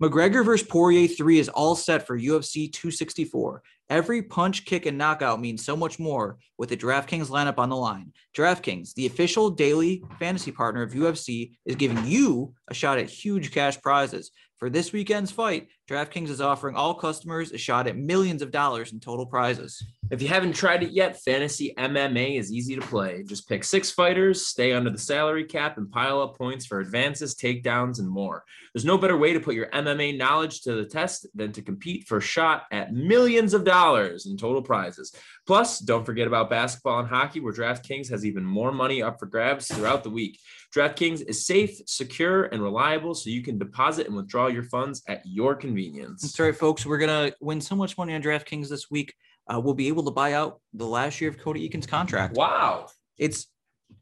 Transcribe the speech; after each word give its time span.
McGregor 0.00 0.42
versus 0.42 0.66
Poirier 0.66 1.06
3 1.06 1.38
is 1.38 1.50
all 1.50 1.76
set 1.76 2.06
for 2.06 2.18
UFC 2.18 2.72
264. 2.72 3.62
Every 3.90 4.22
punch, 4.22 4.64
kick, 4.64 4.86
and 4.86 4.96
knockout 4.96 5.42
means 5.42 5.62
so 5.62 5.76
much 5.76 5.98
more 5.98 6.38
with 6.56 6.70
the 6.70 6.76
DraftKings 6.76 7.26
lineup 7.26 7.58
on 7.58 7.68
the 7.68 7.76
line. 7.76 8.14
DraftKings, 8.34 8.94
the 8.94 9.04
official 9.04 9.50
daily 9.50 10.02
fantasy 10.18 10.52
partner 10.52 10.80
of 10.80 10.92
UFC, 10.92 11.52
is 11.66 11.76
giving 11.76 12.02
you 12.06 12.54
a 12.68 12.74
shot 12.74 12.96
at 12.96 13.10
huge 13.10 13.52
cash 13.52 13.78
prizes. 13.82 14.30
For 14.56 14.70
this 14.70 14.90
weekend's 14.90 15.32
fight, 15.32 15.68
DraftKings 15.90 16.28
is 16.28 16.40
offering 16.40 16.76
all 16.76 16.94
customers 16.94 17.50
a 17.50 17.58
shot 17.58 17.88
at 17.88 17.96
millions 17.96 18.42
of 18.42 18.52
dollars 18.52 18.92
in 18.92 19.00
total 19.00 19.26
prizes. 19.26 19.84
If 20.12 20.22
you 20.22 20.28
haven't 20.28 20.54
tried 20.54 20.84
it 20.84 20.90
yet, 20.90 21.20
Fantasy 21.20 21.74
MMA 21.76 22.38
is 22.38 22.52
easy 22.52 22.76
to 22.76 22.80
play. 22.80 23.24
Just 23.24 23.48
pick 23.48 23.64
six 23.64 23.90
fighters, 23.90 24.46
stay 24.46 24.72
under 24.72 24.90
the 24.90 24.98
salary 24.98 25.44
cap, 25.44 25.78
and 25.78 25.90
pile 25.90 26.22
up 26.22 26.36
points 26.38 26.64
for 26.64 26.78
advances, 26.78 27.34
takedowns, 27.34 27.98
and 27.98 28.08
more. 28.08 28.44
There's 28.72 28.84
no 28.84 28.98
better 28.98 29.16
way 29.16 29.32
to 29.32 29.40
put 29.40 29.56
your 29.56 29.66
MMA 29.70 30.16
knowledge 30.16 30.62
to 30.62 30.74
the 30.74 30.84
test 30.84 31.26
than 31.34 31.50
to 31.52 31.62
compete 31.62 32.06
for 32.06 32.18
a 32.18 32.22
shot 32.22 32.64
at 32.70 32.92
millions 32.92 33.52
of 33.52 33.64
dollars 33.64 34.26
in 34.26 34.36
total 34.36 34.62
prizes. 34.62 35.12
Plus, 35.46 35.80
don't 35.80 36.06
forget 36.06 36.28
about 36.28 36.50
basketball 36.50 37.00
and 37.00 37.08
hockey, 37.08 37.40
where 37.40 37.52
DraftKings 37.52 38.10
has 38.10 38.24
even 38.24 38.44
more 38.44 38.70
money 38.70 39.02
up 39.02 39.18
for 39.18 39.26
grabs 39.26 39.66
throughout 39.66 40.04
the 40.04 40.10
week. 40.10 40.38
DraftKings 40.74 41.22
is 41.28 41.46
safe, 41.46 41.80
secure, 41.86 42.44
and 42.44 42.62
reliable, 42.62 43.14
so 43.14 43.30
you 43.30 43.42
can 43.42 43.58
deposit 43.58 44.06
and 44.06 44.14
withdraw 44.14 44.46
your 44.46 44.62
funds 44.62 45.02
at 45.08 45.22
your 45.24 45.56
convenience. 45.56 45.79
That's 46.22 46.38
right, 46.38 46.56
folks. 46.56 46.84
We're 46.84 46.98
going 46.98 47.30
to 47.30 47.36
win 47.40 47.60
so 47.60 47.76
much 47.76 47.96
money 47.96 48.14
on 48.14 48.22
DraftKings 48.22 48.68
this 48.68 48.90
week 48.90 49.14
uh, 49.52 49.60
will 49.60 49.74
be 49.74 49.88
able 49.88 50.04
to 50.04 50.10
buy 50.10 50.34
out 50.34 50.60
the 50.74 50.86
last 50.86 51.20
year 51.20 51.30
of 51.30 51.38
Cody 51.38 51.68
Eakin's 51.68 51.86
contract. 51.86 52.36
Wow. 52.36 52.86
It's 53.18 53.46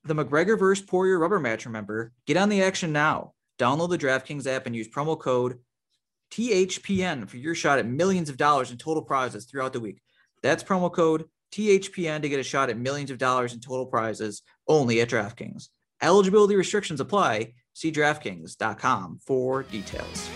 the 0.04 0.14
McGregor 0.14 0.58
versus 0.58 0.84
Poirier 0.84 1.18
rubber 1.18 1.40
match. 1.40 1.66
Remember, 1.66 2.12
get 2.26 2.36
on 2.36 2.48
the 2.48 2.62
action 2.62 2.92
now. 2.92 3.32
Download 3.58 3.90
the 3.90 3.98
DraftKings 3.98 4.46
app 4.46 4.66
and 4.66 4.76
use 4.76 4.88
promo 4.88 5.18
code 5.18 5.58
THPN 6.30 7.28
for 7.28 7.38
your 7.38 7.54
shot 7.54 7.78
at 7.78 7.86
millions 7.86 8.28
of 8.28 8.36
dollars 8.36 8.70
in 8.70 8.76
total 8.76 9.02
prizes 9.02 9.46
throughout 9.46 9.72
the 9.72 9.80
week. 9.80 10.00
That's 10.42 10.62
promo 10.62 10.92
code 10.92 11.24
THPN 11.52 12.22
to 12.22 12.28
get 12.28 12.40
a 12.40 12.44
shot 12.44 12.70
at 12.70 12.78
millions 12.78 13.10
of 13.10 13.18
dollars 13.18 13.54
in 13.54 13.60
total 13.60 13.86
prizes 13.86 14.42
only 14.68 15.00
at 15.00 15.08
DraftKings. 15.08 15.68
Eligibility 16.02 16.54
restrictions 16.54 17.00
apply. 17.00 17.54
See 17.72 17.90
DraftKings.com 17.90 19.20
for 19.24 19.62
details. 19.64 20.28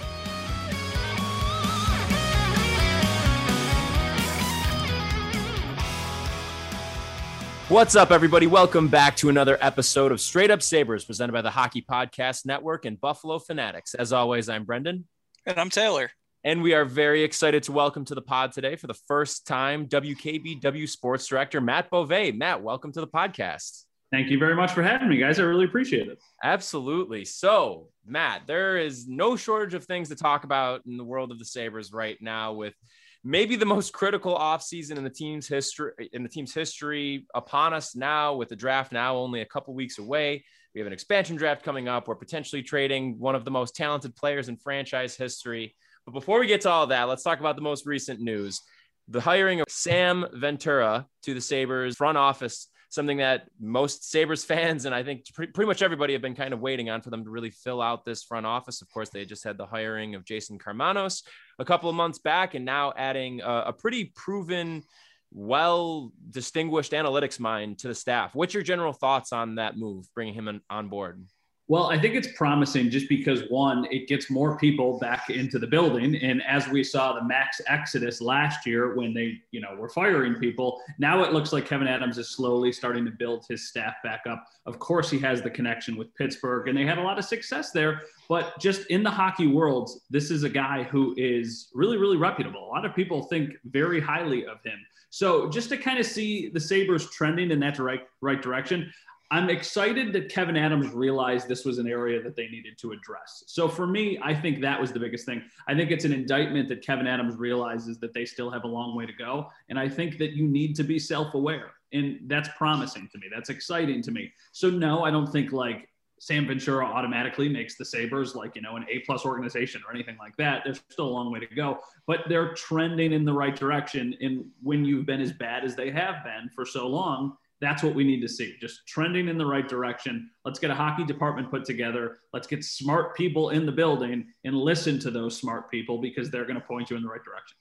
What's 7.72 7.96
up, 7.96 8.10
everybody? 8.10 8.46
Welcome 8.46 8.88
back 8.88 9.16
to 9.16 9.30
another 9.30 9.56
episode 9.62 10.12
of 10.12 10.20
Straight 10.20 10.50
Up 10.50 10.60
Sabres 10.60 11.06
presented 11.06 11.32
by 11.32 11.40
the 11.40 11.50
Hockey 11.50 11.80
Podcast 11.80 12.44
Network 12.44 12.84
and 12.84 13.00
Buffalo 13.00 13.38
Fanatics. 13.38 13.94
As 13.94 14.12
always, 14.12 14.50
I'm 14.50 14.64
Brendan. 14.64 15.08
And 15.46 15.58
I'm 15.58 15.70
Taylor. 15.70 16.10
And 16.44 16.60
we 16.60 16.74
are 16.74 16.84
very 16.84 17.22
excited 17.22 17.62
to 17.62 17.72
welcome 17.72 18.04
to 18.04 18.14
the 18.14 18.20
pod 18.20 18.52
today 18.52 18.76
for 18.76 18.88
the 18.88 18.98
first 19.08 19.46
time 19.46 19.86
WKBW 19.86 20.86
Sports 20.86 21.26
Director 21.26 21.62
Matt 21.62 21.88
Bove. 21.88 22.34
Matt, 22.34 22.62
welcome 22.62 22.92
to 22.92 23.00
the 23.00 23.08
podcast. 23.08 23.84
Thank 24.10 24.28
you 24.28 24.38
very 24.38 24.54
much 24.54 24.72
for 24.72 24.82
having 24.82 25.08
me, 25.08 25.16
guys. 25.16 25.40
I 25.40 25.44
really 25.44 25.64
appreciate 25.64 26.08
it. 26.08 26.18
Absolutely. 26.44 27.24
So, 27.24 27.88
Matt, 28.04 28.42
there 28.46 28.76
is 28.76 29.08
no 29.08 29.34
shortage 29.34 29.72
of 29.72 29.86
things 29.86 30.10
to 30.10 30.14
talk 30.14 30.44
about 30.44 30.82
in 30.84 30.98
the 30.98 31.04
world 31.04 31.32
of 31.32 31.38
the 31.38 31.46
Sabres 31.46 31.90
right 31.90 32.18
now 32.20 32.52
with– 32.52 32.74
maybe 33.24 33.56
the 33.56 33.66
most 33.66 33.92
critical 33.92 34.36
offseason 34.36 34.96
in 34.96 35.04
the 35.04 35.10
team's 35.10 35.46
history 35.46 35.92
in 36.12 36.22
the 36.22 36.28
team's 36.28 36.52
history 36.52 37.26
upon 37.34 37.72
us 37.72 37.94
now 37.94 38.34
with 38.34 38.48
the 38.48 38.56
draft 38.56 38.92
now 38.92 39.16
only 39.16 39.40
a 39.40 39.46
couple 39.46 39.74
weeks 39.74 39.98
away. 39.98 40.44
We 40.74 40.80
have 40.80 40.86
an 40.86 40.92
expansion 40.92 41.36
draft 41.36 41.62
coming 41.62 41.86
up. 41.86 42.08
We're 42.08 42.14
potentially 42.14 42.62
trading 42.62 43.18
one 43.18 43.34
of 43.34 43.44
the 43.44 43.50
most 43.50 43.76
talented 43.76 44.16
players 44.16 44.48
in 44.48 44.56
franchise 44.56 45.16
history. 45.16 45.76
But 46.06 46.12
before 46.12 46.40
we 46.40 46.46
get 46.46 46.62
to 46.62 46.70
all 46.70 46.86
that, 46.88 47.08
let's 47.08 47.22
talk 47.22 47.40
about 47.40 47.56
the 47.56 47.62
most 47.62 47.86
recent 47.86 48.20
news. 48.20 48.62
The 49.08 49.20
hiring 49.20 49.60
of 49.60 49.66
Sam 49.68 50.26
Ventura 50.32 51.06
to 51.24 51.34
the 51.34 51.40
Sabres 51.40 51.96
front 51.96 52.16
office 52.16 52.68
something 52.92 53.16
that 53.16 53.48
most 53.58 54.10
Sabres 54.10 54.44
fans 54.52 54.84
and 54.84 54.94
I 54.94 55.02
think 55.02 55.24
pretty 55.34 55.66
much 55.66 55.82
everybody 55.82 56.12
have 56.12 56.22
been 56.22 56.34
kind 56.34 56.52
of 56.52 56.60
waiting 56.60 56.90
on 56.90 57.00
for 57.00 57.10
them 57.10 57.24
to 57.24 57.30
really 57.30 57.50
fill 57.50 57.80
out 57.80 58.04
this 58.04 58.22
front 58.22 58.46
office. 58.46 58.82
Of 58.82 58.90
course, 58.92 59.08
they 59.08 59.24
just 59.24 59.44
had 59.44 59.56
the 59.56 59.66
hiring 59.66 60.14
of 60.14 60.24
Jason 60.24 60.58
Karmanos 60.58 61.22
a 61.58 61.64
couple 61.64 61.88
of 61.88 61.96
months 61.96 62.18
back, 62.18 62.54
and 62.54 62.64
now 62.64 62.92
adding 62.96 63.40
a, 63.40 63.64
a 63.66 63.72
pretty 63.72 64.12
proven, 64.14 64.82
well 65.30 66.12
distinguished 66.30 66.92
analytics 66.92 67.40
mind 67.40 67.78
to 67.78 67.88
the 67.88 67.94
staff. 67.94 68.34
What's 68.34 68.54
your 68.54 68.62
general 68.62 68.92
thoughts 68.92 69.32
on 69.32 69.54
that 69.56 69.76
move, 69.76 70.06
bringing 70.14 70.34
him 70.34 70.60
on 70.68 70.88
board? 70.88 71.24
Well, 71.68 71.86
I 71.86 71.98
think 71.98 72.16
it's 72.16 72.28
promising 72.36 72.90
just 72.90 73.08
because 73.08 73.44
one, 73.48 73.86
it 73.90 74.08
gets 74.08 74.28
more 74.28 74.58
people 74.58 74.98
back 74.98 75.30
into 75.30 75.58
the 75.58 75.66
building. 75.66 76.16
And 76.16 76.42
as 76.42 76.68
we 76.68 76.82
saw 76.82 77.12
the 77.12 77.24
max 77.24 77.60
exodus 77.68 78.20
last 78.20 78.66
year 78.66 78.94
when 78.94 79.14
they, 79.14 79.40
you 79.52 79.60
know, 79.60 79.76
were 79.78 79.88
firing 79.88 80.34
people, 80.34 80.80
now 80.98 81.22
it 81.22 81.32
looks 81.32 81.52
like 81.52 81.68
Kevyn 81.68 81.88
Adams 81.88 82.18
is 82.18 82.28
slowly 82.28 82.72
starting 82.72 83.04
to 83.04 83.12
build 83.12 83.46
his 83.48 83.68
staff 83.68 83.94
back 84.02 84.22
up. 84.28 84.44
Of 84.66 84.80
course, 84.80 85.08
he 85.08 85.18
has 85.20 85.40
the 85.40 85.50
connection 85.50 85.96
with 85.96 86.14
Pittsburgh 86.16 86.66
and 86.68 86.76
they 86.76 86.84
had 86.84 86.98
a 86.98 87.02
lot 87.02 87.18
of 87.18 87.24
success 87.24 87.70
there. 87.70 88.02
But 88.28 88.58
just 88.58 88.86
in 88.86 89.02
the 89.04 89.10
hockey 89.10 89.46
world, 89.46 89.90
this 90.10 90.30
is 90.30 90.42
a 90.42 90.50
guy 90.50 90.82
who 90.82 91.14
is 91.16 91.68
really, 91.74 91.96
really 91.96 92.16
reputable. 92.16 92.66
A 92.66 92.70
lot 92.72 92.84
of 92.84 92.94
people 92.94 93.22
think 93.22 93.52
very 93.64 94.00
highly 94.00 94.46
of 94.46 94.62
him. 94.64 94.78
So 95.10 95.48
just 95.50 95.68
to 95.68 95.76
kind 95.76 95.98
of 95.98 96.06
see 96.06 96.48
the 96.48 96.58
Sabres 96.58 97.10
trending 97.10 97.50
in 97.50 97.60
that 97.60 97.78
right, 97.78 98.00
right 98.22 98.40
direction, 98.40 98.90
I'm 99.32 99.48
excited 99.48 100.12
that 100.12 100.28
Kevyn 100.28 100.58
Adams 100.58 100.92
realized 100.92 101.48
this 101.48 101.64
was 101.64 101.78
an 101.78 101.88
area 101.88 102.22
that 102.22 102.36
they 102.36 102.48
needed 102.48 102.76
to 102.76 102.92
address. 102.92 103.44
So 103.46 103.66
for 103.66 103.86
me, 103.86 104.18
I 104.22 104.34
think 104.34 104.60
that 104.60 104.78
was 104.78 104.92
the 104.92 105.00
biggest 105.00 105.24
thing. 105.24 105.42
I 105.66 105.74
think 105.74 105.90
it's 105.90 106.04
an 106.04 106.12
indictment 106.12 106.68
that 106.68 106.84
Kevyn 106.84 107.08
Adams 107.08 107.36
realizes 107.36 107.98
that 108.00 108.12
they 108.12 108.26
still 108.26 108.50
have 108.50 108.64
a 108.64 108.68
long 108.68 108.94
way 108.94 109.06
to 109.06 109.12
go. 109.14 109.48
And 109.70 109.78
I 109.78 109.88
think 109.88 110.18
that 110.18 110.32
you 110.32 110.46
need 110.46 110.76
to 110.76 110.82
be 110.82 110.98
self 110.98 111.32
aware. 111.32 111.70
And 111.94 112.20
that's 112.26 112.50
promising 112.58 113.08
to 113.10 113.18
me. 113.18 113.28
That's 113.34 113.48
exciting 113.48 114.02
to 114.02 114.10
me. 114.10 114.30
So, 114.52 114.68
no, 114.68 115.02
I 115.02 115.10
don't 115.10 115.26
think 115.26 115.50
like 115.50 115.88
Sam 116.20 116.46
Ventura 116.46 116.84
automatically 116.84 117.48
makes 117.48 117.78
the 117.78 117.86
Sabres 117.86 118.34
like, 118.34 118.54
you 118.54 118.60
know, 118.60 118.76
an 118.76 118.84
A 118.90 118.98
plus 118.98 119.24
organization 119.24 119.80
or 119.88 119.94
anything 119.94 120.18
like 120.18 120.36
that. 120.36 120.60
There's 120.62 120.82
still 120.90 121.06
a 121.06 121.08
long 121.08 121.32
way 121.32 121.40
to 121.40 121.54
go, 121.54 121.78
but 122.06 122.20
they're 122.28 122.52
trending 122.52 123.14
in 123.14 123.24
the 123.24 123.32
right 123.32 123.56
direction. 123.56 124.14
And 124.20 124.44
when 124.62 124.84
you've 124.84 125.06
been 125.06 125.22
as 125.22 125.32
bad 125.32 125.64
as 125.64 125.74
they 125.74 125.90
have 125.90 126.22
been 126.22 126.50
for 126.54 126.66
so 126.66 126.86
long, 126.86 127.38
that's 127.62 127.82
what 127.84 127.94
we 127.94 128.02
need 128.02 128.20
to 128.20 128.28
see. 128.28 128.56
Just 128.60 128.84
trending 128.88 129.28
in 129.28 129.38
the 129.38 129.46
right 129.46 129.68
direction. 129.68 130.28
Let's 130.44 130.58
get 130.58 130.72
a 130.72 130.74
hockey 130.74 131.04
department 131.04 131.48
put 131.48 131.64
together. 131.64 132.18
Let's 132.32 132.48
get 132.48 132.64
smart 132.64 133.16
people 133.16 133.50
in 133.50 133.64
the 133.64 133.72
building 133.72 134.26
and 134.44 134.56
listen 134.56 134.98
to 134.98 135.12
those 135.12 135.36
smart 135.36 135.70
people 135.70 135.98
because 135.98 136.28
they're 136.28 136.44
going 136.44 136.60
to 136.60 136.66
point 136.66 136.90
you 136.90 136.96
in 136.96 137.04
the 137.04 137.08
right 137.08 137.22
direction. 137.22 137.56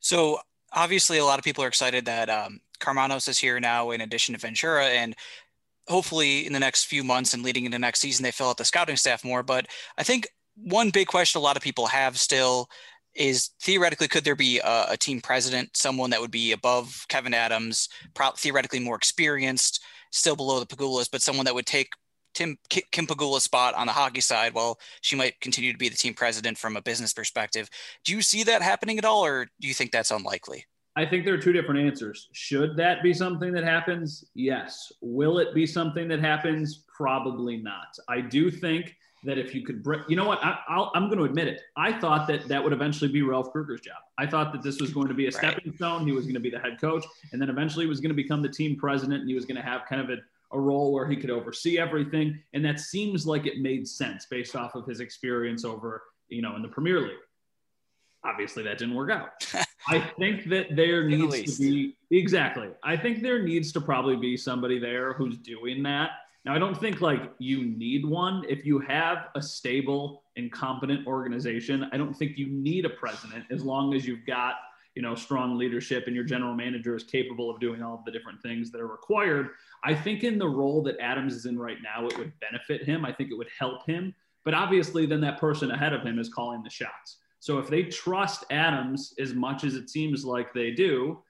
So, 0.00 0.40
obviously, 0.72 1.18
a 1.18 1.24
lot 1.24 1.38
of 1.38 1.44
people 1.44 1.62
are 1.62 1.68
excited 1.68 2.04
that 2.06 2.28
um, 2.28 2.60
Karmanos 2.80 3.28
is 3.28 3.38
here 3.38 3.60
now, 3.60 3.92
in 3.92 4.00
addition 4.00 4.34
to 4.34 4.40
Ventura. 4.40 4.86
And 4.86 5.14
hopefully, 5.86 6.44
in 6.44 6.52
the 6.52 6.60
next 6.60 6.86
few 6.86 7.04
months 7.04 7.32
and 7.32 7.44
leading 7.44 7.64
into 7.64 7.78
next 7.78 8.00
season, 8.00 8.24
they 8.24 8.32
fill 8.32 8.48
out 8.48 8.56
the 8.56 8.64
scouting 8.64 8.96
staff 8.96 9.24
more. 9.24 9.44
But 9.44 9.68
I 9.96 10.02
think 10.02 10.26
one 10.56 10.90
big 10.90 11.06
question 11.06 11.38
a 11.38 11.42
lot 11.42 11.56
of 11.56 11.62
people 11.62 11.86
have 11.86 12.18
still 12.18 12.68
is 13.18 13.50
theoretically 13.60 14.08
could 14.08 14.24
there 14.24 14.36
be 14.36 14.60
a, 14.60 14.86
a, 14.90 14.96
team 14.96 15.20
president, 15.20 15.76
someone 15.76 16.10
that 16.10 16.20
would 16.20 16.30
be 16.30 16.52
above 16.52 17.04
Kevyn 17.10 17.34
Adams, 17.34 17.88
pro- 18.14 18.30
theoretically 18.30 18.80
more 18.80 18.96
experienced, 18.96 19.82
still 20.12 20.36
below 20.36 20.60
the 20.60 20.66
Pegulas, 20.66 21.10
but 21.10 21.20
someone 21.20 21.44
that 21.44 21.54
would 21.54 21.66
take 21.66 21.88
Tim 22.34 22.56
Kim 22.68 23.06
Pegula's 23.06 23.42
spot 23.42 23.74
on 23.74 23.86
the 23.86 23.92
hockey 23.92 24.20
side 24.20 24.54
while 24.54 24.78
she 25.00 25.16
might 25.16 25.40
continue 25.40 25.72
to 25.72 25.78
be 25.78 25.88
the 25.88 25.96
team 25.96 26.14
president 26.14 26.56
from 26.56 26.76
a 26.76 26.82
business 26.82 27.12
perspective. 27.12 27.68
Do 28.04 28.14
you 28.14 28.22
see 28.22 28.44
that 28.44 28.62
happening 28.62 28.98
at 28.98 29.04
all, 29.04 29.24
or 29.24 29.46
do 29.60 29.66
you 29.66 29.74
think 29.74 29.90
that's 29.90 30.12
unlikely? 30.12 30.64
I 30.94 31.06
think 31.06 31.24
there 31.24 31.34
are 31.34 31.38
two 31.38 31.52
different 31.52 31.80
answers. 31.80 32.28
Should 32.32 32.76
that 32.76 33.02
be 33.02 33.14
something 33.14 33.52
that 33.52 33.64
happens? 33.64 34.24
Yes. 34.34 34.92
Will 35.00 35.38
it 35.38 35.54
be 35.54 35.66
something 35.66 36.08
that 36.08 36.20
happens? 36.20 36.84
Probably 36.88 37.56
not. 37.56 37.96
I 38.08 38.20
do 38.20 38.50
think 38.50 38.94
that 39.24 39.38
if 39.38 39.54
you 39.54 39.64
could 39.64 39.82
bring, 39.82 40.02
you 40.08 40.16
know 40.16 40.24
what, 40.24 40.38
I, 40.42 40.90
am 40.94 41.06
going 41.06 41.18
to 41.18 41.24
admit 41.24 41.48
it. 41.48 41.62
I 41.76 41.98
thought 41.98 42.28
that 42.28 42.46
that 42.48 42.62
would 42.62 42.72
eventually 42.72 43.10
be 43.10 43.22
Ralph 43.22 43.52
Krueger's 43.52 43.80
job. 43.80 43.96
I 44.16 44.26
thought 44.26 44.52
that 44.52 44.62
this 44.62 44.80
was 44.80 44.92
going 44.92 45.08
to 45.08 45.14
be 45.14 45.26
a 45.26 45.32
stepping 45.32 45.74
stone. 45.74 46.06
He 46.06 46.12
was 46.12 46.24
going 46.24 46.34
to 46.34 46.40
be 46.40 46.50
the 46.50 46.58
head 46.58 46.80
coach, 46.80 47.04
and 47.32 47.42
then 47.42 47.50
eventually 47.50 47.84
he 47.84 47.88
was 47.88 48.00
going 48.00 48.10
to 48.10 48.14
become 48.14 48.42
the 48.42 48.48
team 48.48 48.76
president, 48.76 49.20
and 49.20 49.28
he 49.28 49.34
was 49.34 49.44
going 49.44 49.56
to 49.56 49.62
have 49.62 49.82
kind 49.88 50.00
of 50.00 50.10
a, 50.10 50.16
a 50.56 50.60
role 50.60 50.92
where 50.92 51.08
he 51.08 51.16
could 51.16 51.30
oversee 51.30 51.78
everything. 51.78 52.38
And 52.52 52.64
that 52.64 52.80
seems 52.80 53.26
like 53.26 53.46
it 53.46 53.58
made 53.58 53.88
sense 53.88 54.26
based 54.26 54.54
off 54.54 54.74
of 54.74 54.86
his 54.86 55.00
experience 55.00 55.64
over, 55.64 56.02
you 56.28 56.42
know, 56.42 56.54
in 56.56 56.62
the 56.62 56.68
Premier 56.68 57.00
League. 57.00 57.16
Obviously, 58.24 58.62
that 58.64 58.78
didn't 58.78 58.94
work 58.94 59.10
out. 59.10 59.46
I 59.88 60.00
think 60.18 60.48
that 60.50 60.76
there 60.76 61.04
needs 61.04 61.56
to 61.56 61.62
be 61.62 61.96
exactly. 62.10 62.68
I 62.82 62.96
think 62.96 63.22
there 63.22 63.42
needs 63.42 63.72
to 63.72 63.80
probably 63.80 64.16
be 64.16 64.36
somebody 64.36 64.78
there 64.78 65.14
who's 65.14 65.38
doing 65.38 65.82
that 65.84 66.10
now, 66.48 66.54
I 66.54 66.58
don't 66.58 66.80
think 66.80 67.02
like 67.02 67.30
you 67.38 67.62
need 67.62 68.06
one. 68.06 68.42
If 68.48 68.64
you 68.64 68.78
have 68.78 69.26
a 69.34 69.42
stable 69.42 70.22
and 70.38 70.50
competent 70.50 71.06
organization, 71.06 71.86
I 71.92 71.98
don't 71.98 72.14
think 72.14 72.38
you 72.38 72.48
need 72.48 72.86
a 72.86 72.88
president 72.88 73.44
as 73.50 73.62
long 73.62 73.92
as 73.92 74.06
you've 74.06 74.24
got, 74.26 74.54
you 74.94 75.02
know, 75.02 75.14
strong 75.14 75.58
leadership 75.58 76.04
and 76.06 76.16
your 76.16 76.24
general 76.24 76.54
manager 76.54 76.96
is 76.96 77.04
capable 77.04 77.50
of 77.50 77.60
doing 77.60 77.82
all 77.82 77.96
of 77.96 78.04
the 78.06 78.10
different 78.10 78.40
things 78.40 78.70
that 78.70 78.80
are 78.80 78.86
required. 78.86 79.50
I 79.84 79.94
think 79.94 80.24
in 80.24 80.38
the 80.38 80.48
role 80.48 80.82
that 80.84 80.98
Adams 81.00 81.34
is 81.34 81.44
in 81.44 81.58
right 81.58 81.76
now, 81.82 82.06
it 82.06 82.16
would 82.16 82.32
benefit 82.40 82.82
him. 82.82 83.04
I 83.04 83.12
think 83.12 83.30
it 83.30 83.36
would 83.36 83.50
help 83.58 83.84
him. 83.84 84.14
But 84.42 84.54
obviously, 84.54 85.04
then 85.04 85.20
that 85.20 85.38
person 85.38 85.70
ahead 85.70 85.92
of 85.92 86.00
him 86.00 86.18
is 86.18 86.30
calling 86.30 86.62
the 86.62 86.70
shots. 86.70 87.18
So 87.40 87.58
if 87.58 87.68
they 87.68 87.82
trust 87.82 88.46
Adams 88.50 89.12
as 89.18 89.34
much 89.34 89.64
as 89.64 89.74
it 89.74 89.90
seems 89.90 90.24
like 90.24 90.54
they 90.54 90.70
do, 90.70 91.22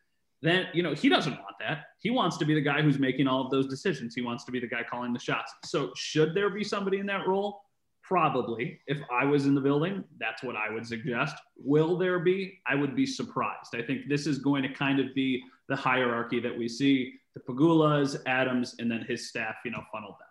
then 0.42 0.66
you 0.72 0.82
know 0.82 0.94
he 0.94 1.08
doesn't 1.08 1.32
want 1.32 1.56
that. 1.60 1.84
He 2.00 2.10
wants 2.10 2.36
to 2.38 2.44
be 2.44 2.54
the 2.54 2.60
guy 2.60 2.82
who's 2.82 2.98
making 2.98 3.26
all 3.26 3.44
of 3.44 3.50
those 3.50 3.66
decisions. 3.66 4.14
He 4.14 4.22
wants 4.22 4.44
to 4.44 4.52
be 4.52 4.60
the 4.60 4.66
guy 4.66 4.82
calling 4.88 5.12
the 5.12 5.18
shots. 5.18 5.52
So 5.64 5.92
should 5.96 6.34
there 6.34 6.50
be 6.50 6.64
somebody 6.64 6.98
in 6.98 7.06
that 7.06 7.26
role? 7.26 7.62
Probably. 8.02 8.80
If 8.86 8.98
I 9.12 9.24
was 9.24 9.44
in 9.44 9.54
the 9.54 9.60
building, 9.60 10.02
that's 10.18 10.42
what 10.42 10.56
I 10.56 10.72
would 10.72 10.86
suggest. 10.86 11.36
Will 11.56 11.98
there 11.98 12.20
be? 12.20 12.58
I 12.66 12.74
would 12.74 12.96
be 12.96 13.04
surprised. 13.04 13.74
I 13.74 13.82
think 13.82 14.08
this 14.08 14.26
is 14.26 14.38
going 14.38 14.62
to 14.62 14.70
kind 14.70 14.98
of 14.98 15.14
be 15.14 15.42
the 15.68 15.76
hierarchy 15.76 16.40
that 16.40 16.56
we 16.56 16.68
see 16.68 17.14
the 17.34 17.40
Pegulas 17.40 18.16
Adams, 18.26 18.76
and 18.78 18.90
then 18.90 19.04
his 19.06 19.28
staff, 19.28 19.56
you 19.64 19.70
know, 19.70 19.82
funneled 19.92 20.14
down. 20.18 20.27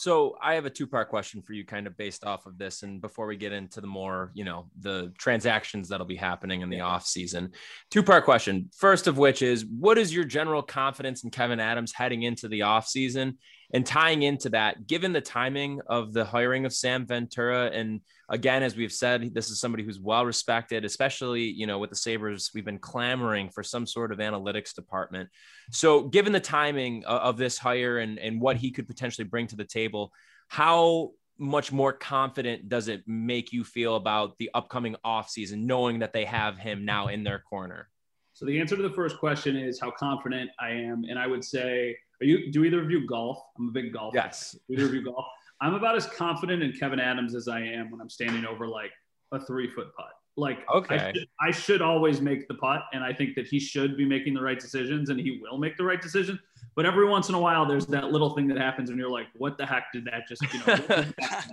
So 0.00 0.38
I 0.40 0.54
have 0.54 0.64
a 0.64 0.70
two 0.70 0.86
part 0.86 1.10
question 1.10 1.42
for 1.42 1.52
you, 1.52 1.62
kind 1.62 1.86
of 1.86 1.94
based 1.94 2.24
off 2.24 2.46
of 2.46 2.56
this. 2.56 2.82
And 2.82 3.02
before 3.02 3.26
we 3.26 3.36
get 3.36 3.52
into 3.52 3.82
the 3.82 3.86
more, 3.86 4.30
you 4.32 4.44
know, 4.46 4.70
the 4.80 5.12
transactions 5.18 5.90
that'll 5.90 6.06
be 6.06 6.16
happening 6.16 6.62
in 6.62 6.70
the 6.70 6.80
off 6.80 7.04
season, 7.04 7.52
two 7.90 8.02
part 8.02 8.24
question. 8.24 8.70
First 8.74 9.08
of 9.08 9.18
which 9.18 9.42
is, 9.42 9.66
what 9.66 9.98
is 9.98 10.14
your 10.14 10.24
general 10.24 10.62
confidence 10.62 11.22
in 11.22 11.30
Kevyn 11.30 11.60
Adams 11.60 11.92
heading 11.92 12.22
into 12.22 12.48
the 12.48 12.62
off 12.62 12.88
season? 12.88 13.36
And 13.72 13.86
tying 13.86 14.22
into 14.22 14.48
that, 14.50 14.86
given 14.86 15.12
the 15.12 15.20
timing 15.20 15.80
of 15.86 16.12
the 16.12 16.24
hiring 16.24 16.64
of 16.64 16.72
Sam 16.72 17.06
Ventura, 17.06 17.66
and 17.66 18.00
again, 18.28 18.62
as 18.64 18.74
we've 18.74 18.92
said, 18.92 19.32
this 19.32 19.48
is 19.48 19.60
somebody 19.60 19.84
who's 19.84 20.00
well 20.00 20.26
respected, 20.26 20.84
especially 20.84 21.42
you 21.42 21.66
know 21.66 21.78
with 21.78 21.90
the 21.90 21.96
Sabres. 21.96 22.50
We've 22.52 22.64
been 22.64 22.78
clamoring 22.78 23.50
for 23.50 23.62
some 23.62 23.86
sort 23.86 24.10
of 24.10 24.18
analytics 24.18 24.74
department. 24.74 25.28
So, 25.70 26.02
given 26.02 26.32
the 26.32 26.40
timing 26.40 27.04
of, 27.04 27.20
of 27.20 27.36
this 27.36 27.58
hire 27.58 27.98
and 27.98 28.18
and 28.18 28.40
what 28.40 28.56
he 28.56 28.72
could 28.72 28.88
potentially 28.88 29.26
bring 29.26 29.46
to 29.48 29.56
the 29.56 29.64
table, 29.64 30.12
how 30.48 31.12
much 31.38 31.72
more 31.72 31.92
confident 31.92 32.68
does 32.68 32.88
it 32.88 33.02
make 33.06 33.52
you 33.52 33.64
feel 33.64 33.96
about 33.96 34.36
the 34.38 34.50
upcoming 34.52 34.96
offseason, 35.06 35.62
knowing 35.62 36.00
that 36.00 36.12
they 36.12 36.24
have 36.24 36.58
him 36.58 36.84
now 36.84 37.06
in 37.06 37.22
their 37.24 37.38
corner? 37.38 37.88
So 38.32 38.46
the 38.46 38.58
answer 38.60 38.76
to 38.76 38.82
the 38.82 38.90
first 38.90 39.18
question 39.18 39.56
is 39.56 39.80
how 39.80 39.90
confident 39.90 40.50
I 40.58 40.70
am, 40.70 41.04
and 41.08 41.18
I 41.18 41.26
would 41.26 41.44
say 41.44 41.96
are 42.20 42.26
you? 42.26 42.52
Do 42.52 42.64
either 42.64 42.82
of 42.82 42.90
you 42.90 43.06
golf? 43.06 43.38
I'm 43.58 43.68
a 43.68 43.72
big 43.72 43.92
golfer. 43.92 44.16
Yes. 44.16 44.56
Do 44.68 44.74
either 44.74 44.86
of 44.86 44.94
you 44.94 45.04
golf? 45.04 45.26
I'm 45.60 45.74
about 45.74 45.96
as 45.96 46.06
confident 46.06 46.62
in 46.62 46.72
Kevyn 46.72 47.00
Adams 47.00 47.34
as 47.34 47.48
I 47.48 47.60
am 47.60 47.90
when 47.90 48.00
I'm 48.00 48.08
standing 48.08 48.46
over 48.46 48.66
like 48.66 48.92
a 49.32 49.40
three 49.40 49.68
foot 49.68 49.94
putt. 49.96 50.12
Like, 50.36 50.58
okay, 50.72 50.96
I 50.96 51.12
should, 51.12 51.28
I 51.40 51.50
should, 51.50 51.82
always 51.82 52.20
make 52.20 52.48
the 52.48 52.54
putt, 52.54 52.84
and 52.92 53.02
I 53.04 53.12
think 53.12 53.34
that 53.34 53.46
he 53.46 53.58
should 53.58 53.96
be 53.96 54.06
making 54.06 54.32
the 54.32 54.40
right 54.40 54.58
decisions, 54.58 55.10
and 55.10 55.20
he 55.20 55.40
will 55.42 55.58
make 55.58 55.76
the 55.76 55.84
right 55.84 56.00
decision. 56.00 56.38
But 56.76 56.86
every 56.86 57.04
once 57.04 57.28
in 57.28 57.34
a 57.34 57.40
while, 57.40 57.66
there's 57.66 57.86
that 57.86 58.12
little 58.12 58.30
thing 58.30 58.46
that 58.48 58.56
happens, 58.56 58.90
and 58.90 58.98
you're 58.98 59.10
like, 59.10 59.26
"What 59.34 59.58
the 59.58 59.66
heck 59.66 59.92
did 59.92 60.06
that 60.06 60.28
just?" 60.28 60.42
You 60.54 60.60
know. 60.66 61.04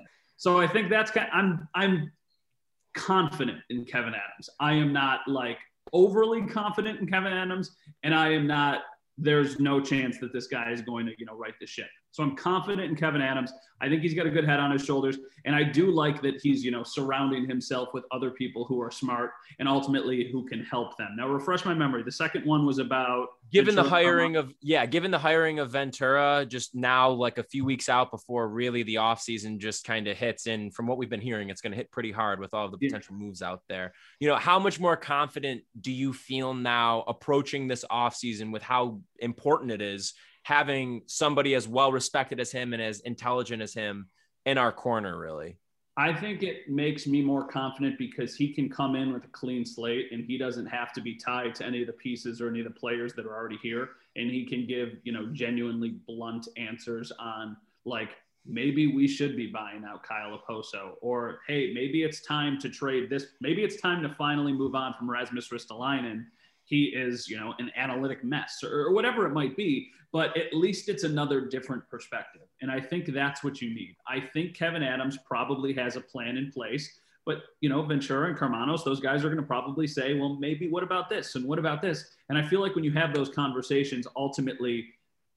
so 0.37 0.61
I 0.61 0.67
think 0.67 0.89
that's 0.89 1.11
kind. 1.11 1.27
Of, 1.27 1.33
I'm 1.33 1.67
I'm 1.73 2.11
confident 2.93 3.59
in 3.69 3.83
Kevyn 3.83 4.09
Adams. 4.09 4.49
I 4.59 4.73
am 4.73 4.93
not 4.93 5.21
like 5.27 5.57
overly 5.91 6.43
confident 6.45 6.99
in 6.99 7.07
Kevyn 7.07 7.33
Adams, 7.33 7.75
and 8.03 8.13
I 8.13 8.29
am 8.29 8.47
not 8.47 8.81
there's 9.17 9.59
no 9.59 9.79
chance 9.79 10.19
that 10.19 10.33
this 10.33 10.47
guy 10.47 10.71
is 10.71 10.81
going 10.81 11.05
to, 11.07 11.13
you 11.17 11.25
know, 11.25 11.35
right 11.35 11.53
the 11.59 11.67
ship. 11.67 11.89
So 12.17 12.23
I'm 12.23 12.35
confident 12.35 12.89
in 12.89 12.95
Kevyn 12.95 13.21
Adams. 13.21 13.53
I 13.79 13.87
think 13.87 14.01
he's 14.01 14.15
got 14.15 14.25
a 14.25 14.31
good 14.31 14.43
head 14.43 14.59
on 14.59 14.71
his 14.71 14.83
shoulders. 14.83 15.19
And 15.45 15.55
I 15.55 15.61
do 15.61 15.91
like 15.91 16.19
that 16.23 16.41
he's, 16.41 16.65
you 16.65 16.71
know, 16.71 16.81
surrounding 16.81 17.47
himself 17.47 17.89
with 17.93 18.05
other 18.09 18.31
people 18.31 18.65
who 18.65 18.81
are 18.81 18.89
smart 18.89 19.33
and 19.59 19.69
ultimately 19.69 20.27
who 20.31 20.43
can 20.47 20.63
help 20.63 20.97
them. 20.97 21.09
Now, 21.15 21.27
refresh 21.27 21.63
my 21.63 21.75
memory. 21.75 22.01
The 22.01 22.11
second 22.11 22.43
one 22.43 22.65
was 22.65 22.79
about 22.79 23.27
given 23.51 23.75
Ventura 23.75 23.83
the 23.83 23.89
hiring 23.91 24.35
of, 24.35 24.51
yeah, 24.61 24.87
given 24.87 25.11
the 25.11 25.19
hiring 25.19 25.59
of 25.59 25.69
Ventura 25.69 26.43
just 26.47 26.73
now, 26.73 27.11
like 27.11 27.37
a 27.37 27.43
few 27.43 27.63
weeks 27.63 27.87
out 27.87 28.09
before 28.09 28.49
really 28.49 28.81
the 28.81 28.95
offseason 28.95 29.59
just 29.59 29.85
kind 29.85 30.07
of 30.07 30.17
hits. 30.17 30.47
And 30.47 30.73
from 30.73 30.87
what 30.87 30.97
we've 30.97 31.11
been 31.11 31.21
hearing, 31.21 31.51
it's 31.51 31.61
going 31.61 31.71
to 31.71 31.77
hit 31.77 31.91
pretty 31.91 32.11
hard 32.11 32.39
with 32.39 32.55
all 32.55 32.67
the 32.67 32.79
potential 32.79 33.15
yeah. 33.15 33.25
moves 33.25 33.43
out 33.43 33.61
there. 33.69 33.93
You 34.19 34.27
know, 34.27 34.37
how 34.37 34.57
much 34.57 34.79
more 34.79 34.97
confident 34.97 35.61
do 35.79 35.91
you 35.91 36.13
feel 36.13 36.55
now 36.55 37.03
approaching 37.07 37.67
this 37.67 37.85
offseason 37.91 38.51
with 38.51 38.63
how 38.63 39.01
important 39.19 39.69
it 39.69 39.83
is? 39.83 40.15
Having 40.47 41.01
somebody 41.07 41.55
as 41.55 41.67
well 41.67 41.91
respected 41.91 42.39
as 42.39 42.49
him 42.49 42.71
and 42.71 42.81
as 42.81 43.01
intelligent 43.01 43.61
as 43.61 43.73
him 43.73 44.07
in 44.45 44.57
our 44.57 44.71
corner, 44.71 45.19
really. 45.19 45.57
I 45.97 46.13
think 46.13 46.41
it 46.41 46.69
makes 46.69 47.05
me 47.05 47.21
more 47.21 47.45
confident 47.45 47.97
because 47.97 48.33
he 48.33 48.53
can 48.53 48.69
come 48.69 48.95
in 48.95 49.11
with 49.11 49.25
a 49.25 49.29
clean 49.33 49.65
slate 49.65 50.07
and 50.13 50.23
he 50.23 50.37
doesn't 50.37 50.67
have 50.67 50.93
to 50.93 51.01
be 51.01 51.17
tied 51.17 51.53
to 51.55 51.65
any 51.65 51.81
of 51.81 51.87
the 51.87 51.93
pieces 51.93 52.39
or 52.39 52.47
any 52.47 52.61
of 52.61 52.65
the 52.65 52.79
players 52.79 53.11
that 53.15 53.25
are 53.25 53.35
already 53.35 53.59
here. 53.61 53.89
And 54.15 54.31
he 54.31 54.45
can 54.45 54.65
give, 54.65 54.93
you 55.03 55.11
know, 55.11 55.27
genuinely 55.33 55.99
blunt 56.07 56.47
answers 56.55 57.11
on 57.19 57.57
like, 57.83 58.11
maybe 58.45 58.87
we 58.87 59.05
should 59.05 59.35
be 59.35 59.47
buying 59.47 59.83
out 59.83 60.03
Kyle 60.03 60.39
Okposo 60.39 60.93
or, 61.01 61.39
hey, 61.49 61.73
maybe 61.73 62.03
it's 62.03 62.21
time 62.21 62.57
to 62.61 62.69
trade 62.69 63.09
this. 63.09 63.25
Maybe 63.41 63.65
it's 63.65 63.81
time 63.81 64.01
to 64.03 64.15
finally 64.17 64.53
move 64.53 64.75
on 64.75 64.93
from 64.93 65.11
Rasmus 65.11 65.49
Ristolainen 65.49 66.27
he 66.67 66.85
is, 66.87 67.29
you 67.29 67.39
know, 67.39 67.53
an 67.59 67.71
analytic 67.77 68.23
mess 68.23 68.61
or, 68.61 68.87
or 68.87 68.91
whatever 68.91 69.25
it 69.25 69.33
might 69.33 69.55
be. 69.55 69.89
But 70.13 70.35
at 70.37 70.53
least 70.53 70.89
it's 70.89 71.03
another 71.03 71.41
different 71.41 71.87
perspective. 71.89 72.43
And 72.61 72.71
I 72.71 72.79
think 72.79 73.07
that's 73.07 73.43
what 73.43 73.61
you 73.61 73.73
need. 73.73 73.95
I 74.07 74.19
think 74.19 74.57
Kevyn 74.57 74.85
Adams 74.85 75.17
probably 75.25 75.73
has 75.73 75.95
a 75.95 76.01
plan 76.01 76.37
in 76.37 76.51
place. 76.51 76.99
But 77.25 77.43
you 77.59 77.67
know, 77.67 77.81
Ventura 77.83 78.29
and 78.29 78.37
Karmanos, 78.37 78.85
those 78.85 79.01
guys 79.01 79.25
are 79.25 79.27
going 79.27 79.41
to 79.41 79.47
probably 79.47 79.85
say, 79.85 80.13
well, 80.13 80.37
maybe 80.39 80.69
what 80.69 80.81
about 80.81 81.09
this 81.09 81.35
and 81.35 81.45
what 81.45 81.59
about 81.59 81.81
this? 81.81 82.05
And 82.29 82.37
I 82.37 82.47
feel 82.47 82.61
like 82.61 82.73
when 82.73 82.85
you 82.85 82.93
have 82.93 83.13
those 83.13 83.29
conversations, 83.29 84.07
ultimately 84.15 84.87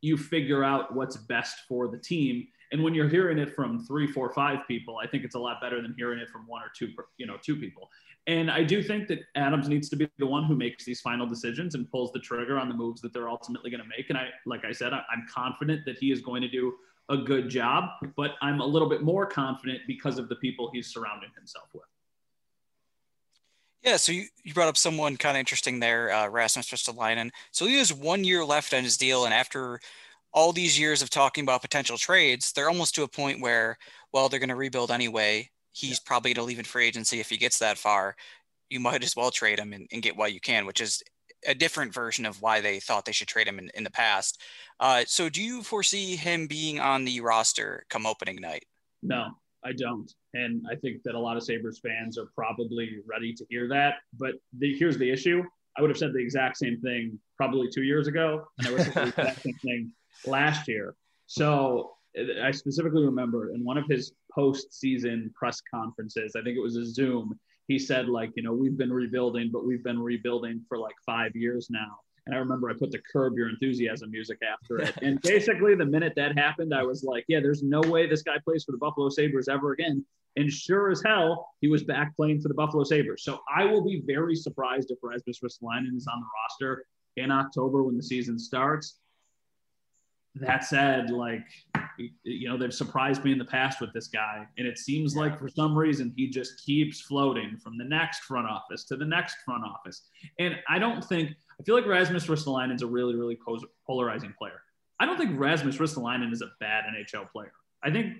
you 0.00 0.16
figure 0.16 0.62
out 0.62 0.94
what's 0.94 1.16
best 1.16 1.62
for 1.68 1.88
the 1.88 1.98
team. 1.98 2.46
And 2.72 2.82
when 2.82 2.94
you're 2.94 3.08
hearing 3.08 3.38
it 3.38 3.54
from 3.54 3.84
three, 3.84 4.06
four, 4.06 4.32
five 4.32 4.66
people, 4.68 4.98
I 5.02 5.06
think 5.06 5.24
it's 5.24 5.34
a 5.34 5.38
lot 5.38 5.60
better 5.60 5.82
than 5.82 5.94
hearing 5.96 6.20
it 6.20 6.28
from 6.28 6.46
one 6.46 6.62
or 6.62 6.70
two, 6.74 6.92
you 7.16 7.26
know, 7.26 7.36
two 7.42 7.56
people. 7.56 7.90
And 8.26 8.50
I 8.50 8.62
do 8.62 8.82
think 8.82 9.08
that 9.08 9.20
Adams 9.34 9.68
needs 9.68 9.88
to 9.88 9.96
be 9.96 10.08
the 10.18 10.26
one 10.26 10.44
who 10.44 10.54
makes 10.54 10.84
these 10.84 11.00
final 11.00 11.26
decisions 11.26 11.74
and 11.74 11.90
pulls 11.90 12.12
the 12.12 12.20
trigger 12.20 12.58
on 12.58 12.68
the 12.68 12.74
moves 12.74 13.00
that 13.00 13.12
they're 13.12 13.28
ultimately 13.28 13.70
going 13.70 13.82
to 13.82 13.88
make. 13.88 14.10
And 14.10 14.18
I, 14.18 14.28
like 14.46 14.64
I 14.64 14.72
said, 14.72 14.92
I'm 14.92 15.26
confident 15.32 15.84
that 15.86 15.98
he 15.98 16.12
is 16.12 16.20
going 16.20 16.42
to 16.42 16.48
do 16.48 16.74
a 17.08 17.16
good 17.16 17.48
job, 17.48 17.90
but 18.16 18.32
I'm 18.40 18.60
a 18.60 18.66
little 18.66 18.88
bit 18.88 19.02
more 19.02 19.26
confident 19.26 19.80
because 19.86 20.18
of 20.18 20.28
the 20.28 20.36
people 20.36 20.70
he's 20.72 20.86
surrounding 20.86 21.30
himself 21.34 21.66
with. 21.74 21.82
Yeah, 23.82 23.96
so 23.96 24.12
you, 24.12 24.26
you 24.44 24.52
brought 24.52 24.68
up 24.68 24.76
someone 24.76 25.16
kind 25.16 25.36
of 25.36 25.40
interesting 25.40 25.80
there, 25.80 26.12
uh, 26.12 26.28
Rasmus 26.28 26.70
Ristolainen. 26.70 27.30
So 27.50 27.66
he 27.66 27.78
has 27.78 27.92
one 27.92 28.24
year 28.24 28.44
left 28.44 28.74
on 28.74 28.84
his 28.84 28.98
deal, 28.98 29.24
and 29.24 29.32
after 29.32 29.80
all 30.32 30.52
these 30.52 30.78
years 30.78 31.02
of 31.02 31.10
talking 31.10 31.42
about 31.42 31.62
potential 31.62 31.96
trades, 31.96 32.52
they're 32.52 32.68
almost 32.68 32.94
to 32.94 33.02
a 33.02 33.08
point 33.08 33.40
where, 33.40 33.76
well, 34.12 34.28
they're 34.28 34.40
going 34.40 34.48
to 34.48 34.56
rebuild 34.56 34.90
anyway 34.90 35.50
he's 35.72 35.92
yeah. 35.92 36.06
probably 36.06 36.34
going 36.34 36.44
to 36.44 36.48
leave 36.48 36.58
in 36.58 36.64
free 36.64 36.86
agency 36.86 37.20
if 37.20 37.30
he 37.30 37.36
gets 37.36 37.58
that 37.58 37.78
far. 37.78 38.16
You 38.68 38.80
might 38.80 39.02
as 39.02 39.16
well 39.16 39.30
trade 39.30 39.58
him 39.58 39.72
and, 39.72 39.88
and, 39.92 40.02
get 40.02 40.16
what 40.16 40.32
you 40.32 40.40
can, 40.40 40.66
which 40.66 40.80
is 40.80 41.02
a 41.46 41.54
different 41.54 41.92
version 41.92 42.26
of 42.26 42.40
why 42.40 42.60
they 42.60 42.78
thought 42.80 43.04
they 43.04 43.12
should 43.12 43.28
trade 43.28 43.48
him 43.48 43.58
in, 43.58 43.70
in 43.74 43.84
the 43.84 43.90
past. 43.90 44.40
Uh, 44.78 45.02
so, 45.06 45.28
do 45.28 45.42
you 45.42 45.62
foresee 45.62 46.16
him 46.16 46.46
being 46.46 46.78
on 46.78 47.04
the 47.04 47.20
roster 47.20 47.84
come 47.90 48.06
opening 48.06 48.36
night? 48.36 48.64
No, 49.02 49.28
I 49.64 49.72
don't. 49.72 50.12
And 50.34 50.64
I 50.70 50.76
think 50.76 51.02
that 51.04 51.14
a 51.14 51.18
lot 51.18 51.36
of 51.36 51.42
Sabres 51.42 51.80
fans 51.80 52.16
are 52.18 52.28
probably 52.36 52.98
ready 53.06 53.32
to 53.34 53.44
hear 53.48 53.68
that. 53.68 53.94
But 54.18 54.34
the, 54.58 54.76
here's 54.76 54.98
the 54.98 55.10
issue 55.10 55.42
I 55.76 55.80
would 55.80 55.90
have 55.90 55.98
said 55.98 56.12
the 56.12 56.18
exact 56.18 56.58
same 56.58 56.80
thing 56.80 57.18
probably 57.36 57.68
two 57.72 57.82
years 57.82 58.06
ago, 58.06 58.44
and 58.58 58.68
I 58.68 58.70
would 58.70 58.80
have 58.82 58.92
said 58.92 59.04
the 59.06 59.20
exact 59.20 59.42
same 59.42 59.54
thing 59.54 59.92
last 60.26 60.68
year. 60.68 60.94
So 61.26 61.92
I 62.42 62.50
specifically 62.50 63.04
remember 63.04 63.52
in 63.54 63.64
one 63.64 63.78
of 63.78 63.86
his 63.88 64.12
post-season 64.34 65.32
press 65.34 65.60
conferences, 65.72 66.34
I 66.36 66.42
think 66.42 66.56
it 66.56 66.62
was 66.62 66.76
a 66.76 66.84
Zoom, 66.84 67.38
he 67.68 67.78
said 67.78 68.08
like, 68.08 68.30
you 68.34 68.42
know, 68.42 68.52
we've 68.52 68.76
been 68.76 68.92
rebuilding, 68.92 69.50
but 69.52 69.64
we've 69.64 69.84
been 69.84 70.00
rebuilding 70.00 70.64
for 70.68 70.78
like 70.78 70.96
five 71.06 71.36
years 71.36 71.68
now. 71.70 71.98
And 72.26 72.34
I 72.34 72.38
remember 72.38 72.68
I 72.68 72.74
put 72.74 72.90
the 72.90 73.00
curb 73.12 73.36
your 73.36 73.48
enthusiasm 73.48 74.10
music 74.10 74.38
after 74.42 74.78
it. 74.78 74.96
And 75.02 75.20
basically 75.22 75.74
the 75.74 75.84
minute 75.84 76.12
that 76.16 76.36
happened, 76.36 76.74
I 76.74 76.82
was 76.82 77.04
like, 77.04 77.24
yeah, 77.28 77.40
there's 77.40 77.62
no 77.62 77.80
way 77.80 78.08
this 78.08 78.22
guy 78.22 78.36
plays 78.44 78.64
for 78.64 78.72
the 78.72 78.78
Buffalo 78.78 79.08
Sabres 79.08 79.48
ever 79.48 79.72
again. 79.72 80.04
And 80.36 80.50
sure 80.50 80.90
as 80.90 81.02
hell, 81.04 81.48
he 81.60 81.68
was 81.68 81.82
back 81.82 82.14
playing 82.14 82.40
for 82.40 82.48
the 82.48 82.54
Buffalo 82.54 82.84
Sabres. 82.84 83.24
So 83.24 83.40
I 83.52 83.64
will 83.64 83.82
be 83.82 84.02
very 84.06 84.36
surprised 84.36 84.90
if 84.90 84.98
Rasmus 85.02 85.40
Ristolainen 85.40 85.96
is 85.96 86.06
on 86.06 86.20
the 86.20 86.26
roster 86.42 86.84
in 87.16 87.30
October 87.30 87.82
when 87.82 87.96
the 87.96 88.02
season 88.02 88.38
starts 88.38 88.99
that 90.36 90.64
said, 90.64 91.10
like, 91.10 91.44
you 92.22 92.48
know, 92.48 92.56
they've 92.56 92.72
surprised 92.72 93.24
me 93.24 93.32
in 93.32 93.38
the 93.38 93.44
past 93.44 93.80
with 93.80 93.92
this 93.92 94.08
guy. 94.08 94.46
And 94.58 94.66
it 94.66 94.78
seems 94.78 95.16
like 95.16 95.38
for 95.38 95.48
some 95.48 95.76
reason 95.76 96.12
he 96.16 96.28
just 96.28 96.64
keeps 96.64 97.00
floating 97.00 97.56
from 97.62 97.76
the 97.76 97.84
next 97.84 98.20
front 98.20 98.48
office 98.48 98.84
to 98.84 98.96
the 98.96 99.04
next 99.04 99.38
front 99.44 99.64
office. 99.64 100.02
And 100.38 100.56
I 100.68 100.78
don't 100.78 101.04
think, 101.04 101.30
I 101.58 101.62
feel 101.64 101.74
like 101.74 101.86
Rasmus 101.86 102.26
Ristolainen 102.26 102.74
is 102.74 102.82
a 102.82 102.86
really, 102.86 103.16
really 103.16 103.38
polarizing 103.86 104.32
player. 104.38 104.62
I 105.00 105.06
don't 105.06 105.18
think 105.18 105.38
Rasmus 105.38 105.78
Ristolainen 105.78 106.32
is 106.32 106.42
a 106.42 106.50
bad 106.60 106.84
NHL 106.84 107.30
player. 107.30 107.52
I 107.82 107.90
think 107.90 108.18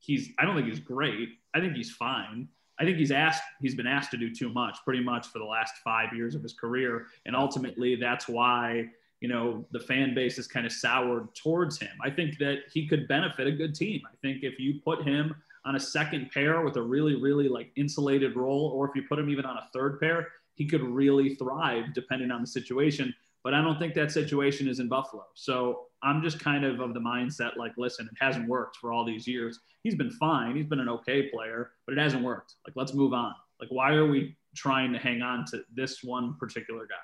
he's, 0.00 0.30
I 0.38 0.44
don't 0.44 0.56
think 0.56 0.68
he's 0.68 0.80
great. 0.80 1.28
I 1.54 1.60
think 1.60 1.74
he's 1.74 1.92
fine. 1.92 2.48
I 2.80 2.84
think 2.84 2.98
he's 2.98 3.12
asked, 3.12 3.42
he's 3.60 3.76
been 3.76 3.86
asked 3.86 4.10
to 4.10 4.16
do 4.16 4.34
too 4.34 4.52
much 4.52 4.78
pretty 4.84 5.02
much 5.02 5.28
for 5.28 5.38
the 5.38 5.44
last 5.44 5.74
five 5.84 6.12
years 6.12 6.34
of 6.34 6.42
his 6.42 6.52
career. 6.52 7.06
And 7.24 7.36
ultimately, 7.36 7.94
that's 7.94 8.28
why 8.28 8.86
you 9.20 9.28
know 9.28 9.64
the 9.72 9.80
fan 9.80 10.14
base 10.14 10.38
is 10.38 10.46
kind 10.46 10.66
of 10.66 10.72
soured 10.72 11.34
towards 11.34 11.78
him. 11.78 11.92
I 12.02 12.10
think 12.10 12.38
that 12.38 12.58
he 12.72 12.86
could 12.86 13.08
benefit 13.08 13.46
a 13.46 13.52
good 13.52 13.74
team. 13.74 14.02
I 14.06 14.16
think 14.22 14.42
if 14.42 14.58
you 14.58 14.80
put 14.84 15.02
him 15.02 15.34
on 15.64 15.76
a 15.76 15.80
second 15.80 16.30
pair 16.30 16.60
with 16.60 16.76
a 16.76 16.82
really, 16.82 17.14
really 17.14 17.48
like 17.48 17.70
insulated 17.76 18.36
role, 18.36 18.70
or 18.74 18.88
if 18.88 18.94
you 18.94 19.02
put 19.08 19.18
him 19.18 19.30
even 19.30 19.44
on 19.44 19.56
a 19.56 19.68
third 19.72 19.98
pair, 19.98 20.28
he 20.54 20.66
could 20.66 20.82
really 20.82 21.34
thrive 21.36 21.94
depending 21.94 22.30
on 22.30 22.40
the 22.40 22.46
situation. 22.46 23.14
But 23.42 23.54
I 23.54 23.60
don't 23.60 23.78
think 23.78 23.94
that 23.94 24.10
situation 24.10 24.68
is 24.68 24.80
in 24.80 24.88
Buffalo. 24.88 25.24
So 25.34 25.86
I'm 26.02 26.22
just 26.22 26.40
kind 26.40 26.64
of 26.64 26.80
of 26.80 26.94
the 26.94 27.00
mindset 27.00 27.56
like, 27.56 27.72
listen, 27.76 28.08
it 28.10 28.24
hasn't 28.24 28.48
worked 28.48 28.76
for 28.76 28.92
all 28.92 29.04
these 29.04 29.26
years. 29.26 29.60
He's 29.82 29.94
been 29.94 30.10
fine. 30.12 30.56
He's 30.56 30.66
been 30.66 30.80
an 30.80 30.88
okay 30.88 31.28
player, 31.28 31.72
but 31.86 31.96
it 31.96 32.00
hasn't 32.00 32.22
worked. 32.22 32.54
Like, 32.66 32.74
let's 32.76 32.94
move 32.94 33.12
on. 33.12 33.34
Like, 33.60 33.70
why 33.70 33.92
are 33.94 34.06
we 34.06 34.36
trying 34.54 34.92
to 34.92 34.98
hang 34.98 35.22
on 35.22 35.44
to 35.46 35.62
this 35.74 36.02
one 36.02 36.36
particular 36.38 36.86
guy? 36.86 36.94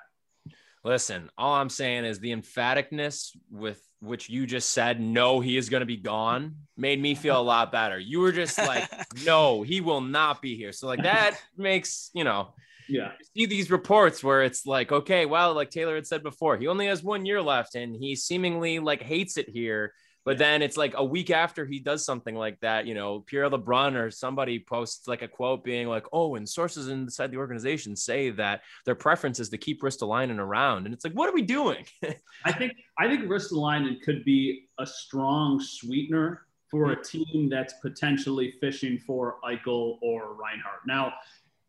Listen, 0.83 1.29
all 1.37 1.55
I'm 1.55 1.69
saying 1.69 2.05
is 2.05 2.19
the 2.19 2.35
emphaticness 2.35 3.37
with 3.51 3.79
which 3.99 4.29
you 4.29 4.47
just 4.47 4.71
said, 4.71 4.99
no, 4.99 5.39
he 5.39 5.57
is 5.57 5.69
going 5.69 5.81
to 5.81 5.85
be 5.85 5.97
gone, 5.97 6.55
made 6.75 6.99
me 6.99 7.13
feel 7.13 7.39
a 7.39 7.43
lot 7.43 7.71
better. 7.71 7.99
You 7.99 8.19
were 8.19 8.31
just 8.31 8.57
like, 8.57 8.89
no, 9.25 9.61
he 9.61 9.79
will 9.79 10.01
not 10.01 10.41
be 10.41 10.57
here. 10.57 10.71
So, 10.71 10.87
like, 10.87 11.03
that 11.03 11.37
makes, 11.55 12.09
you 12.15 12.23
know, 12.23 12.55
yeah. 12.91 13.11
You 13.33 13.45
see 13.45 13.45
these 13.45 13.71
reports 13.71 14.23
where 14.23 14.43
it's 14.43 14.65
like, 14.65 14.91
okay, 14.91 15.25
well, 15.25 15.53
like 15.53 15.69
Taylor 15.69 15.95
had 15.95 16.05
said 16.05 16.23
before, 16.23 16.57
he 16.57 16.67
only 16.67 16.87
has 16.87 17.01
one 17.01 17.25
year 17.25 17.41
left 17.41 17.75
and 17.75 17.95
he 17.95 18.15
seemingly 18.15 18.79
like 18.79 19.01
hates 19.01 19.37
it 19.37 19.47
here. 19.47 19.93
But 20.23 20.37
then 20.37 20.61
it's 20.61 20.77
like 20.77 20.93
a 20.95 21.03
week 21.03 21.31
after 21.31 21.65
he 21.65 21.79
does 21.79 22.05
something 22.05 22.35
like 22.35 22.59
that, 22.59 22.85
you 22.85 22.93
know, 22.93 23.21
Pierre 23.21 23.49
LeBrun 23.49 23.95
or 23.95 24.11
somebody 24.11 24.59
posts 24.59 25.07
like 25.07 25.23
a 25.23 25.27
quote 25.27 25.63
being 25.63 25.87
like, 25.87 26.05
oh, 26.13 26.35
and 26.35 26.47
sources 26.47 26.89
inside 26.89 27.31
the 27.31 27.37
organization 27.37 27.95
say 27.95 28.29
that 28.31 28.61
their 28.85 28.95
preference 28.95 29.39
is 29.39 29.49
to 29.49 29.57
keep 29.57 29.81
Ristolainen 29.81 30.37
around. 30.37 30.85
And 30.85 30.93
it's 30.93 31.03
like, 31.03 31.13
what 31.13 31.29
are 31.29 31.33
we 31.33 31.41
doing? 31.41 31.85
I 32.45 32.51
think 32.51 32.73
I 32.99 33.07
think 33.07 33.23
Ristolainen 33.23 34.01
could 34.01 34.23
be 34.23 34.67
a 34.79 34.85
strong 34.85 35.59
sweetener 35.59 36.45
for 36.69 36.93
a 36.93 36.95
hmm. 36.95 37.01
team 37.01 37.49
that's 37.49 37.73
potentially 37.81 38.53
fishing 38.61 38.97
for 38.99 39.37
Eichel 39.43 39.97
or 40.01 40.33
Reinhart. 40.35 40.81
Now, 40.87 41.13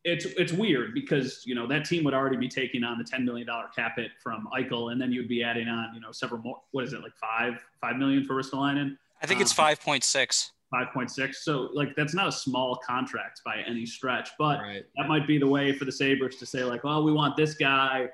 it's 0.04 0.25
it's 0.25 0.52
weird 0.52 0.94
because 0.94 1.42
you 1.44 1.54
know 1.54 1.66
that 1.68 1.85
team 1.85 2.04
would 2.04 2.14
already 2.14 2.37
be 2.37 2.49
taking 2.49 2.82
on 2.82 2.99
the 2.99 3.04
ten 3.04 3.25
million 3.25 3.47
dollar 3.47 3.68
cap 3.75 3.97
hit 3.97 4.11
from 4.23 4.49
Eichel, 4.56 4.92
and 4.92 5.00
then 5.00 5.12
you'd 5.12 5.28
be 5.28 5.42
adding 5.42 5.68
on 5.68 5.94
you 5.94 6.00
know 6.00 6.12
several 6.12 6.40
more. 6.40 6.61
What 6.73 6.85
is 6.85 6.92
it 6.92 7.02
like 7.02 7.16
five 7.16 7.64
five 7.80 7.97
million 7.97 8.25
for 8.25 8.35
Ristolainen? 8.35 8.97
I 9.23 9.26
think 9.26 9.40
it's 9.40 9.52
um, 9.52 9.56
five 9.56 9.80
point 9.80 10.02
six. 10.02 10.52
Five 10.71 10.88
point 10.92 11.11
six. 11.11 11.44
So 11.44 11.68
like 11.73 11.94
that's 11.97 12.14
not 12.14 12.28
a 12.28 12.32
small 12.32 12.76
contract 12.76 13.42
by 13.44 13.62
any 13.66 13.87
stretch, 13.87 14.30
but 14.38 14.61
right. 14.61 14.85
that 14.97 15.06
might 15.06 15.26
be 15.26 15.38
the 15.38 15.47
way 15.47 15.73
for 15.73 15.85
the 15.85 15.92
Sabres 15.92 16.37
to 16.37 16.47
say 16.47 16.64
like, 16.64 16.82
well, 16.82 17.04
we 17.04 17.12
want 17.12 17.37
this 17.37 17.54
guy 17.54 18.09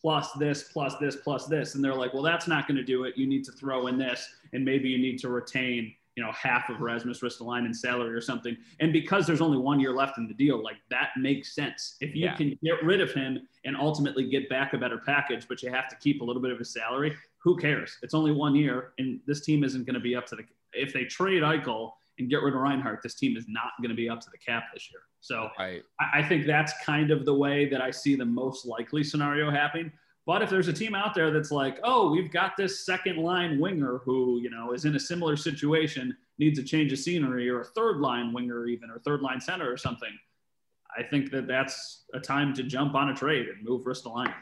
plus 0.00 0.32
this 0.32 0.64
plus 0.72 0.96
this 0.96 1.16
plus 1.16 1.46
this, 1.46 1.74
and 1.74 1.84
they're 1.84 1.94
like, 1.94 2.12
well, 2.12 2.22
that's 2.22 2.48
not 2.48 2.66
going 2.66 2.76
to 2.76 2.84
do 2.84 3.04
it. 3.04 3.16
You 3.16 3.26
need 3.26 3.44
to 3.44 3.52
throw 3.52 3.86
in 3.86 3.98
this, 3.98 4.28
and 4.52 4.64
maybe 4.64 4.88
you 4.88 4.98
need 4.98 5.18
to 5.20 5.28
retain 5.28 5.94
you 6.20 6.26
know, 6.26 6.32
half 6.32 6.68
of 6.68 6.82
Rasmus 6.82 7.20
Ristolainen 7.22 7.74
salary 7.74 8.14
or 8.14 8.20
something. 8.20 8.54
And 8.78 8.92
because 8.92 9.26
there's 9.26 9.40
only 9.40 9.56
one 9.56 9.80
year 9.80 9.94
left 9.94 10.18
in 10.18 10.28
the 10.28 10.34
deal, 10.34 10.62
like 10.62 10.76
that 10.90 11.12
makes 11.16 11.54
sense. 11.54 11.96
If 12.02 12.14
you 12.14 12.26
yeah. 12.26 12.36
can 12.36 12.58
get 12.62 12.82
rid 12.84 13.00
of 13.00 13.10
him 13.10 13.38
and 13.64 13.74
ultimately 13.74 14.28
get 14.28 14.46
back 14.50 14.74
a 14.74 14.78
better 14.78 14.98
package, 14.98 15.48
but 15.48 15.62
you 15.62 15.72
have 15.72 15.88
to 15.88 15.96
keep 15.96 16.20
a 16.20 16.24
little 16.24 16.42
bit 16.42 16.52
of 16.52 16.58
his 16.58 16.74
salary, 16.74 17.16
who 17.38 17.56
cares? 17.56 17.96
It's 18.02 18.12
only 18.12 18.32
one 18.32 18.54
year, 18.54 18.92
and 18.98 19.18
this 19.26 19.40
team 19.40 19.64
isn't 19.64 19.86
going 19.86 19.94
to 19.94 20.00
be 20.00 20.14
up 20.14 20.26
to 20.26 20.36
the. 20.36 20.42
If 20.74 20.92
they 20.92 21.04
trade 21.04 21.42
Eichel 21.42 21.92
and 22.18 22.28
get 22.28 22.42
rid 22.42 22.52
of 22.52 22.60
Reinhart, 22.60 23.00
this 23.02 23.14
team 23.14 23.34
is 23.34 23.46
not 23.48 23.70
going 23.80 23.88
to 23.88 23.96
be 23.96 24.10
up 24.10 24.20
to 24.20 24.28
the 24.30 24.36
cap 24.36 24.64
this 24.74 24.90
year. 24.90 25.00
So 25.22 25.48
right. 25.58 25.82
I, 25.98 26.18
I 26.18 26.22
think 26.22 26.46
that's 26.46 26.74
kind 26.84 27.10
of 27.10 27.24
the 27.24 27.34
way 27.34 27.66
that 27.70 27.80
I 27.80 27.90
see 27.90 28.14
the 28.14 28.26
most 28.26 28.66
likely 28.66 29.02
scenario 29.02 29.50
happening. 29.50 29.90
But 30.26 30.42
if 30.42 30.50
there's 30.50 30.68
a 30.68 30.72
team 30.72 30.94
out 30.94 31.14
there 31.14 31.30
that's 31.30 31.50
like, 31.50 31.80
oh, 31.82 32.10
we've 32.10 32.30
got 32.30 32.56
this 32.56 32.84
second 32.84 33.16
line 33.16 33.58
winger 33.58 33.98
who, 34.04 34.38
you 34.40 34.50
know, 34.50 34.72
is 34.72 34.84
in 34.84 34.94
a 34.94 35.00
similar 35.00 35.36
situation, 35.36 36.16
needs 36.38 36.58
a 36.58 36.62
change 36.62 36.92
of 36.92 36.98
scenery, 36.98 37.48
or 37.48 37.60
a 37.60 37.64
third 37.64 37.98
line 37.98 38.32
winger, 38.32 38.66
even, 38.66 38.90
or 38.90 38.98
third 38.98 39.22
line 39.22 39.40
center 39.40 39.70
or 39.70 39.76
something, 39.76 40.10
I 40.96 41.02
think 41.02 41.30
that 41.30 41.46
that's 41.46 42.04
a 42.14 42.20
time 42.20 42.52
to 42.54 42.62
jump 42.62 42.94
on 42.94 43.10
a 43.10 43.14
trade 43.14 43.46
and 43.48 43.64
move 43.64 43.84
Ristolainen. 43.84 44.34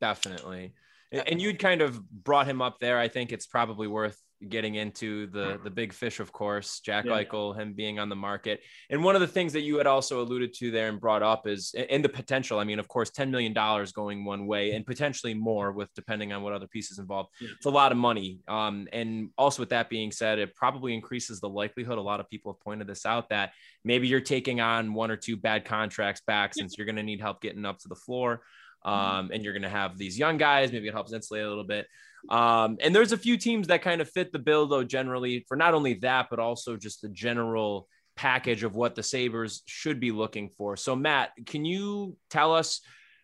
Definitely. 0.00 0.74
And 1.12 1.40
you'd 1.40 1.58
kind 1.58 1.82
of 1.82 2.08
brought 2.10 2.46
him 2.46 2.62
up 2.62 2.80
there. 2.80 2.98
I 2.98 3.08
think 3.08 3.32
it's 3.32 3.46
probably 3.46 3.86
worth 3.86 4.20
getting 4.48 4.74
into 4.74 5.26
the 5.28 5.60
the 5.62 5.70
big 5.70 5.92
fish, 5.92 6.20
of 6.20 6.32
course, 6.32 6.80
Jack 6.80 7.04
yeah. 7.04 7.22
Eichel, 7.22 7.56
him 7.58 7.74
being 7.74 7.98
on 7.98 8.08
the 8.08 8.16
market. 8.16 8.60
And 8.90 9.02
one 9.02 9.14
of 9.14 9.20
the 9.20 9.26
things 9.26 9.52
that 9.52 9.62
you 9.62 9.78
had 9.78 9.86
also 9.86 10.20
alluded 10.20 10.54
to 10.54 10.70
there 10.70 10.88
and 10.88 11.00
brought 11.00 11.22
up 11.22 11.46
is 11.46 11.74
in 11.74 12.02
the 12.02 12.08
potential. 12.08 12.58
I 12.58 12.64
mean, 12.64 12.78
of 12.78 12.88
course, 12.88 13.10
ten 13.10 13.30
million 13.30 13.52
dollars 13.52 13.92
going 13.92 14.24
one 14.24 14.46
way 14.46 14.72
and 14.72 14.84
potentially 14.86 15.34
more 15.34 15.72
with 15.72 15.92
depending 15.94 16.32
on 16.32 16.42
what 16.42 16.52
other 16.52 16.66
pieces 16.66 16.98
involved. 16.98 17.30
Yeah. 17.40 17.48
It's 17.56 17.66
a 17.66 17.70
lot 17.70 17.92
of 17.92 17.98
money. 17.98 18.40
Um, 18.48 18.88
and 18.92 19.30
also 19.38 19.62
with 19.62 19.70
that 19.70 19.88
being 19.88 20.12
said, 20.12 20.38
it 20.38 20.54
probably 20.54 20.94
increases 20.94 21.40
the 21.40 21.48
likelihood. 21.48 21.98
A 21.98 22.02
lot 22.02 22.20
of 22.20 22.28
people 22.28 22.52
have 22.52 22.60
pointed 22.60 22.86
this 22.86 23.06
out 23.06 23.28
that 23.30 23.52
maybe 23.84 24.08
you're 24.08 24.20
taking 24.20 24.60
on 24.60 24.94
one 24.94 25.10
or 25.10 25.16
two 25.16 25.36
bad 25.36 25.64
contracts 25.64 26.22
back 26.26 26.54
since 26.54 26.76
you're 26.76 26.86
going 26.86 26.96
to 26.96 27.02
need 27.02 27.20
help 27.20 27.40
getting 27.40 27.64
up 27.64 27.78
to 27.80 27.88
the 27.88 27.94
floor. 27.94 28.42
Mm-hmm. 28.84 29.16
Um, 29.18 29.30
and 29.32 29.44
you're 29.44 29.52
going 29.52 29.62
to 29.62 29.68
have 29.68 29.96
these 29.96 30.18
young 30.18 30.38
guys. 30.38 30.72
Maybe 30.72 30.88
it 30.88 30.92
helps 30.92 31.12
insulate 31.12 31.44
a 31.44 31.48
little 31.48 31.62
bit. 31.64 31.86
Um, 32.28 32.78
and 32.80 32.94
there's 32.94 33.12
a 33.12 33.18
few 33.18 33.36
teams 33.36 33.68
that 33.68 33.82
kind 33.82 34.00
of 34.00 34.08
fit 34.10 34.32
the 34.32 34.38
bill, 34.38 34.66
though, 34.66 34.84
generally 34.84 35.44
for 35.48 35.56
not 35.56 35.74
only 35.74 35.94
that, 35.94 36.28
but 36.30 36.38
also 36.38 36.76
just 36.76 37.02
the 37.02 37.08
general 37.08 37.88
package 38.16 38.62
of 38.62 38.74
what 38.74 38.94
the 38.94 39.02
Sabres 39.02 39.62
should 39.66 39.98
be 39.98 40.12
looking 40.12 40.50
for. 40.56 40.76
So, 40.76 40.94
Matt, 40.94 41.30
can 41.46 41.64
you 41.64 42.16
tell 42.30 42.54
us 42.54 42.80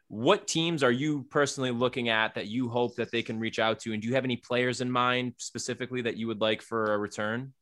what 0.09 0.49
teams 0.49 0.83
are 0.83 0.91
you 0.91 1.27
personally 1.31 1.71
looking 1.71 2.09
at 2.09 2.35
that 2.35 2.47
you 2.47 2.69
hope 2.69 2.97
that 2.97 3.13
they 3.13 3.23
can 3.23 3.39
reach 3.39 3.59
out 3.59 3.79
to? 3.81 3.93
And 3.93 4.03
do 4.03 4.09
you 4.09 4.15
have 4.15 4.25
any 4.25 4.37
players 4.37 4.81
in 4.81 4.91
mind 4.91 5.35
specifically 5.37 6.03
that 6.03 6.17
you 6.17 6.27
would 6.27 6.41
like 6.41 6.63
for 6.63 6.95
a 6.95 6.99
return? 6.99 7.53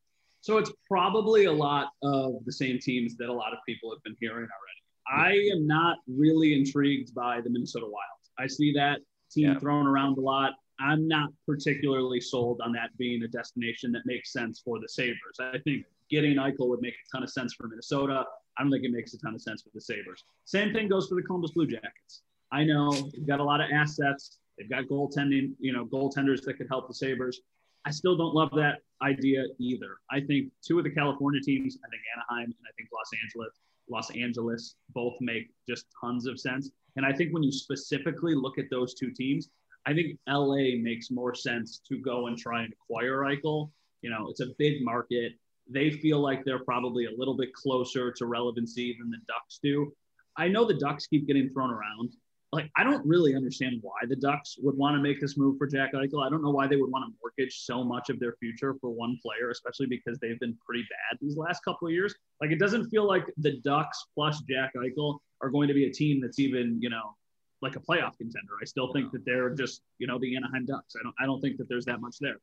So, 0.41 0.57
it's 0.57 0.71
probably 0.87 1.45
a 1.45 1.53
lot 1.53 1.89
of 2.03 2.45
the 2.45 2.53
same 2.53 2.79
teams 2.79 3.15
that 3.17 3.29
a 3.29 3.33
lot 3.33 3.53
of 3.53 3.59
people 3.67 3.91
have 3.91 4.01
been 4.03 4.15
hearing 4.19 4.37
already. 4.37 4.77
I 5.09 5.31
am 5.53 5.65
not 5.65 5.97
really 6.07 6.53
intrigued 6.53 7.13
by 7.13 7.41
the 7.41 7.49
Minnesota 7.49 7.85
Wild. 7.85 8.03
I 8.37 8.47
see 8.47 8.73
that 8.73 8.99
team 9.31 9.53
yeah. 9.53 9.59
thrown 9.59 9.87
around 9.87 10.17
a 10.17 10.21
lot. 10.21 10.51
I'm 10.79 11.07
not 11.07 11.29
particularly 11.45 12.21
sold 12.21 12.61
on 12.63 12.71
that 12.73 12.95
being 12.97 13.23
a 13.23 13.27
destination 13.27 13.91
that 13.93 14.01
makes 14.05 14.31
sense 14.31 14.61
for 14.63 14.79
the 14.79 14.87
Sabres. 14.87 15.37
I 15.39 15.57
think 15.63 15.85
getting 16.09 16.35
Eichel 16.35 16.67
would 16.69 16.81
make 16.81 16.93
a 16.93 17.15
ton 17.15 17.23
of 17.23 17.29
sense 17.29 17.53
for 17.53 17.67
Minnesota. 17.67 18.23
I 18.57 18.63
don't 18.63 18.71
think 18.71 18.83
it 18.83 18.91
makes 18.91 19.13
a 19.13 19.19
ton 19.19 19.35
of 19.35 19.41
sense 19.41 19.61
for 19.61 19.69
the 19.73 19.81
Sabres. 19.81 20.23
Same 20.45 20.73
thing 20.73 20.87
goes 20.87 21.07
for 21.07 21.15
the 21.15 21.23
Columbus 21.23 21.51
Blue 21.51 21.67
Jackets. 21.67 22.21
I 22.51 22.63
know 22.63 22.91
they've 22.91 23.27
got 23.27 23.39
a 23.39 23.43
lot 23.43 23.61
of 23.61 23.67
assets. 23.73 24.37
They've 24.57 24.69
got 24.69 24.85
goaltending, 24.85 25.53
you 25.59 25.73
know, 25.73 25.85
goaltenders 25.85 26.41
that 26.43 26.57
could 26.57 26.67
help 26.69 26.87
the 26.87 26.93
Sabres. 26.93 27.41
I 27.85 27.91
still 27.91 28.17
don't 28.17 28.33
love 28.33 28.49
that 28.55 28.79
idea 29.01 29.45
either. 29.59 29.97
I 30.11 30.21
think 30.21 30.51
two 30.65 30.77
of 30.77 30.83
the 30.83 30.89
California 30.89 31.41
teams, 31.41 31.77
I 31.85 31.89
think 31.89 32.01
Anaheim 32.15 32.45
and 32.45 32.67
I 32.67 32.71
think 32.77 32.89
Los 32.93 33.09
Angeles, 33.23 33.59
Los 33.89 34.11
Angeles 34.11 34.75
both 34.93 35.13
make 35.21 35.49
just 35.67 35.85
tons 36.01 36.27
of 36.27 36.39
sense. 36.39 36.71
And 36.95 37.05
I 37.05 37.13
think 37.13 37.33
when 37.33 37.43
you 37.43 37.51
specifically 37.51 38.35
look 38.35 38.57
at 38.57 38.65
those 38.71 38.93
two 38.95 39.11
teams, 39.11 39.49
I 39.87 39.93
think 39.93 40.19
LA 40.27 40.75
makes 40.77 41.09
more 41.09 41.33
sense 41.33 41.79
to 41.87 41.97
go 41.97 42.27
and 42.27 42.37
try 42.37 42.63
and 42.63 42.73
acquire 42.73 43.19
Eichel. 43.19 43.71
You 44.01 44.09
know, 44.09 44.27
it's 44.29 44.41
a 44.41 44.47
big 44.59 44.83
market. 44.83 45.31
They 45.69 45.91
feel 45.91 46.19
like 46.19 46.43
they're 46.43 46.63
probably 46.63 47.05
a 47.05 47.11
little 47.17 47.37
bit 47.37 47.53
closer 47.53 48.11
to 48.11 48.25
relevancy 48.25 48.97
than 48.99 49.09
the 49.09 49.17
Ducks 49.29 49.59
do. 49.63 49.93
I 50.35 50.49
know 50.49 50.65
the 50.65 50.73
Ducks 50.73 51.07
keep 51.07 51.25
getting 51.25 51.49
thrown 51.51 51.71
around. 51.71 52.11
Like, 52.51 52.69
I 52.75 52.83
don't 52.83 53.05
really 53.05 53.33
understand 53.33 53.79
why 53.81 53.99
the 54.09 54.15
Ducks 54.17 54.57
would 54.61 54.75
want 54.75 54.97
to 54.97 55.01
make 55.01 55.21
this 55.21 55.37
move 55.37 55.57
for 55.57 55.67
Jack 55.67 55.93
Eichel. 55.93 56.25
I 56.25 56.29
don't 56.29 56.43
know 56.43 56.51
why 56.51 56.67
they 56.67 56.75
would 56.75 56.91
want 56.91 57.05
to 57.05 57.15
mortgage 57.21 57.59
so 57.59 57.81
much 57.81 58.09
of 58.09 58.19
their 58.19 58.35
future 58.41 58.75
for 58.81 58.89
one 58.89 59.17
player, 59.21 59.51
especially 59.51 59.87
because 59.87 60.19
they've 60.19 60.39
been 60.39 60.57
pretty 60.65 60.83
bad 60.83 61.17
these 61.21 61.37
last 61.37 61.63
couple 61.63 61.87
of 61.87 61.93
years. 61.93 62.13
Like, 62.41 62.51
it 62.51 62.59
doesn't 62.59 62.89
feel 62.89 63.07
like 63.07 63.25
the 63.37 63.59
Ducks 63.63 64.05
plus 64.13 64.41
Jack 64.49 64.73
Eichel 64.75 65.19
are 65.41 65.49
going 65.49 65.69
to 65.69 65.73
be 65.73 65.85
a 65.85 65.91
team 65.91 66.19
that's 66.21 66.39
even, 66.39 66.77
you 66.81 66.89
know, 66.89 67.15
like 67.61 67.75
a 67.75 67.79
playoff 67.79 68.17
contender. 68.17 68.53
I 68.61 68.65
still 68.65 68.91
think 68.93 69.11
that 69.11 69.25
they're 69.25 69.49
just, 69.49 69.81
you 69.99 70.07
know, 70.07 70.19
the 70.19 70.35
Anaheim 70.35 70.65
Ducks. 70.65 70.95
I 70.99 71.03
don't 71.03 71.15
I 71.19 71.25
don't 71.25 71.41
think 71.41 71.57
that 71.57 71.67
there's 71.69 71.85
that 71.85 72.01
much 72.01 72.17
there. 72.19 72.37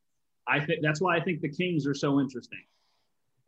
I 0.47 0.61
think 0.61 0.81
that's 0.83 1.01
why 1.01 1.17
I 1.17 1.21
think 1.21 1.41
the 1.41 1.49
Kings 1.49 1.87
are 1.87 1.95
so 1.95 2.21
interesting. 2.21 2.63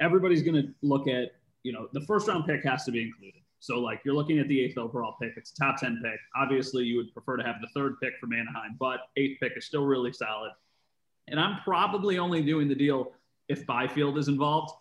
Everybody's 0.00 0.42
going 0.42 0.62
to 0.62 0.68
look 0.82 1.08
at, 1.08 1.32
you 1.62 1.72
know, 1.72 1.88
the 1.92 2.00
first 2.02 2.28
round 2.28 2.46
pick 2.46 2.64
has 2.64 2.84
to 2.84 2.92
be 2.92 3.02
included. 3.02 3.42
So 3.58 3.80
like 3.80 4.00
you're 4.04 4.14
looking 4.14 4.38
at 4.38 4.48
the 4.48 4.60
eighth 4.60 4.78
overall 4.78 5.16
pick, 5.20 5.32
it's 5.36 5.52
a 5.52 5.56
top 5.56 5.80
10 5.80 6.00
pick. 6.02 6.18
Obviously 6.36 6.84
you 6.84 6.96
would 6.96 7.12
prefer 7.12 7.36
to 7.36 7.42
have 7.42 7.56
the 7.60 7.68
third 7.74 7.96
pick 8.00 8.14
from 8.20 8.32
Anaheim, 8.32 8.76
but 8.78 9.00
eighth 9.16 9.40
pick 9.40 9.52
is 9.56 9.66
still 9.66 9.84
really 9.84 10.12
solid. 10.12 10.52
And 11.28 11.40
I'm 11.40 11.60
probably 11.64 12.18
only 12.18 12.42
doing 12.42 12.68
the 12.68 12.74
deal 12.74 13.12
if 13.48 13.66
Byfield 13.66 14.18
is 14.18 14.28
involved. 14.28 14.72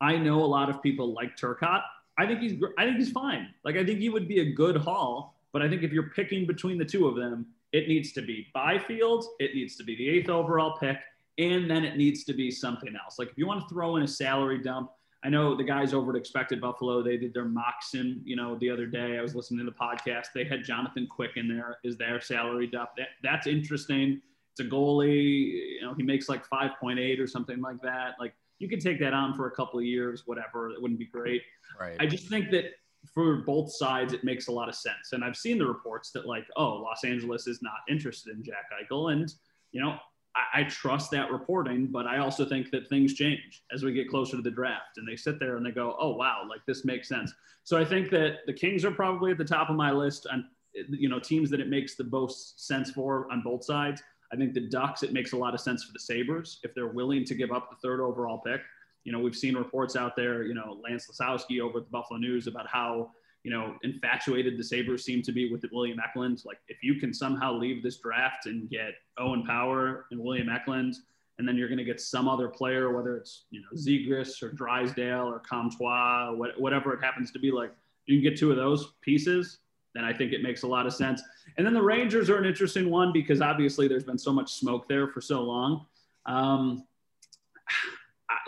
I 0.00 0.16
know 0.16 0.44
a 0.44 0.46
lot 0.46 0.70
of 0.70 0.82
people 0.82 1.12
like 1.12 1.36
Turcotte. 1.36 1.82
I 2.18 2.26
think 2.26 2.40
he's 2.40 2.62
I 2.76 2.84
think 2.84 2.98
he's 2.98 3.10
fine. 3.10 3.48
Like 3.64 3.76
I 3.76 3.84
think 3.84 3.98
he 4.00 4.08
would 4.08 4.28
be 4.28 4.40
a 4.40 4.52
good 4.52 4.76
haul 4.76 5.37
but 5.52 5.62
I 5.62 5.68
think 5.68 5.82
if 5.82 5.92
you're 5.92 6.10
picking 6.10 6.46
between 6.46 6.78
the 6.78 6.84
two 6.84 7.06
of 7.06 7.16
them, 7.16 7.46
it 7.72 7.88
needs 7.88 8.12
to 8.12 8.22
be 8.22 8.46
Byfield, 8.54 9.24
it 9.38 9.54
needs 9.54 9.76
to 9.76 9.84
be 9.84 9.96
the 9.96 10.08
eighth 10.08 10.30
overall 10.30 10.78
pick, 10.78 10.98
and 11.38 11.70
then 11.70 11.84
it 11.84 11.96
needs 11.96 12.24
to 12.24 12.32
be 12.32 12.50
something 12.50 12.94
else. 13.02 13.18
Like 13.18 13.28
if 13.28 13.38
you 13.38 13.46
want 13.46 13.60
to 13.60 13.68
throw 13.72 13.96
in 13.96 14.02
a 14.02 14.08
salary 14.08 14.58
dump, 14.58 14.90
I 15.24 15.28
know 15.28 15.56
the 15.56 15.64
guys 15.64 15.92
over 15.92 16.12
at 16.12 16.16
Expected 16.16 16.60
Buffalo, 16.60 17.02
they 17.02 17.16
did 17.16 17.34
their 17.34 17.44
Moxon, 17.44 18.22
you 18.24 18.36
know, 18.36 18.56
the 18.60 18.70
other 18.70 18.86
day. 18.86 19.18
I 19.18 19.22
was 19.22 19.34
listening 19.34 19.64
to 19.64 19.70
the 19.70 19.76
podcast. 19.76 20.26
They 20.32 20.44
had 20.44 20.62
Jonathan 20.62 21.08
Quick 21.10 21.32
in 21.36 21.48
there 21.48 21.78
is 21.82 21.96
their 21.96 22.20
salary 22.20 22.68
dump. 22.68 22.90
That, 22.96 23.08
that's 23.22 23.46
interesting. 23.46 24.20
It's 24.52 24.60
a 24.60 24.70
goalie, 24.70 25.74
you 25.74 25.80
know, 25.82 25.94
he 25.94 26.04
makes 26.04 26.28
like 26.28 26.46
5.8 26.48 27.20
or 27.20 27.26
something 27.26 27.60
like 27.60 27.80
that. 27.82 28.14
Like 28.20 28.34
you 28.58 28.68
could 28.68 28.80
take 28.80 29.00
that 29.00 29.12
on 29.12 29.34
for 29.34 29.46
a 29.46 29.50
couple 29.50 29.78
of 29.80 29.84
years, 29.84 30.22
whatever. 30.26 30.70
It 30.70 30.80
wouldn't 30.80 31.00
be 31.00 31.06
great. 31.06 31.42
Right. 31.78 31.96
I 31.98 32.06
just 32.06 32.28
think 32.28 32.50
that 32.50 32.72
for 33.06 33.36
both 33.38 33.72
sides, 33.72 34.12
it 34.12 34.24
makes 34.24 34.48
a 34.48 34.52
lot 34.52 34.68
of 34.68 34.74
sense. 34.74 35.12
And 35.12 35.24
I've 35.24 35.36
seen 35.36 35.58
the 35.58 35.66
reports 35.66 36.10
that 36.12 36.26
like, 36.26 36.46
oh, 36.56 36.74
Los 36.74 37.04
Angeles 37.04 37.46
is 37.46 37.62
not 37.62 37.74
interested 37.88 38.36
in 38.36 38.42
Jack 38.42 38.66
Eichel, 38.72 39.12
and 39.12 39.32
you 39.72 39.80
know, 39.80 39.96
I, 40.34 40.60
I, 40.60 40.64
trust 40.64 41.10
that 41.10 41.30
reporting, 41.30 41.88
but 41.88 42.06
I 42.06 42.18
also 42.18 42.44
think 42.44 42.70
that 42.70 42.88
things 42.88 43.14
change 43.14 43.62
as 43.72 43.82
we 43.82 43.92
get 43.92 44.08
closer 44.08 44.36
to 44.36 44.42
the 44.42 44.50
draft, 44.50 44.96
and 44.96 45.06
they 45.06 45.16
sit 45.16 45.38
there 45.38 45.56
and 45.56 45.64
they 45.64 45.70
go, 45.70 45.96
oh 45.98 46.14
wow, 46.14 46.42
like 46.48 46.60
this 46.66 46.84
makes 46.84 47.08
sense. 47.08 47.32
So 47.64 47.78
I 47.78 47.84
think 47.84 48.10
that 48.10 48.38
the 48.46 48.52
Kings 48.52 48.84
are 48.84 48.90
probably 48.90 49.30
at 49.30 49.38
the 49.38 49.44
top 49.44 49.68
of 49.68 49.76
my 49.76 49.92
list 49.92 50.26
on 50.32 50.48
you 50.88 51.08
know 51.08 51.18
teams 51.18 51.50
that 51.50 51.60
it 51.60 51.68
makes 51.68 51.96
the 51.96 52.04
most 52.04 52.66
sense 52.66 52.90
for 52.90 53.30
on 53.30 53.42
both 53.42 53.64
sides. 53.64 54.02
I 54.32 54.36
think 54.36 54.52
the 54.52 54.68
Ducks, 54.68 55.02
it 55.02 55.12
makes 55.12 55.32
a 55.32 55.36
lot 55.36 55.54
of 55.54 55.60
sense 55.60 55.84
for 55.84 55.92
the 55.92 56.00
Sabres 56.00 56.60
if 56.62 56.74
they're 56.74 56.88
willing 56.88 57.24
to 57.24 57.34
give 57.34 57.50
up 57.50 57.70
the 57.70 57.76
third 57.76 58.00
overall 58.00 58.38
pick. 58.38 58.60
You 59.08 59.12
know, 59.12 59.20
we've 59.20 59.34
seen 59.34 59.54
reports 59.54 59.96
out 59.96 60.16
there, 60.16 60.42
you 60.42 60.52
know, 60.52 60.78
Lance 60.84 61.08
Lysowski 61.10 61.62
over 61.62 61.78
at 61.78 61.84
the 61.84 61.90
Buffalo 61.90 62.18
News 62.18 62.46
about 62.46 62.66
how, 62.68 63.12
you 63.42 63.50
know, 63.50 63.74
infatuated 63.82 64.58
the 64.58 64.62
Sabres 64.62 65.02
seem 65.02 65.22
to 65.22 65.32
be 65.32 65.50
with 65.50 65.64
William 65.72 65.98
Eklund. 65.98 66.42
Like, 66.44 66.58
if 66.68 66.82
you 66.82 66.96
can 66.96 67.14
somehow 67.14 67.54
leave 67.54 67.82
this 67.82 67.96
draft 67.96 68.44
and 68.44 68.68
get 68.68 68.90
Owen 69.16 69.44
Power 69.44 70.04
and 70.10 70.20
William 70.20 70.50
Eklund, 70.50 70.94
and 71.38 71.48
then 71.48 71.56
you're 71.56 71.68
going 71.68 71.78
to 71.78 71.84
get 71.84 72.02
some 72.02 72.28
other 72.28 72.48
player, 72.48 72.94
whether 72.94 73.16
it's, 73.16 73.46
you 73.50 73.62
know, 73.62 73.68
Zegras 73.74 74.42
or 74.42 74.52
Drysdale 74.52 75.26
or 75.26 75.38
Comtois, 75.38 76.30
or 76.30 76.36
whatever 76.58 76.92
it 76.92 77.02
happens 77.02 77.30
to 77.30 77.38
be, 77.38 77.50
like, 77.50 77.72
you 78.04 78.20
can 78.20 78.30
get 78.30 78.38
two 78.38 78.50
of 78.50 78.58
those 78.58 78.92
pieces 79.00 79.60
then 79.94 80.04
I 80.04 80.12
think 80.12 80.32
it 80.32 80.42
makes 80.42 80.62
a 80.62 80.66
lot 80.66 80.86
of 80.86 80.92
sense. 80.92 81.22
And 81.56 81.66
then 81.66 81.74
the 81.74 81.82
Rangers 81.82 82.30
are 82.30 82.36
an 82.36 82.44
interesting 82.44 82.88
one 82.88 83.12
because 83.12 83.40
obviously 83.40 83.88
there's 83.88 84.04
been 84.04 84.18
so 84.18 84.32
much 84.32 84.52
smoke 84.52 84.86
there 84.86 85.08
for 85.08 85.20
so 85.20 85.42
long. 85.42 85.86
Um, 86.26 86.84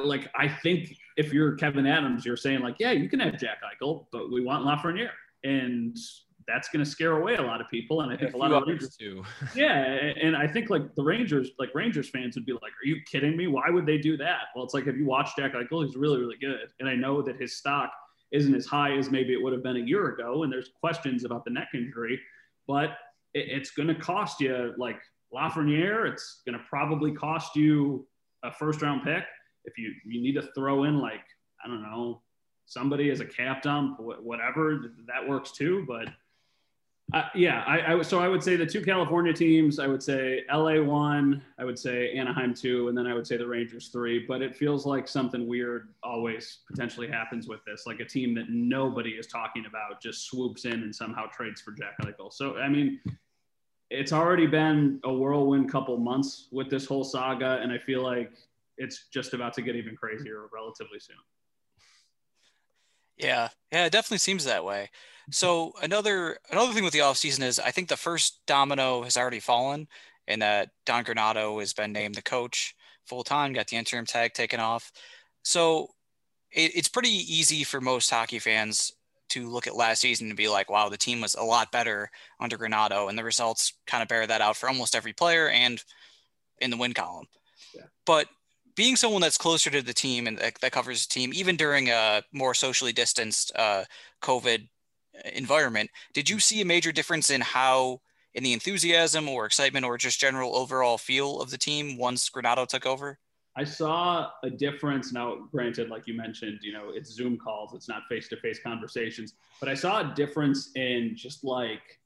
like 0.05 0.29
I 0.35 0.49
think 0.49 0.97
if 1.17 1.33
you're 1.33 1.57
Kevyn 1.57 1.89
Adams, 1.89 2.25
you're 2.25 2.37
saying 2.37 2.61
like, 2.61 2.77
yeah, 2.79 2.93
you 2.93 3.09
can 3.09 3.21
have 3.21 3.39
Jack 3.39 3.59
Eichel, 3.63 4.07
but 4.13 4.31
we 4.31 4.43
want 4.43 4.65
Lafreniere, 4.65 5.11
and 5.45 5.97
that's 6.47 6.69
going 6.69 6.85
to 6.85 6.91
scare 6.91 7.13
away 7.13 7.37
a 7.37 7.43
lot 7.43 7.61
of 7.61 7.69
people. 7.69 8.01
And 8.01 8.13
I 8.13 8.17
think 8.17 8.35
a, 8.35 8.37
a 8.37 8.39
lot 8.39 8.53
of 8.53 8.67
Rangers 8.67 8.97
too. 8.97 9.23
yeah, 9.55 9.77
and 9.77 10.37
I 10.37 10.47
think 10.47 10.71
like 10.71 10.95
the 10.95 11.03
Rangers, 11.03 11.51
like 11.59 11.71
Rangers 11.75 12.09
fans 12.09 12.35
would 12.35 12.47
be 12.47 12.53
like, 12.53 12.73
"Are 12.73 12.87
you 12.87 12.97
kidding 13.11 13.37
me? 13.37 13.47
Why 13.47 13.71
would 13.71 13.87
they 13.87 13.99
do 13.99 14.17
that?" 14.17 14.45
Well, 14.55 14.65
it's 14.65 14.75
like 14.75 14.87
if 14.87 14.97
you 14.97 15.07
watch 15.07 15.31
Jack 15.37 15.53
Eichel, 15.53 15.85
he's 15.85 15.97
really, 15.97 16.19
really 16.19 16.37
good, 16.41 16.69
and 16.81 16.89
I 16.89 16.95
know 16.95 17.23
that 17.23 17.41
his 17.41 17.57
stock 17.57 17.93
isn't 18.33 18.55
as 18.55 18.67
high 18.67 18.97
as 18.97 19.11
maybe 19.11 19.33
it 19.33 19.43
would 19.43 19.53
have 19.53 19.63
been 19.63 19.77
a 19.77 19.81
year 19.81 20.09
ago. 20.09 20.43
And 20.43 20.53
there's 20.53 20.71
questions 20.79 21.25
about 21.25 21.45
the 21.45 21.51
neck 21.51 21.69
injury, 21.75 22.21
but 22.67 22.91
it, 23.35 23.49
it's 23.49 23.71
going 23.73 23.89
to 23.89 23.95
cost 23.95 24.41
you 24.41 24.73
like 24.77 25.01
Lafreniere. 25.35 26.11
It's 26.11 26.43
going 26.47 26.59
to 26.59 26.65
probably 26.69 27.13
cost 27.13 27.57
you 27.57 28.07
a 28.43 28.53
first 28.53 28.83
round 28.83 29.03
pick. 29.03 29.25
If 29.65 29.79
you, 29.79 29.93
you 30.05 30.21
need 30.21 30.35
to 30.35 30.49
throw 30.55 30.85
in 30.85 30.99
like, 30.99 31.25
I 31.65 31.69
don't 31.69 31.83
know, 31.83 32.23
somebody 32.67 33.11
as 33.11 33.21
a 33.21 33.25
cap 33.25 33.63
dump, 33.63 33.99
whatever, 33.99 34.93
that 35.07 35.29
works 35.29 35.51
too. 35.51 35.85
But 35.87 36.09
uh, 37.13 37.25
yeah, 37.35 37.65
I, 37.67 37.95
I, 37.95 38.03
so 38.03 38.21
I 38.21 38.29
would 38.29 38.43
say 38.43 38.55
the 38.55 38.67
two 38.67 38.83
California 38.83 39.33
teams. 39.33 39.81
I 39.81 39.89
would 39.89 40.03
say 40.03 40.45
LA 40.53 40.81
one. 40.81 41.43
I 41.59 41.65
would 41.65 41.79
say 41.79 42.13
Anaheim 42.13 42.55
two, 42.55 42.89
and 42.89 42.97
then 42.97 43.07
I 43.07 43.15
would 43.15 43.27
say 43.27 43.37
the 43.37 43.47
Rangers 43.47 43.89
three. 43.89 44.25
But 44.27 44.43
it 44.43 44.55
feels 44.55 44.87
like 44.87 45.09
something 45.09 45.49
weird 45.49 45.89
always 46.05 46.59
potentially 46.69 47.09
happens 47.09 47.49
with 47.49 47.65
this, 47.65 47.85
like 47.87 47.99
a 47.99 48.05
team 48.05 48.35
that 48.37 48.49
nobody 48.49 49.11
is 49.11 49.27
talking 49.27 49.67
about 49.67 50.01
just 50.01 50.27
swoops 50.27 50.65
in 50.65 50.75
and 50.75 50.95
somehow 50.95 51.27
trades 51.27 51.61
for 51.61 51.73
Jack 51.73 51.97
Eichel. 52.03 52.33
So 52.33 52.57
I 52.59 52.69
mean, 52.69 53.01
it's 53.91 54.13
already 54.13 54.47
been 54.47 55.01
a 55.03 55.13
whirlwind 55.13 55.71
couple 55.71 55.97
months 55.97 56.47
with 56.53 56.71
this 56.71 56.87
whole 56.87 57.03
saga, 57.03 57.59
and 57.61 57.73
I 57.73 57.79
feel 57.79 58.03
like 58.03 58.35
it's 58.81 59.09
just 59.13 59.35
about 59.35 59.53
to 59.55 59.63
get 59.63 59.77
even 59.77 59.95
crazier 59.95 60.47
relatively 60.53 60.99
soon. 60.99 61.17
Yeah, 63.17 63.51
yeah, 63.71 63.85
it 63.85 63.93
definitely 63.93 64.19
seems 64.19 64.47
that 64.47 64.65
way. 64.65 64.89
So 65.31 65.75
another 65.83 66.39
another 66.51 66.73
thing 66.73 66.83
with 66.83 66.95
the 66.95 67.01
offseason 67.01 67.43
is 67.43 67.61
I 67.61 67.71
think 67.71 67.89
the 67.89 67.97
first 67.97 68.41
domino 68.47 69.03
has 69.03 69.17
already 69.17 69.39
fallen 69.39 69.87
and 70.27 70.41
that 70.41 70.71
Don 70.87 71.05
Granato 71.05 71.61
has 71.61 71.75
been 71.75 71.93
named 71.93 72.15
the 72.15 72.23
coach 72.23 72.75
full 73.05 73.23
time, 73.23 73.53
got 73.53 73.69
the 73.69 73.77
interim 73.77 74.07
tag 74.07 74.33
taken 74.33 74.59
off. 74.59 74.91
So 75.43 75.89
it, 76.51 76.75
it's 76.75 76.89
pretty 76.89 77.11
easy 77.11 77.63
for 77.63 77.81
most 77.81 78.11
hockey 78.11 78.39
fans 78.39 78.93
to 79.31 79.49
look 79.49 79.67
at 79.67 79.77
last 79.77 80.01
season 80.01 80.29
and 80.29 80.37
be 80.37 80.49
like, 80.49 80.71
wow, 80.71 80.89
the 80.89 80.97
team 80.97 81.21
was 81.21 81.35
a 81.35 81.43
lot 81.43 81.71
better 81.71 82.11
under 82.41 82.57
Granato. 82.57 83.09
And 83.09 83.19
the 83.19 83.25
results 83.25 83.75
kind 83.87 84.03
of 84.03 84.09
bear 84.09 84.27
that 84.27 84.41
out 84.41 84.57
for 84.57 84.69
almost 84.69 84.97
every 84.97 85.13
player 85.13 85.49
and 85.49 85.83
in 86.59 86.71
the 86.71 86.77
win 86.77 86.95
column. 86.95 87.27
Yeah. 87.75 87.85
But 88.07 88.27
being 88.81 88.97
someone 88.97 89.21
that's 89.21 89.37
closer 89.37 89.69
to 89.69 89.83
the 89.83 89.93
team 89.93 90.27
and 90.27 90.39
that, 90.39 90.59
that 90.63 90.73
covers 90.73 91.07
the 91.07 91.13
team, 91.13 91.33
even 91.35 91.55
during 91.55 91.91
a 91.91 92.23
more 92.33 92.55
socially 92.55 92.95
distanced 92.95 93.53
uh, 93.55 93.85
COVID 94.23 94.67
environment, 95.35 95.91
did 96.15 96.31
you 96.31 96.41
see 96.41 96.63
a 96.63 96.65
major 96.65 96.91
difference 96.91 97.29
in 97.29 97.43
how, 97.43 98.01
in 98.33 98.43
the 98.43 98.55
enthusiasm 98.55 99.29
or 99.29 99.45
excitement 99.45 99.85
or 99.85 99.99
just 99.99 100.19
general 100.19 100.57
overall 100.57 100.97
feel 100.97 101.43
of 101.43 101.51
the 101.51 101.59
team 101.59 101.99
once 101.99 102.31
Granato 102.31 102.67
took 102.67 102.87
over? 102.87 103.19
I 103.55 103.65
saw 103.65 104.31
a 104.45 104.49
difference. 104.49 105.13
Now, 105.13 105.37
granted, 105.53 105.91
like 105.91 106.07
you 106.07 106.15
mentioned, 106.15 106.61
you 106.63 106.73
know, 106.73 106.89
it's 106.89 107.13
Zoom 107.13 107.37
calls, 107.37 107.75
it's 107.75 107.87
not 107.87 108.05
face 108.09 108.29
to 108.29 108.37
face 108.39 108.61
conversations, 108.65 109.35
but 109.61 109.69
I 109.69 109.75
saw 109.75 110.11
a 110.11 110.15
difference 110.15 110.71
in 110.75 111.13
just 111.15 111.45
like 111.45 112.01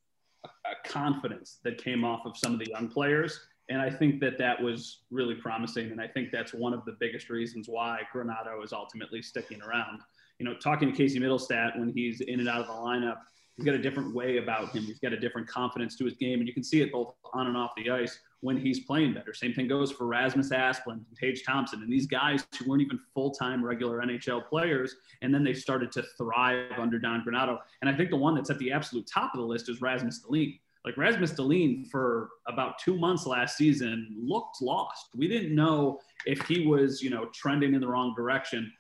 a, 0.44 0.48
a 0.48 0.88
confidence 0.88 1.60
that 1.62 1.78
came 1.78 2.04
off 2.04 2.26
of 2.26 2.37
some 2.37 2.52
of 2.52 2.58
the 2.58 2.66
young 2.68 2.88
players 2.88 3.38
and 3.68 3.81
I 3.81 3.90
think 3.90 4.20
that 4.20 4.38
that 4.38 4.61
was 4.61 5.00
really 5.11 5.35
promising. 5.35 5.90
And 5.90 6.00
I 6.00 6.07
think 6.07 6.31
that's 6.31 6.53
one 6.53 6.74
of 6.74 6.85
the 6.85 6.96
biggest 7.00 7.31
reasons 7.31 7.68
why 7.68 8.00
Granato 8.14 8.62
is 8.62 8.72
ultimately 8.72 9.22
sticking 9.22 9.62
around. 9.62 10.00
You 10.38 10.44
know, 10.44 10.55
talking 10.55 10.90
to 10.90 10.96
Casey 10.96 11.18
Mittelstadt 11.18 11.79
when 11.79 11.92
he's 11.92 12.20
in 12.20 12.40
and 12.40 12.48
out 12.48 12.61
of 12.61 12.66
the 12.66 12.72
lineup, 12.72 13.18
he's 13.57 13.64
got 13.64 13.74
a 13.74 13.81
different 13.81 14.14
way 14.14 14.37
about 14.37 14.70
him. 14.70 14.83
He's 14.83 14.98
got 14.98 15.12
a 15.12 15.18
different 15.18 15.48
confidence 15.48 15.96
to 15.96 16.05
his 16.05 16.14
game. 16.14 16.40
And 16.40 16.48
you 16.48 16.53
can 16.53 16.64
see 16.64 16.83
it 16.83 16.92
both 16.92 17.14
on 17.33 17.46
and 17.46 17.57
off 17.57 17.70
the 17.77 17.90
ice 17.90 18.18
when 18.40 18.59
he's 18.59 18.81
playing 18.81 19.14
better. 19.14 19.33
Same 19.33 19.55
thing 19.55 19.68
goes 19.68 19.90
for 19.90 20.07
Rasmus 20.07 20.50
Asplund 20.50 21.00
and 21.22 21.38
Thompson 21.46 21.83
and 21.83 21.90
these 21.90 22.07
guys 22.07 22.46
who 22.59 22.68
weren't 22.68 22.83
even 22.83 22.98
full 23.14 23.31
time 23.31 23.64
regular 23.64 24.00
NHL 24.00 24.46
players. 24.46 24.96
And 25.22 25.33
then 25.33 25.42
they 25.42 25.55
started 25.55 25.90
to 25.92 26.05
thrive 26.18 26.72
under 26.79 26.98
Don 26.98 27.24
Granato. 27.27 27.59
And 27.81 27.88
I 27.88 27.96
think 27.96 28.11
the 28.11 28.16
one 28.16 28.35
that's 28.35 28.50
at 28.50 28.59
the 28.59 28.72
absolute 28.72 29.07
top 29.07 29.33
of 29.33 29.40
the 29.40 29.46
list 29.46 29.70
is 29.70 29.81
Rasmus 29.81 30.20
Dahlin 30.29 30.61
like 30.84 30.96
Rasmus 30.96 31.32
Dahlin 31.32 31.88
for 31.88 32.30
about 32.46 32.78
two 32.78 32.96
months 32.98 33.26
last 33.26 33.56
season 33.56 34.14
looked 34.22 34.60
lost. 34.60 35.08
We 35.16 35.28
didn't 35.28 35.54
know 35.54 36.00
if 36.26 36.46
he 36.46 36.66
was, 36.66 37.02
you 37.02 37.10
know, 37.10 37.26
trending 37.34 37.74
in 37.74 37.80
the 37.80 37.88
wrong 37.88 38.14
direction. 38.14 38.70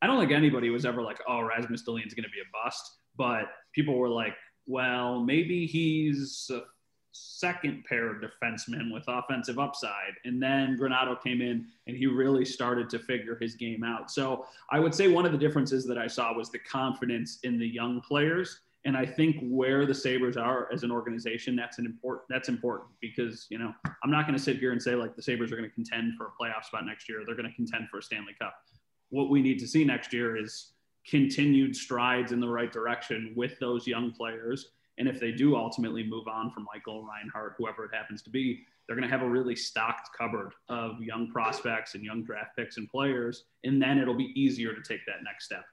I 0.00 0.06
don't 0.06 0.20
think 0.20 0.30
anybody 0.30 0.70
was 0.70 0.84
ever 0.84 1.02
like, 1.02 1.18
oh, 1.26 1.40
Rasmus 1.40 1.82
Dahlin's 1.82 2.14
going 2.14 2.24
to 2.24 2.30
be 2.30 2.40
a 2.40 2.64
bust. 2.64 2.98
But 3.16 3.46
people 3.74 3.96
were 3.96 4.08
like, 4.08 4.34
well, 4.66 5.20
maybe 5.20 5.66
he's 5.66 6.48
a 6.52 6.60
second 7.12 7.84
pair 7.88 8.08
of 8.08 8.22
defensemen 8.22 8.92
with 8.92 9.02
offensive 9.08 9.58
upside. 9.58 10.12
And 10.24 10.40
then 10.40 10.78
Granato 10.78 11.20
came 11.20 11.40
in 11.40 11.66
and 11.88 11.96
he 11.96 12.06
really 12.06 12.44
started 12.44 12.88
to 12.90 13.00
figure 13.00 13.36
his 13.40 13.56
game 13.56 13.82
out. 13.82 14.10
So 14.12 14.46
I 14.70 14.78
would 14.78 14.94
say 14.94 15.08
one 15.08 15.26
of 15.26 15.32
the 15.32 15.38
differences 15.38 15.84
that 15.86 15.98
I 15.98 16.06
saw 16.06 16.32
was 16.36 16.50
the 16.50 16.60
confidence 16.60 17.40
in 17.42 17.58
the 17.58 17.66
young 17.66 18.00
players 18.02 18.60
and 18.84 18.96
I 18.96 19.04
think 19.04 19.36
where 19.42 19.86
the 19.86 19.94
Sabres 19.94 20.36
are 20.36 20.68
as 20.72 20.82
an 20.82 20.90
organization, 20.90 21.56
that's 21.56 21.78
an 21.78 21.86
important 21.86 22.24
that's 22.28 22.48
important 22.48 22.90
because, 23.00 23.46
you 23.50 23.58
know, 23.58 23.72
I'm 24.02 24.10
not 24.10 24.26
going 24.26 24.38
to 24.38 24.42
sit 24.42 24.58
here 24.58 24.72
and 24.72 24.80
say 24.80 24.94
like 24.94 25.16
the 25.16 25.22
Sabres 25.22 25.50
are 25.52 25.56
going 25.56 25.68
to 25.68 25.74
contend 25.74 26.14
for 26.16 26.26
a 26.26 26.42
playoff 26.42 26.64
spot 26.64 26.86
next 26.86 27.08
year. 27.08 27.22
They're 27.26 27.36
going 27.36 27.48
to 27.48 27.54
contend 27.54 27.88
for 27.90 27.98
a 27.98 28.02
Stanley 28.02 28.34
Cup. 28.40 28.54
What 29.10 29.30
we 29.30 29.42
need 29.42 29.58
to 29.58 29.66
see 29.66 29.84
next 29.84 30.12
year 30.12 30.36
is 30.36 30.72
continued 31.08 31.74
strides 31.74 32.32
in 32.32 32.40
the 32.40 32.48
right 32.48 32.70
direction 32.70 33.32
with 33.36 33.58
those 33.58 33.86
young 33.86 34.12
players. 34.12 34.70
And 34.98 35.08
if 35.08 35.18
they 35.20 35.32
do 35.32 35.56
ultimately 35.56 36.02
move 36.02 36.28
on 36.28 36.50
from 36.50 36.66
Michael 36.72 37.04
Reinhart, 37.04 37.54
whoever 37.56 37.84
it 37.84 37.90
happens 37.94 38.22
to 38.22 38.30
be, 38.30 38.64
they're 38.86 38.96
going 38.96 39.08
to 39.08 39.16
have 39.16 39.26
a 39.26 39.28
really 39.28 39.54
stocked 39.54 40.10
cupboard 40.16 40.54
of 40.68 41.00
young 41.00 41.30
prospects 41.30 41.94
and 41.94 42.04
young 42.04 42.24
draft 42.24 42.56
picks 42.56 42.78
and 42.78 42.88
players. 42.88 43.44
And 43.64 43.80
then 43.80 43.98
it'll 43.98 44.14
be 44.16 44.32
easier 44.34 44.74
to 44.74 44.82
take 44.82 45.04
that 45.06 45.22
next 45.24 45.44
step 45.46 45.64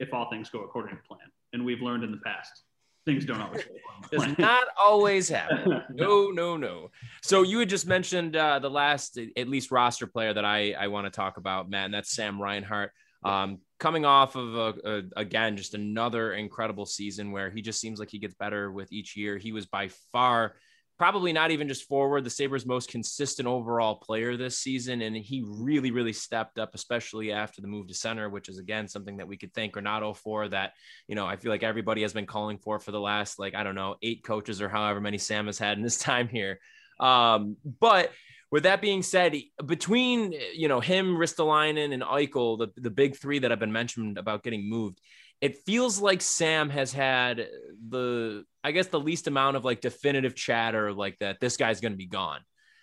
if 0.00 0.12
all 0.14 0.30
things 0.30 0.48
go 0.48 0.60
according 0.60 0.96
to 0.96 1.02
plan 1.02 1.20
and 1.52 1.64
we've 1.64 1.80
learned 1.80 2.04
in 2.04 2.10
the 2.10 2.18
past. 2.18 2.62
Things 3.04 3.24
don't 3.24 3.40
always 3.40 3.64
does 4.12 4.38
not 4.38 4.68
always 4.78 5.28
happen. 5.28 5.82
No 5.90 6.30
no 6.30 6.56
no. 6.56 6.90
So 7.22 7.42
you 7.42 7.58
had 7.58 7.68
just 7.68 7.86
mentioned 7.86 8.36
uh, 8.36 8.60
the 8.60 8.70
last 8.70 9.18
at 9.36 9.48
least 9.48 9.70
roster 9.72 10.06
player 10.06 10.32
that 10.32 10.44
i 10.44 10.72
i 10.72 10.86
want 10.86 11.06
to 11.06 11.10
talk 11.10 11.36
about 11.36 11.68
matt 11.68 11.86
and 11.86 11.94
that's 11.94 12.12
sam 12.12 12.40
reinhart. 12.40 12.92
Um, 13.24 13.58
coming 13.78 14.04
off 14.04 14.34
of 14.34 14.54
a, 14.54 14.74
a, 14.84 15.02
again 15.16 15.56
just 15.56 15.74
another 15.74 16.32
incredible 16.34 16.86
season 16.86 17.30
where 17.32 17.50
he 17.50 17.62
just 17.62 17.80
seems 17.80 17.98
like 17.98 18.10
he 18.10 18.18
gets 18.18 18.34
better 18.34 18.70
with 18.70 18.92
each 18.92 19.16
year. 19.16 19.36
He 19.38 19.52
was 19.52 19.66
by 19.66 19.88
far 20.12 20.54
probably 21.02 21.32
not 21.32 21.50
even 21.50 21.66
just 21.66 21.88
forward, 21.88 22.22
the 22.22 22.30
Sabres' 22.30 22.64
most 22.64 22.88
consistent 22.88 23.48
overall 23.48 23.96
player 23.96 24.36
this 24.36 24.56
season. 24.56 25.02
And 25.02 25.16
he 25.16 25.42
really, 25.44 25.90
really 25.90 26.12
stepped 26.12 26.60
up, 26.60 26.76
especially 26.76 27.32
after 27.32 27.60
the 27.60 27.66
move 27.66 27.88
to 27.88 27.94
center, 27.94 28.30
which 28.30 28.48
is 28.48 28.58
again 28.58 28.86
something 28.86 29.16
that 29.16 29.26
we 29.26 29.36
could 29.36 29.52
thank 29.52 29.74
Granato 29.74 30.16
for. 30.16 30.46
That, 30.46 30.74
you 31.08 31.16
know, 31.16 31.26
I 31.26 31.34
feel 31.34 31.50
like 31.50 31.64
everybody 31.64 32.02
has 32.02 32.12
been 32.12 32.24
calling 32.24 32.56
for 32.56 32.78
for 32.78 32.92
the 32.92 33.00
last, 33.00 33.40
like, 33.40 33.56
I 33.56 33.64
don't 33.64 33.74
know, 33.74 33.96
eight 34.00 34.22
coaches 34.22 34.62
or 34.62 34.68
however 34.68 35.00
many 35.00 35.18
Sam 35.18 35.46
has 35.46 35.58
had 35.58 35.76
in 35.76 35.82
his 35.82 35.98
time 36.10 36.28
here. 36.28 36.60
Um, 37.00 37.56
but 37.80 38.12
with 38.52 38.62
that 38.62 38.80
being 38.80 39.02
said, 39.02 39.34
between 39.66 40.32
you 40.54 40.68
know 40.68 40.78
him, 40.78 41.16
Ristolainen, 41.16 41.92
and 41.92 42.04
Eichel, 42.04 42.58
the, 42.60 42.68
the 42.80 42.90
big 42.90 43.16
three 43.16 43.40
that 43.40 43.50
have 43.50 43.58
been 43.58 43.72
mentioned 43.72 44.18
about 44.18 44.44
getting 44.44 44.70
moved, 44.70 45.00
it 45.42 45.58
feels 45.66 46.00
like 46.00 46.22
Sam 46.22 46.70
has 46.70 46.92
had 46.92 47.48
the 47.88 48.44
I 48.64 48.70
guess 48.70 48.86
the 48.86 49.00
least 49.00 49.26
amount 49.26 49.56
of 49.56 49.64
like 49.64 49.80
definitive 49.80 50.34
chatter 50.34 50.92
like 50.92 51.18
that 51.18 51.40
this 51.40 51.56
guy's 51.56 51.80
going 51.80 51.92
to 51.92 51.98
be 51.98 52.06
gone. 52.06 52.40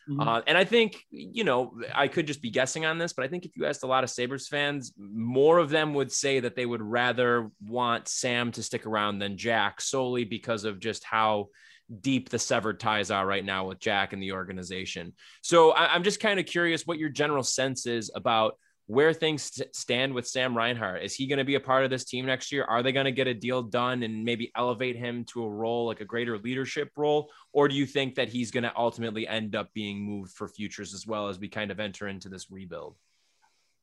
Mm-hmm. 0.09 0.27
Uh, 0.27 0.41
and 0.45 0.57
I 0.57 0.65
think, 0.65 1.05
you 1.09 1.43
know, 1.43 1.79
I 1.93 2.07
could 2.07 2.27
just 2.27 2.41
be 2.41 2.49
guessing 2.49 2.85
on 2.85 2.97
this, 2.97 3.13
but 3.13 3.23
I 3.23 3.27
think 3.27 3.45
if 3.45 3.55
you 3.55 3.65
asked 3.65 3.83
a 3.83 3.87
lot 3.87 4.03
of 4.03 4.09
Sabres 4.09 4.47
fans, 4.47 4.91
more 4.97 5.59
of 5.59 5.69
them 5.69 5.93
would 5.93 6.11
say 6.11 6.39
that 6.39 6.55
they 6.55 6.65
would 6.65 6.81
rather 6.81 7.49
want 7.65 8.07
Sam 8.07 8.51
to 8.53 8.63
stick 8.63 8.85
around 8.87 9.19
than 9.19 9.37
Jack 9.37 9.79
solely 9.81 10.25
because 10.25 10.65
of 10.65 10.79
just 10.79 11.03
how 11.03 11.49
deep 12.01 12.29
the 12.29 12.39
severed 12.39 12.79
ties 12.79 13.11
are 13.11 13.25
right 13.25 13.45
now 13.45 13.67
with 13.67 13.79
Jack 13.79 14.11
and 14.11 14.21
the 14.21 14.31
organization. 14.31 15.13
So 15.43 15.71
I, 15.71 15.95
am 15.95 16.03
just 16.03 16.19
kind 16.19 16.39
of 16.39 16.45
curious 16.45 16.85
what 16.85 16.97
your 16.97 17.09
general 17.09 17.43
sense 17.43 17.85
is 17.85 18.11
about 18.13 18.55
where 18.89 19.13
things 19.13 19.61
stand 19.71 20.15
with 20.15 20.27
Sam 20.27 20.57
Reinhart. 20.57 21.03
Is 21.03 21.13
he 21.13 21.27
going 21.27 21.37
to 21.37 21.45
be 21.45 21.53
a 21.53 21.59
part 21.59 21.83
of 21.83 21.91
this 21.91 22.05
team 22.05 22.25
next 22.25 22.51
year? 22.51 22.63
Are 22.63 22.81
they 22.81 22.91
going 22.91 23.05
to 23.05 23.11
get 23.11 23.27
a 23.27 23.35
deal 23.35 23.61
done 23.61 24.01
and 24.01 24.25
maybe 24.25 24.51
elevate 24.57 24.95
him 24.95 25.25
to 25.25 25.43
a 25.43 25.47
role 25.49 25.85
like 25.85 26.01
a 26.01 26.05
greater 26.05 26.39
leadership 26.39 26.89
role? 26.97 27.29
Or 27.53 27.67
do 27.67 27.75
you 27.75 27.85
think 27.85 28.15
that 28.15 28.29
he's 28.29 28.49
going 28.49 28.63
to 28.63 28.75
ultimately 28.75 29.27
end 29.27 29.55
up 29.55 29.71
being 29.75 30.01
moved 30.01 30.31
for 30.31 30.47
futures 30.47 30.95
as 30.95 31.05
well 31.05 31.27
as 31.27 31.37
we 31.37 31.47
kind 31.47 31.69
of 31.69 31.79
enter 31.79 32.07
into 32.07 32.29
this 32.29 32.49
rebuild? 32.49 32.95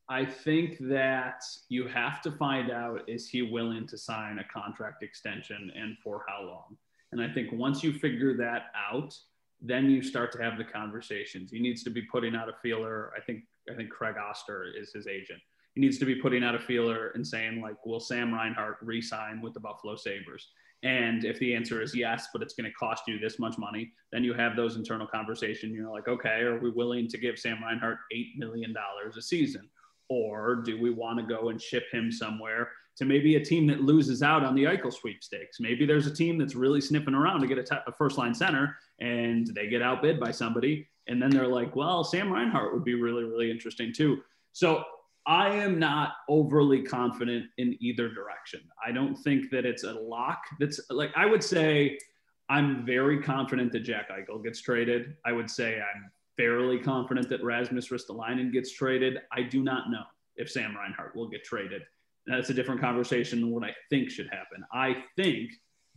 I 0.08 0.24
think 0.24 0.76
that 0.80 1.40
you 1.68 1.86
have 1.86 2.20
to 2.22 2.32
find 2.32 2.72
out 2.72 3.08
is 3.08 3.28
he 3.28 3.42
willing 3.42 3.86
to 3.86 3.96
sign 3.96 4.40
a 4.40 4.44
contract 4.52 5.04
extension 5.04 5.70
and 5.76 5.96
for 6.02 6.24
how 6.26 6.44
long? 6.44 6.76
And 7.12 7.22
I 7.22 7.32
think 7.32 7.52
once 7.52 7.84
you 7.84 7.92
figure 7.92 8.36
that 8.38 8.72
out, 8.74 9.14
then 9.62 9.88
you 9.88 10.02
start 10.02 10.32
to 10.32 10.42
have 10.42 10.58
the 10.58 10.64
conversations. 10.64 11.52
He 11.52 11.60
needs 11.60 11.84
to 11.84 11.90
be 11.90 12.02
putting 12.02 12.34
out 12.34 12.48
a 12.48 12.54
feeler. 12.60 13.12
I 13.16 13.20
think 13.20 13.44
I 13.70 13.74
think 13.74 13.90
Craig 13.90 14.16
Oster 14.16 14.66
is 14.76 14.92
his 14.92 15.06
agent. 15.06 15.40
He 15.74 15.80
needs 15.80 15.98
to 15.98 16.04
be 16.04 16.14
putting 16.14 16.42
out 16.42 16.54
a 16.54 16.58
feeler 16.58 17.10
and 17.14 17.26
saying 17.26 17.60
like, 17.60 17.84
will 17.84 18.00
Sam 18.00 18.32
Reinhart 18.32 18.78
re-sign 18.80 19.40
with 19.42 19.54
the 19.54 19.60
Buffalo 19.60 19.96
Sabres? 19.96 20.48
And 20.82 21.24
if 21.24 21.38
the 21.38 21.54
answer 21.54 21.82
is 21.82 21.94
yes, 21.94 22.28
but 22.32 22.42
it's 22.42 22.54
going 22.54 22.70
to 22.70 22.76
cost 22.76 23.04
you 23.06 23.18
this 23.18 23.38
much 23.38 23.58
money, 23.58 23.92
then 24.12 24.24
you 24.24 24.34
have 24.34 24.56
those 24.56 24.76
internal 24.76 25.06
conversations. 25.06 25.74
You're 25.74 25.90
like, 25.90 26.08
okay, 26.08 26.40
are 26.42 26.58
we 26.58 26.70
willing 26.70 27.08
to 27.08 27.18
give 27.18 27.38
Sam 27.38 27.62
Reinhart 27.62 27.98
$8 28.14 28.36
million 28.38 28.74
a 28.76 29.22
season? 29.22 29.68
Or 30.08 30.56
do 30.56 30.80
we 30.80 30.90
want 30.90 31.18
to 31.18 31.24
go 31.26 31.48
and 31.48 31.60
ship 31.60 31.84
him 31.90 32.12
somewhere 32.12 32.70
to 32.96 33.04
maybe 33.04 33.36
a 33.36 33.44
team 33.44 33.66
that 33.66 33.82
loses 33.82 34.22
out 34.22 34.44
on 34.44 34.54
the 34.54 34.64
Eichel 34.64 34.92
sweepstakes? 34.92 35.60
Maybe 35.60 35.86
there's 35.86 36.06
a 36.06 36.14
team 36.14 36.38
that's 36.38 36.54
really 36.54 36.80
sniffing 36.80 37.14
around 37.14 37.40
to 37.40 37.46
get 37.46 37.58
a, 37.58 37.62
t- 37.62 37.76
a 37.86 37.92
first 37.92 38.18
line 38.18 38.34
center 38.34 38.76
and 39.00 39.46
they 39.54 39.68
get 39.68 39.82
outbid 39.82 40.18
by 40.18 40.30
somebody 40.30 40.88
and 41.08 41.20
then 41.20 41.30
they're 41.30 41.46
like, 41.46 41.76
well, 41.76 42.04
Sam 42.04 42.32
Reinhart 42.32 42.72
would 42.72 42.84
be 42.84 42.94
really, 42.94 43.24
really 43.24 43.50
interesting 43.50 43.92
too. 43.92 44.22
So 44.52 44.84
I 45.26 45.50
am 45.50 45.78
not 45.78 46.14
overly 46.28 46.82
confident 46.82 47.46
in 47.58 47.76
either 47.80 48.08
direction. 48.08 48.60
I 48.84 48.92
don't 48.92 49.16
think 49.16 49.50
that 49.50 49.66
it's 49.66 49.84
a 49.84 49.92
lock. 49.92 50.42
That's 50.58 50.80
like, 50.90 51.10
I 51.16 51.26
would 51.26 51.42
say 51.42 51.98
I'm 52.48 52.86
very 52.86 53.20
confident 53.22 53.72
that 53.72 53.80
Jack 53.80 54.10
Eichel 54.10 54.42
gets 54.42 54.60
traded. 54.60 55.16
I 55.24 55.32
would 55.32 55.50
say 55.50 55.76
I'm 55.76 56.10
fairly 56.36 56.78
confident 56.78 57.28
that 57.28 57.42
Rasmus 57.42 57.88
Ristolainen 57.88 58.52
gets 58.52 58.72
traded. 58.72 59.18
I 59.32 59.42
do 59.42 59.62
not 59.62 59.90
know 59.90 60.04
if 60.36 60.50
Sam 60.50 60.76
Reinhart 60.76 61.16
will 61.16 61.28
get 61.28 61.44
traded. 61.44 61.82
That's 62.26 62.50
a 62.50 62.54
different 62.54 62.80
conversation 62.80 63.40
than 63.40 63.50
what 63.50 63.64
I 63.64 63.74
think 63.90 64.10
should 64.10 64.28
happen. 64.28 64.64
I 64.72 65.04
think 65.16 65.50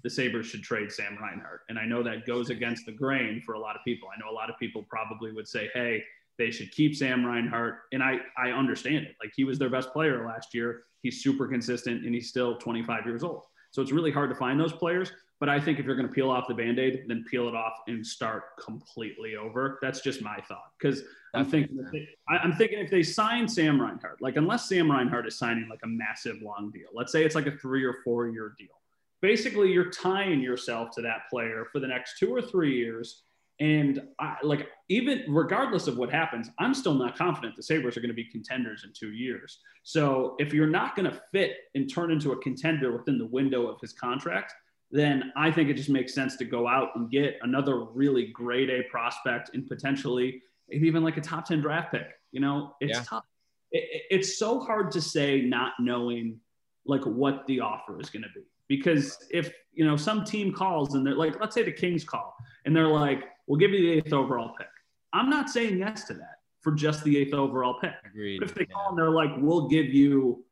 the 0.03 0.09
Sabres 0.09 0.45
should 0.45 0.63
trade 0.63 0.91
Sam 0.91 1.17
Reinhart. 1.19 1.61
And 1.69 1.77
I 1.77 1.85
know 1.85 2.03
that 2.03 2.25
goes 2.25 2.49
against 2.49 2.85
the 2.85 2.91
grain 2.91 3.41
for 3.45 3.53
a 3.53 3.59
lot 3.59 3.75
of 3.75 3.81
people. 3.83 4.07
I 4.15 4.19
know 4.19 4.31
a 4.31 4.33
lot 4.33 4.49
of 4.49 4.57
people 4.57 4.85
probably 4.89 5.31
would 5.31 5.47
say, 5.47 5.69
hey, 5.73 6.03
they 6.37 6.51
should 6.51 6.71
keep 6.71 6.95
Sam 6.95 7.25
Reinhart. 7.25 7.79
And 7.91 8.01
I, 8.01 8.19
I 8.37 8.51
understand 8.51 9.05
it. 9.05 9.15
Like 9.21 9.33
he 9.35 9.43
was 9.43 9.59
their 9.59 9.69
best 9.69 9.91
player 9.91 10.25
last 10.25 10.53
year. 10.53 10.83
He's 11.01 11.21
super 11.21 11.47
consistent 11.47 12.05
and 12.05 12.13
he's 12.13 12.29
still 12.29 12.57
25 12.57 13.05
years 13.05 13.23
old. 13.23 13.43
So 13.71 13.81
it's 13.81 13.91
really 13.91 14.11
hard 14.11 14.29
to 14.29 14.35
find 14.35 14.59
those 14.59 14.73
players. 14.73 15.11
But 15.39 15.49
I 15.49 15.59
think 15.59 15.79
if 15.79 15.85
you're 15.85 15.95
going 15.95 16.07
to 16.07 16.13
peel 16.13 16.29
off 16.29 16.47
the 16.47 16.53
band 16.53 16.79
aid, 16.79 17.03
then 17.07 17.23
peel 17.29 17.47
it 17.47 17.55
off 17.55 17.73
and 17.87 18.05
start 18.05 18.57
completely 18.63 19.37
over. 19.37 19.79
That's 19.81 20.01
just 20.01 20.21
my 20.21 20.37
thought. 20.47 20.73
Because 20.77 21.03
I'm 21.33 21.45
thinking, 21.45 21.77
they, 21.93 22.09
I'm 22.27 22.53
thinking 22.53 22.79
if 22.79 22.91
they 22.91 23.03
sign 23.03 23.47
Sam 23.47 23.79
Reinhart, 23.79 24.21
like 24.21 24.35
unless 24.35 24.67
Sam 24.67 24.91
Reinhart 24.91 25.27
is 25.27 25.37
signing 25.37 25.69
like 25.69 25.79
a 25.83 25.87
massive 25.87 26.41
long 26.41 26.71
deal, 26.71 26.89
let's 26.93 27.11
say 27.11 27.23
it's 27.23 27.35
like 27.35 27.47
a 27.47 27.57
three 27.57 27.85
or 27.85 27.97
four 28.03 28.27
year 28.27 28.53
deal 28.57 28.79
basically 29.21 29.71
you're 29.71 29.89
tying 29.89 30.41
yourself 30.41 30.91
to 30.91 31.01
that 31.01 31.29
player 31.29 31.65
for 31.71 31.79
the 31.79 31.87
next 31.87 32.17
two 32.17 32.33
or 32.33 32.41
three 32.41 32.75
years. 32.77 33.23
And 33.59 34.01
I, 34.19 34.37
like, 34.41 34.69
even 34.87 35.25
regardless 35.27 35.87
of 35.87 35.97
what 35.97 36.09
happens, 36.09 36.49
I'm 36.59 36.73
still 36.73 36.93
not 36.93 37.17
confident 37.17 37.57
the 37.57 37.63
Sabres 37.63 37.97
are 37.97 37.99
going 37.99 38.09
to 38.09 38.15
be 38.15 38.23
contenders 38.23 38.85
in 38.85 38.93
two 38.97 39.11
years. 39.11 39.59
So 39.83 40.35
if 40.39 40.53
you're 40.53 40.67
not 40.67 40.95
going 40.95 41.11
to 41.11 41.21
fit 41.33 41.57
and 41.75 41.93
turn 41.93 42.11
into 42.11 42.31
a 42.31 42.37
contender 42.37 42.95
within 42.95 43.17
the 43.17 43.25
window 43.25 43.67
of 43.67 43.81
his 43.81 43.91
contract, 43.91 44.53
then 44.91 45.31
I 45.35 45.51
think 45.51 45.69
it 45.69 45.75
just 45.75 45.89
makes 45.89 46.13
sense 46.13 46.35
to 46.37 46.45
go 46.45 46.67
out 46.67 46.89
and 46.95 47.09
get 47.09 47.37
another 47.41 47.83
really 47.83 48.27
great 48.27 48.69
A 48.69 48.83
prospect 48.89 49.51
and 49.53 49.67
potentially 49.67 50.41
even 50.71 51.03
like 51.03 51.17
a 51.17 51.21
top 51.21 51.45
10 51.45 51.61
draft 51.61 51.91
pick. 51.91 52.07
You 52.31 52.39
know, 52.39 52.75
it's 52.79 52.97
yeah. 52.97 53.03
tough. 53.03 53.25
It, 53.71 54.03
it's 54.09 54.39
so 54.39 54.59
hard 54.59 54.91
to 54.91 55.01
say 55.01 55.41
not 55.41 55.73
knowing 55.79 56.39
like 56.85 57.05
what 57.05 57.45
the 57.47 57.59
offer 57.59 57.99
is 57.99 58.09
going 58.09 58.23
to 58.23 58.29
be 58.33 58.45
because 58.67 59.17
if 59.29 59.53
you 59.73 59.85
know 59.85 59.97
some 59.97 60.23
team 60.23 60.53
calls 60.53 60.95
and 60.95 61.05
they're 61.05 61.15
like, 61.15 61.39
let's 61.39 61.53
say 61.53 61.63
the 61.63 61.71
Kings 61.71 62.03
call 62.03 62.35
and 62.65 62.75
they're 62.75 62.87
like, 62.87 63.25
we'll 63.47 63.59
give 63.59 63.71
you 63.71 63.81
the 63.81 63.91
eighth 63.91 64.13
overall 64.13 64.53
pick. 64.57 64.67
I'm 65.13 65.29
not 65.29 65.49
saying 65.49 65.77
yes 65.77 66.05
to 66.05 66.13
that 66.15 66.39
for 66.61 66.71
just 66.71 67.03
the 67.03 67.17
eighth 67.17 67.33
overall 67.33 67.79
pick. 67.79 67.93
Agreed. 68.05 68.39
But 68.39 68.49
if 68.49 68.55
they 68.55 68.65
call 68.65 68.89
and 68.89 68.97
they're 68.97 69.09
like, 69.09 69.31
we'll 69.37 69.67
give 69.67 69.87
you, 69.87 70.43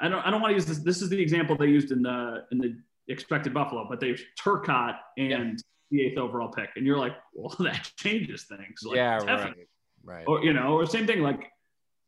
I 0.00 0.08
don't, 0.08 0.20
I 0.26 0.30
don't 0.30 0.40
want 0.40 0.52
to 0.52 0.54
use 0.54 0.66
this. 0.66 0.78
This 0.78 1.02
is 1.02 1.08
the 1.08 1.20
example 1.20 1.56
they 1.56 1.66
used 1.66 1.92
in 1.92 2.02
the 2.02 2.44
in 2.52 2.58
the 2.58 2.76
expected 3.08 3.52
Buffalo, 3.52 3.86
but 3.88 4.00
they 4.00 4.16
Turcotte 4.38 4.98
and 5.18 5.62
yeah. 5.90 6.02
the 6.02 6.06
eighth 6.06 6.18
overall 6.18 6.48
pick, 6.48 6.70
and 6.76 6.86
you're 6.86 6.98
like, 6.98 7.12
well, 7.34 7.54
that 7.60 7.90
changes 7.96 8.44
things. 8.44 8.82
Like, 8.84 8.96
yeah, 8.96 9.18
definitely. 9.18 9.66
right, 10.04 10.16
right. 10.16 10.24
Or 10.26 10.42
you 10.42 10.52
know, 10.52 10.74
or 10.74 10.86
same 10.86 11.06
thing. 11.06 11.20
Like 11.20 11.50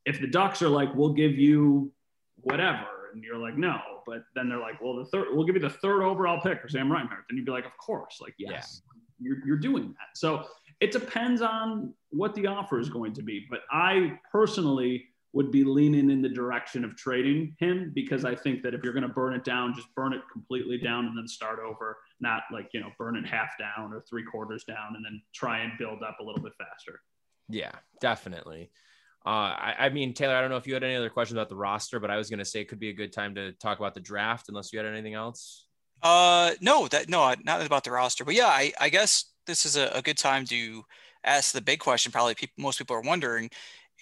if 0.05 0.21
the 0.21 0.27
Ducks 0.27 0.63
are 0.63 0.69
like, 0.69 0.95
we'll 0.95 1.13
give 1.13 1.33
you 1.33 1.93
whatever 2.37 2.87
and 3.15 3.23
you're 3.23 3.39
like, 3.39 3.57
no. 3.57 3.79
But 4.07 4.25
then 4.35 4.49
they're 4.49 4.59
like, 4.59 4.81
well, 4.81 4.97
the 4.97 5.05
third, 5.05 5.29
we'll 5.33 5.47
give 5.47 5.55
you 5.55 5.61
the 5.61 5.71
third 5.71 6.03
overall 6.03 6.41
pick 6.41 6.61
for 6.61 6.69
Sam 6.69 6.91
Reinhart. 6.91 7.25
Then 7.29 7.37
you'd 7.37 7.47
be 7.47 7.53
like, 7.53 7.67
of 7.67 7.77
course, 7.79 8.19
like, 8.21 8.35
yes, 8.39 8.83
yeah. 9.21 9.29
you're, 9.29 9.47
you're 9.47 9.59
doing 9.59 9.89
that. 9.89 10.17
So 10.17 10.45
it 10.81 10.91
depends 10.91 11.41
on 11.41 11.95
what 12.11 12.35
the 12.35 12.47
offer 12.47 12.81
is 12.81 12.89
going 12.89 13.13
to 13.15 13.23
be. 13.23 13.47
But 13.49 13.61
I 13.71 14.19
personally 14.31 15.07
would 15.33 15.51
be 15.51 15.65
leaning 15.65 16.11
in 16.11 16.21
the 16.21 16.29
direction 16.29 16.85
of 16.85 16.97
trading 16.97 17.57
him 17.59 17.91
because 17.95 18.25
I 18.25 18.35
think 18.35 18.63
that 18.63 18.75
if 18.75 18.85
you're 18.85 18.93
going 18.93 19.07
to 19.07 19.09
burn 19.09 19.33
it 19.33 19.45
down, 19.45 19.75
just 19.75 19.89
burn 19.95 20.13
it 20.13 20.21
completely 20.31 20.79
down 20.79 21.07
and 21.07 21.17
then 21.17 21.27
start 21.27 21.59
over, 21.59 21.99
not 22.21 22.43
like, 22.53 22.69
you 22.73 22.81
know, 22.81 22.91
burn 22.99 23.17
it 23.17 23.27
half 23.27 23.57
down 23.59 23.93
or 23.93 24.05
three 24.09 24.25
quarters 24.25 24.65
down 24.65 24.95
and 24.95 25.05
then 25.05 25.23
try 25.35 25.61
and 25.61 25.73
build 25.79 26.03
up 26.03 26.19
a 26.21 26.23
little 26.23 26.43
bit 26.43 26.53
faster. 26.59 27.01
Yeah, 27.49 27.73
definitely. 28.01 28.71
Uh, 29.25 29.29
I, 29.29 29.75
I, 29.79 29.89
mean, 29.89 30.15
Taylor, 30.15 30.35
I 30.35 30.41
don't 30.41 30.51
know 30.51 30.57
if 30.57 30.67
you 30.67 30.75
had 30.75 30.83
any 30.83 30.97
other 30.97 31.11
questions 31.11 31.37
about 31.37 31.49
the 31.49 31.57
roster, 31.57 32.01
but 32.01 32.11
I 32.11 32.17
was 32.17 32.29
going 32.29 32.41
to 32.41 32.45
say 32.45 32.61
it 32.61 32.69
could 32.69 32.81
be 32.81 32.91
a 32.91 32.95
good 32.95 33.13
time 33.13 33.35
to 33.37 33.53
talk 33.53 33.79
about 33.79 33.95
the 33.95 34.01
draft, 34.01 34.49
unless 34.49 34.73
you 34.73 34.79
had 34.79 34.87
anything 34.87 35.15
else. 35.15 35.67
Uh, 36.03 36.53
no, 36.61 36.89
that 36.89 37.09
no, 37.09 37.33
not 37.45 37.65
about 37.65 37.85
the 37.85 37.93
roster, 37.93 38.25
but 38.25 38.35
yeah, 38.35 38.49
I, 38.49 38.73
I 38.81 38.89
guess 38.89 39.27
this 39.47 39.65
is 39.65 39.77
a, 39.77 39.87
a 39.95 40.03
good 40.03 40.19
time 40.19 40.45
to 40.47 40.83
ask 41.25 41.53
the 41.53 41.61
big 41.61 41.79
question. 41.79 42.11
Probably 42.11 42.35
people, 42.35 42.55
most 42.59 42.79
people 42.79 42.97
are 42.97 43.03
wondering: 43.03 43.49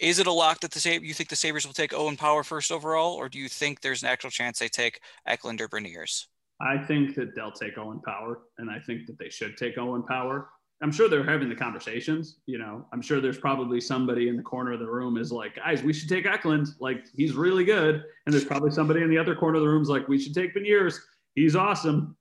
Is 0.01 0.19
it 0.19 0.27
a 0.27 0.33
lock 0.33 0.61
that 0.61 0.71
the 0.71 0.81
Sabres, 0.81 1.07
you 1.07 1.15
think 1.15 1.29
the 1.29 1.37
Sabres 1.37 1.67
will 1.67 1.75
take 1.75 1.93
Owen 1.93 2.17
Power 2.17 2.43
first 2.43 2.73
overall, 2.73 3.13
or 3.15 3.29
do 3.29 3.39
you 3.39 3.49
think 3.49 3.81
there's 3.81 4.03
an 4.03 4.09
actual 4.09 4.31
chance 4.31 4.59
they 4.59 4.69
take 4.69 5.01
Eklund 5.27 5.61
or 5.61 5.69
Beniers? 5.69 6.27
I 6.61 6.79
think 6.79 7.15
that 7.17 7.35
they'll 7.35 7.53
take 7.53 7.77
Owen 7.77 8.01
Power, 8.01 8.41
and 8.59 8.71
I 8.71 8.79
think 8.81 9.07
that 9.07 9.19
they 9.19 9.29
should 9.29 9.57
take 9.57 9.77
Owen 9.77 10.03
Power. 10.03 10.49
I'm 10.83 10.91
sure 10.91 11.09
they're 11.09 11.23
having 11.23 11.51
the 11.51 11.55
conversations. 11.55 12.39
You 12.47 12.59
know, 12.59 12.87
I'm 12.93 13.03
sure 13.03 13.21
there's 13.21 13.39
probably 13.39 13.81
somebody 13.81 14.29
in 14.29 14.37
the 14.37 14.43
corner 14.43 14.73
of 14.73 14.81
the 14.81 14.91
room 14.91 15.19
is 15.19 15.31
like, 15.31 15.57
guys, 15.57 15.83
we 15.83 15.93
should 15.93 16.09
take 16.09 16.25
Eklund. 16.25 16.69
Like 16.81 17.05
he's 17.15 17.35
really 17.35 17.65
good. 17.65 18.03
And 18.25 18.33
there's 18.33 18.47
probably 18.47 18.71
somebody 18.71 19.03
in 19.03 19.11
the 19.11 19.19
other 19.19 19.35
corner 19.35 19.57
of 19.57 19.63
the 19.63 19.69
room 19.69 19.83
is 19.83 19.91
like, 19.91 20.09
we 20.09 20.19
should 20.19 20.33
take 20.33 20.55
Beniers. 20.55 20.97
He's 21.35 21.55
awesome. 21.55 22.17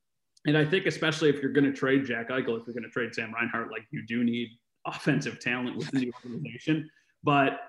And 0.45 0.57
I 0.57 0.65
think 0.65 0.87
especially 0.87 1.29
if 1.29 1.41
you're 1.41 1.53
going 1.53 1.71
to 1.71 1.73
trade 1.73 2.05
Jack 2.05 2.29
Eichel, 2.29 2.59
if 2.59 2.67
you're 2.67 2.73
going 2.73 2.83
to 2.83 2.89
trade 2.89 3.15
Sam 3.15 3.33
Reinhart, 3.33 3.71
like 3.71 3.85
you 3.91 4.05
do 4.05 4.25
need 4.25 4.49
offensive 4.85 5.39
talent 5.39 5.77
within 5.77 6.01
the 6.01 6.13
organization. 6.25 6.89
But 7.23 7.61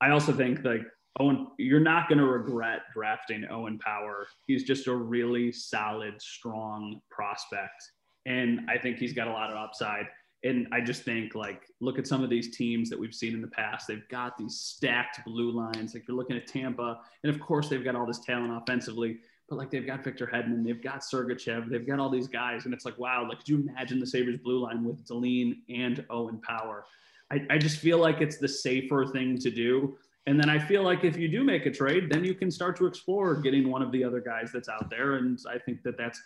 I 0.00 0.10
also 0.10 0.32
think 0.32 0.64
like 0.64 0.82
Owen, 1.20 1.48
you're 1.58 1.80
not 1.80 2.08
going 2.08 2.18
to 2.18 2.26
regret 2.26 2.80
drafting 2.94 3.44
Owen 3.50 3.78
Power. 3.78 4.26
He's 4.46 4.64
just 4.64 4.86
a 4.86 4.94
really 4.94 5.50
solid, 5.52 6.20
strong 6.20 7.00
prospect. 7.10 7.82
And 8.26 8.60
I 8.68 8.78
think 8.78 8.98
he's 8.98 9.12
got 9.12 9.26
a 9.26 9.32
lot 9.32 9.50
of 9.50 9.56
upside 9.56 10.06
and 10.44 10.68
I 10.72 10.80
just 10.80 11.02
think 11.02 11.34
like 11.34 11.62
look 11.80 11.98
at 11.98 12.06
some 12.06 12.22
of 12.22 12.30
these 12.30 12.56
teams 12.56 12.88
that 12.90 12.98
we've 12.98 13.14
seen 13.14 13.34
in 13.34 13.40
the 13.40 13.48
past. 13.48 13.88
They've 13.88 14.08
got 14.08 14.38
these 14.38 14.60
stacked 14.60 15.24
blue 15.24 15.50
lines. 15.50 15.94
Like 15.94 16.06
you're 16.06 16.16
looking 16.16 16.36
at 16.36 16.46
Tampa, 16.46 17.00
and 17.24 17.34
of 17.34 17.40
course 17.40 17.68
they've 17.68 17.84
got 17.84 17.96
all 17.96 18.06
this 18.06 18.20
talent 18.20 18.56
offensively. 18.56 19.18
But 19.48 19.56
like 19.56 19.70
they've 19.70 19.86
got 19.86 20.04
Victor 20.04 20.30
Hedman, 20.32 20.64
they've 20.64 20.82
got 20.82 21.00
Sergachev, 21.00 21.70
they've 21.70 21.86
got 21.86 21.98
all 21.98 22.10
these 22.10 22.28
guys, 22.28 22.66
and 22.66 22.74
it's 22.74 22.84
like 22.84 22.98
wow. 22.98 23.26
Like 23.28 23.38
could 23.38 23.48
you 23.48 23.68
imagine 23.68 23.98
the 23.98 24.06
Sabres 24.06 24.38
blue 24.42 24.60
line 24.60 24.84
with 24.84 25.04
Dahlin 25.06 25.56
and 25.68 26.04
Owen 26.10 26.40
Power? 26.40 26.84
I, 27.30 27.46
I 27.50 27.58
just 27.58 27.78
feel 27.78 27.98
like 27.98 28.20
it's 28.20 28.38
the 28.38 28.48
safer 28.48 29.06
thing 29.06 29.38
to 29.38 29.50
do. 29.50 29.96
And 30.26 30.38
then 30.38 30.50
I 30.50 30.58
feel 30.58 30.82
like 30.82 31.04
if 31.04 31.16
you 31.16 31.28
do 31.28 31.42
make 31.42 31.66
a 31.66 31.70
trade, 31.70 32.10
then 32.10 32.24
you 32.24 32.34
can 32.34 32.50
start 32.50 32.76
to 32.76 32.86
explore 32.86 33.34
getting 33.36 33.70
one 33.70 33.82
of 33.82 33.92
the 33.92 34.04
other 34.04 34.20
guys 34.20 34.50
that's 34.52 34.68
out 34.68 34.90
there. 34.90 35.14
And 35.14 35.38
I 35.48 35.58
think 35.58 35.82
that 35.84 35.96
that's 35.96 36.20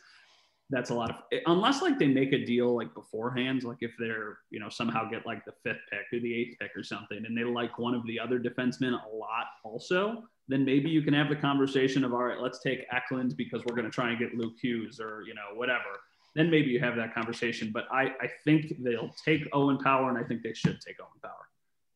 that's 0.70 0.90
a 0.90 0.94
lot 0.94 1.10
of 1.10 1.16
unless 1.46 1.82
like 1.82 1.98
they 1.98 2.08
make 2.08 2.32
a 2.32 2.44
deal 2.44 2.74
like 2.74 2.92
beforehand, 2.94 3.62
like 3.62 3.78
if 3.80 3.92
they're 3.98 4.38
you 4.50 4.58
know 4.58 4.68
somehow 4.68 5.08
get 5.08 5.26
like 5.26 5.44
the 5.44 5.52
fifth 5.62 5.82
pick 5.90 6.00
or 6.12 6.20
the 6.20 6.34
eighth 6.34 6.56
pick 6.58 6.70
or 6.74 6.82
something, 6.82 7.24
and 7.26 7.36
they 7.36 7.44
like 7.44 7.78
one 7.78 7.94
of 7.94 8.04
the 8.06 8.18
other 8.18 8.40
defensemen 8.40 8.92
a 8.92 9.16
lot 9.16 9.46
also, 9.64 10.24
then 10.48 10.64
maybe 10.64 10.88
you 10.88 11.02
can 11.02 11.14
have 11.14 11.28
the 11.28 11.36
conversation 11.36 12.04
of 12.04 12.12
all 12.12 12.24
right, 12.24 12.40
let's 12.40 12.60
take 12.60 12.86
Eklund 12.90 13.36
because 13.36 13.62
we're 13.66 13.76
going 13.76 13.88
to 13.88 13.94
try 13.94 14.10
and 14.10 14.18
get 14.18 14.34
Luke 14.34 14.54
Hughes 14.60 14.98
or 14.98 15.22
you 15.26 15.34
know 15.34 15.54
whatever. 15.54 16.00
Then 16.34 16.50
maybe 16.50 16.70
you 16.70 16.80
have 16.80 16.96
that 16.96 17.14
conversation. 17.14 17.70
But 17.72 17.84
I 17.92 18.12
I 18.20 18.30
think 18.44 18.74
they'll 18.78 19.14
take 19.24 19.48
Owen 19.52 19.78
Power, 19.78 20.08
and 20.08 20.18
I 20.18 20.26
think 20.26 20.42
they 20.42 20.54
should 20.54 20.80
take 20.80 20.96
Owen 21.00 21.20
Power. 21.22 21.48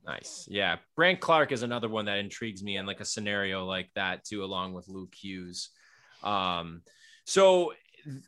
Nice. 0.07 0.47
Yeah. 0.49 0.77
Brandt 0.95 1.21
Clarke 1.21 1.51
is 1.51 1.63
another 1.63 1.89
one 1.89 2.05
that 2.05 2.19
intrigues 2.19 2.63
me 2.63 2.77
in 2.77 2.87
like 2.87 3.01
a 3.01 3.05
scenario 3.05 3.65
like 3.65 3.91
that 3.97 4.25
too, 4.25 4.45
along 4.45 4.73
with 4.73 4.89
Luke 4.89 5.15
Hughes. 5.15 5.71
Um, 6.23 6.83
so 7.25 7.73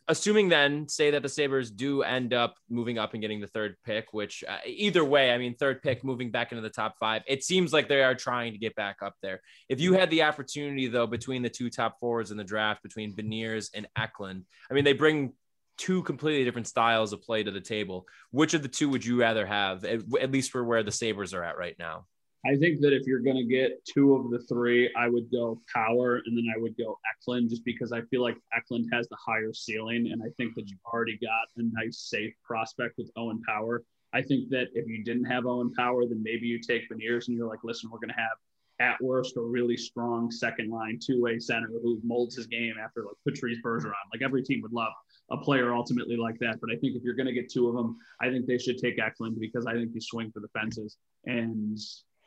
assuming 0.07 0.49
then 0.49 0.87
say 0.87 1.11
that 1.11 1.23
the 1.23 1.29
sabres 1.29 1.71
do 1.71 2.01
end 2.01 2.33
up 2.33 2.55
moving 2.69 2.97
up 2.97 3.13
and 3.13 3.21
getting 3.21 3.39
the 3.39 3.47
third 3.47 3.75
pick 3.85 4.11
which 4.11 4.43
uh, 4.47 4.57
either 4.65 5.05
way 5.05 5.31
i 5.31 5.37
mean 5.37 5.55
third 5.55 5.81
pick 5.81 6.03
moving 6.03 6.31
back 6.31 6.51
into 6.51 6.61
the 6.61 6.69
top 6.69 6.97
five 6.99 7.21
it 7.27 7.43
seems 7.43 7.71
like 7.71 7.87
they 7.87 8.03
are 8.03 8.15
trying 8.15 8.51
to 8.51 8.59
get 8.59 8.75
back 8.75 8.97
up 9.01 9.15
there 9.21 9.41
if 9.69 9.79
you 9.79 9.93
had 9.93 10.09
the 10.09 10.21
opportunity 10.21 10.87
though 10.87 11.07
between 11.07 11.41
the 11.41 11.49
two 11.49 11.69
top 11.69 11.97
forwards 11.99 12.31
in 12.31 12.37
the 12.37 12.43
draft 12.43 12.83
between 12.83 13.15
Beniers 13.15 13.69
and 13.73 13.87
eklund 13.97 14.43
i 14.69 14.73
mean 14.73 14.83
they 14.83 14.93
bring 14.93 15.31
two 15.79 16.03
completely 16.03 16.43
different 16.43 16.67
styles 16.67 17.13
of 17.13 17.21
play 17.21 17.41
to 17.41 17.51
the 17.51 17.61
table 17.61 18.05
which 18.31 18.53
of 18.53 18.61
the 18.61 18.67
two 18.67 18.89
would 18.89 19.03
you 19.03 19.19
rather 19.19 19.45
have 19.45 19.83
at, 19.85 20.01
at 20.21 20.31
least 20.31 20.51
for 20.51 20.63
where 20.63 20.83
the 20.83 20.91
sabres 20.91 21.33
are 21.33 21.43
at 21.43 21.57
right 21.57 21.77
now 21.79 22.05
I 22.45 22.55
think 22.55 22.79
that 22.81 22.93
if 22.93 23.05
you're 23.05 23.19
going 23.19 23.35
to 23.35 23.43
get 23.43 23.83
two 23.83 24.15
of 24.15 24.31
the 24.31 24.39
three, 24.47 24.89
I 24.95 25.09
would 25.09 25.29
go 25.29 25.61
Power 25.73 26.21
and 26.25 26.37
then 26.37 26.45
I 26.55 26.57
would 26.57 26.77
go 26.77 26.97
Eklund 27.13 27.49
just 27.49 27.65
because 27.65 27.91
I 27.91 28.01
feel 28.03 28.21
like 28.21 28.37
Eklund 28.55 28.87
has 28.93 29.09
the 29.09 29.17
higher 29.17 29.51
ceiling. 29.53 30.11
And 30.13 30.23
I 30.23 30.29
think 30.37 30.55
that 30.55 30.69
you've 30.69 30.79
already 30.85 31.17
got 31.17 31.49
a 31.57 31.63
nice, 31.73 31.97
safe 32.09 32.33
prospect 32.41 32.97
with 32.97 33.11
Owen 33.17 33.41
Power. 33.45 33.83
I 34.13 34.21
think 34.21 34.49
that 34.51 34.67
if 34.73 34.87
you 34.87 35.03
didn't 35.03 35.25
have 35.25 35.45
Owen 35.45 35.73
Power, 35.73 36.05
then 36.05 36.23
maybe 36.23 36.47
you 36.47 36.59
take 36.59 36.89
Beniers 36.89 37.27
and 37.27 37.35
you're 37.35 37.47
like, 37.47 37.63
listen, 37.63 37.89
we're 37.91 37.99
going 37.99 38.09
to 38.09 38.15
have 38.15 38.37
at 38.79 39.01
worst 39.01 39.35
a 39.35 39.41
really 39.41 39.75
strong 39.75 40.31
second 40.31 40.69
line 40.69 40.97
two 41.03 41.21
way 41.21 41.37
center 41.39 41.67
who 41.67 41.99
molds 42.03 42.37
his 42.37 42.47
game 42.47 42.75
after 42.81 43.03
like 43.03 43.15
Patrice 43.27 43.57
Bergeron. 43.63 43.91
Like 44.13 44.21
every 44.23 44.43
team 44.43 44.61
would 44.61 44.71
love 44.71 44.93
a 45.31 45.37
player 45.37 45.73
ultimately 45.73 46.17
like 46.17 46.39
that. 46.39 46.59
But 46.61 46.71
I 46.71 46.75
think 46.75 46.95
if 46.95 47.03
you're 47.03 47.15
going 47.15 47.27
to 47.27 47.33
get 47.33 47.51
two 47.51 47.67
of 47.67 47.75
them, 47.75 47.97
I 48.21 48.29
think 48.29 48.45
they 48.45 48.57
should 48.57 48.77
take 48.77 48.99
Eklund 48.99 49.39
because 49.39 49.65
I 49.65 49.73
think 49.73 49.91
you 49.93 50.01
swing 50.01 50.31
for 50.31 50.39
the 50.39 50.47
fences. 50.49 50.97
And 51.25 51.77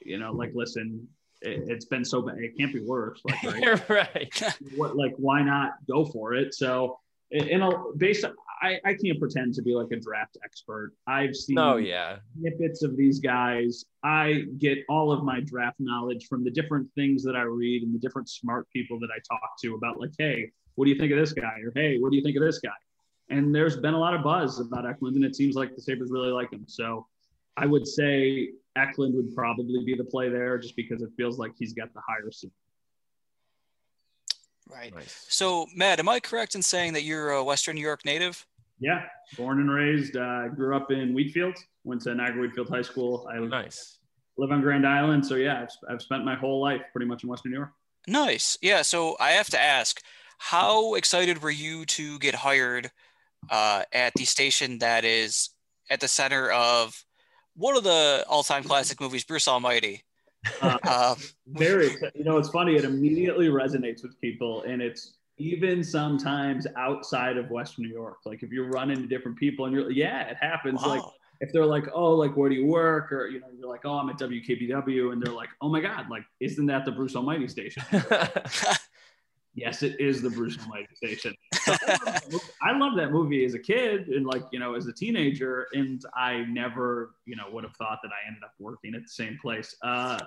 you 0.00 0.18
know, 0.18 0.32
like, 0.32 0.52
listen, 0.54 1.06
it, 1.40 1.70
has 1.70 1.84
been 1.84 2.04
so 2.04 2.22
bad. 2.22 2.38
It 2.38 2.56
can't 2.58 2.72
be 2.72 2.80
worse. 2.80 3.20
Like, 3.24 3.42
right. 3.44 3.88
right. 3.88 4.56
what, 4.76 4.96
like, 4.96 5.14
why 5.16 5.42
not 5.42 5.72
go 5.88 6.04
for 6.04 6.34
it? 6.34 6.54
So, 6.54 6.98
in 7.30 7.62
a 7.62 7.70
based, 7.96 8.26
I, 8.62 8.78
I 8.84 8.94
can't 8.94 9.18
pretend 9.18 9.54
to 9.54 9.62
be 9.62 9.74
like 9.74 9.90
a 9.90 9.96
draft 9.96 10.36
expert. 10.44 10.92
I've 11.06 11.34
seen 11.34 11.58
oh 11.58 11.76
yeah 11.76 12.18
snippets 12.38 12.82
of 12.82 12.96
these 12.96 13.18
guys. 13.18 13.86
I 14.04 14.44
get 14.58 14.78
all 14.88 15.10
of 15.10 15.24
my 15.24 15.40
draft 15.40 15.80
knowledge 15.80 16.26
from 16.28 16.44
the 16.44 16.50
different 16.50 16.88
things 16.94 17.24
that 17.24 17.34
I 17.34 17.42
read 17.42 17.82
and 17.82 17.94
the 17.94 17.98
different 17.98 18.28
smart 18.28 18.68
people 18.70 19.00
that 19.00 19.08
I 19.10 19.18
talk 19.28 19.58
to 19.62 19.74
about 19.74 19.98
like, 19.98 20.12
hey, 20.18 20.50
what 20.76 20.84
do 20.84 20.90
you 20.90 20.98
think 20.98 21.10
of 21.10 21.18
this 21.18 21.32
guy? 21.32 21.58
Or 21.64 21.72
hey, 21.74 21.98
what 21.98 22.10
do 22.10 22.16
you 22.16 22.22
think 22.22 22.36
of 22.36 22.42
this 22.42 22.58
guy? 22.58 22.70
And 23.30 23.54
there's 23.54 23.76
been 23.76 23.94
a 23.94 23.98
lot 23.98 24.14
of 24.14 24.22
buzz 24.22 24.60
about 24.60 24.86
Eklund, 24.86 25.16
and 25.16 25.24
it 25.24 25.34
seems 25.34 25.54
like 25.54 25.74
the 25.74 25.80
Sabres 25.80 26.10
really 26.10 26.30
like 26.30 26.52
him. 26.52 26.64
So 26.66 27.06
I 27.56 27.66
would 27.66 27.86
say 27.86 28.50
Eklund 28.76 29.14
would 29.14 29.34
probably 29.34 29.84
be 29.84 29.94
the 29.94 30.04
play 30.04 30.28
there 30.28 30.58
just 30.58 30.76
because 30.76 31.02
it 31.02 31.10
feels 31.16 31.38
like 31.38 31.52
he's 31.58 31.72
got 31.72 31.92
the 31.94 32.00
higher 32.06 32.30
seat. 32.30 32.52
Right. 34.68 34.94
Nice. 34.94 35.26
So, 35.28 35.66
Matt, 35.74 35.98
am 35.98 36.08
I 36.08 36.20
correct 36.20 36.54
in 36.54 36.62
saying 36.62 36.94
that 36.94 37.02
you're 37.02 37.30
a 37.30 37.44
Western 37.44 37.74
New 37.74 37.82
York 37.82 38.04
native? 38.04 38.46
Yeah, 38.80 39.02
born 39.36 39.60
and 39.60 39.70
raised. 39.70 40.16
Uh, 40.16 40.48
grew 40.48 40.74
up 40.74 40.90
in 40.90 41.14
Wheatfield. 41.14 41.56
Went 41.84 42.02
to 42.02 42.14
Niagara 42.14 42.42
Wheatfield 42.42 42.68
High 42.68 42.82
School. 42.82 43.28
I 43.30 43.38
nice. 43.38 43.98
live 44.38 44.50
on 44.50 44.60
Grand 44.60 44.86
Island, 44.86 45.24
so 45.24 45.36
yeah, 45.36 45.62
I've, 45.62 45.94
I've 45.94 46.02
spent 46.02 46.24
my 46.24 46.34
whole 46.34 46.60
life 46.60 46.82
pretty 46.92 47.06
much 47.06 47.22
in 47.22 47.28
Western 47.28 47.52
New 47.52 47.58
York. 47.58 47.70
Nice. 48.08 48.58
Yeah. 48.62 48.82
So 48.82 49.16
I 49.20 49.32
have 49.32 49.48
to 49.50 49.60
ask, 49.60 50.00
how 50.38 50.94
excited 50.94 51.42
were 51.42 51.50
you 51.50 51.84
to 51.86 52.18
get 52.18 52.34
hired 52.34 52.90
uh, 53.50 53.82
at 53.92 54.12
the 54.14 54.24
station 54.24 54.78
that 54.78 55.04
is 55.04 55.50
at 55.90 56.00
the 56.00 56.08
center 56.08 56.50
of 56.50 57.04
one 57.54 57.76
of 57.76 57.84
the 57.84 58.24
all-time 58.28 58.64
classic 58.64 59.00
movies, 59.00 59.24
Bruce 59.24 59.48
Almighty. 59.48 60.02
Uh, 60.60 61.14
very, 61.46 61.96
you 62.14 62.24
know, 62.24 62.38
it's 62.38 62.48
funny. 62.48 62.76
It 62.76 62.84
immediately 62.84 63.48
resonates 63.48 64.02
with 64.02 64.18
people, 64.20 64.62
and 64.62 64.80
it's 64.80 65.14
even 65.38 65.84
sometimes 65.84 66.66
outside 66.76 67.36
of 67.36 67.50
Western 67.50 67.84
New 67.84 67.92
York. 67.92 68.18
Like 68.24 68.42
if 68.42 68.50
you 68.50 68.64
run 68.64 68.90
into 68.90 69.06
different 69.06 69.36
people, 69.36 69.66
and 69.66 69.74
you're, 69.74 69.90
yeah, 69.90 70.22
it 70.22 70.36
happens. 70.40 70.80
Wow. 70.82 70.88
Like 70.88 71.02
if 71.40 71.52
they're 71.52 71.66
like, 71.66 71.84
oh, 71.92 72.12
like 72.12 72.36
where 72.36 72.48
do 72.48 72.54
you 72.54 72.66
work, 72.66 73.12
or 73.12 73.26
you 73.26 73.40
know, 73.40 73.46
you're 73.56 73.68
like, 73.68 73.84
oh, 73.84 73.98
I'm 73.98 74.08
at 74.08 74.18
WKBW, 74.18 75.12
and 75.12 75.22
they're 75.22 75.34
like, 75.34 75.50
oh 75.60 75.68
my 75.68 75.80
god, 75.80 76.08
like 76.10 76.24
isn't 76.40 76.66
that 76.66 76.84
the 76.84 76.92
Bruce 76.92 77.16
Almighty 77.16 77.48
station? 77.48 77.82
yes, 79.54 79.82
it 79.82 80.00
is 80.00 80.22
the 80.22 80.30
Bruce 80.30 80.58
Almighty 80.58 80.94
station. 80.94 81.34
So 81.62 81.74
I 82.62 82.76
love 82.76 82.96
that 82.96 83.10
movie 83.10 83.44
as 83.44 83.54
a 83.54 83.58
kid 83.58 84.08
and 84.08 84.26
like, 84.26 84.42
you 84.52 84.58
know, 84.58 84.74
as 84.74 84.86
a 84.86 84.92
teenager. 84.92 85.66
And 85.74 86.02
I 86.14 86.44
never, 86.48 87.14
you 87.26 87.36
know, 87.36 87.44
would 87.52 87.64
have 87.64 87.76
thought 87.76 88.00
that 88.02 88.10
I 88.10 88.26
ended 88.26 88.42
up 88.42 88.52
working 88.58 88.94
at 88.94 89.02
the 89.02 89.08
same 89.08 89.38
place. 89.40 89.76
Uh, 89.82 90.18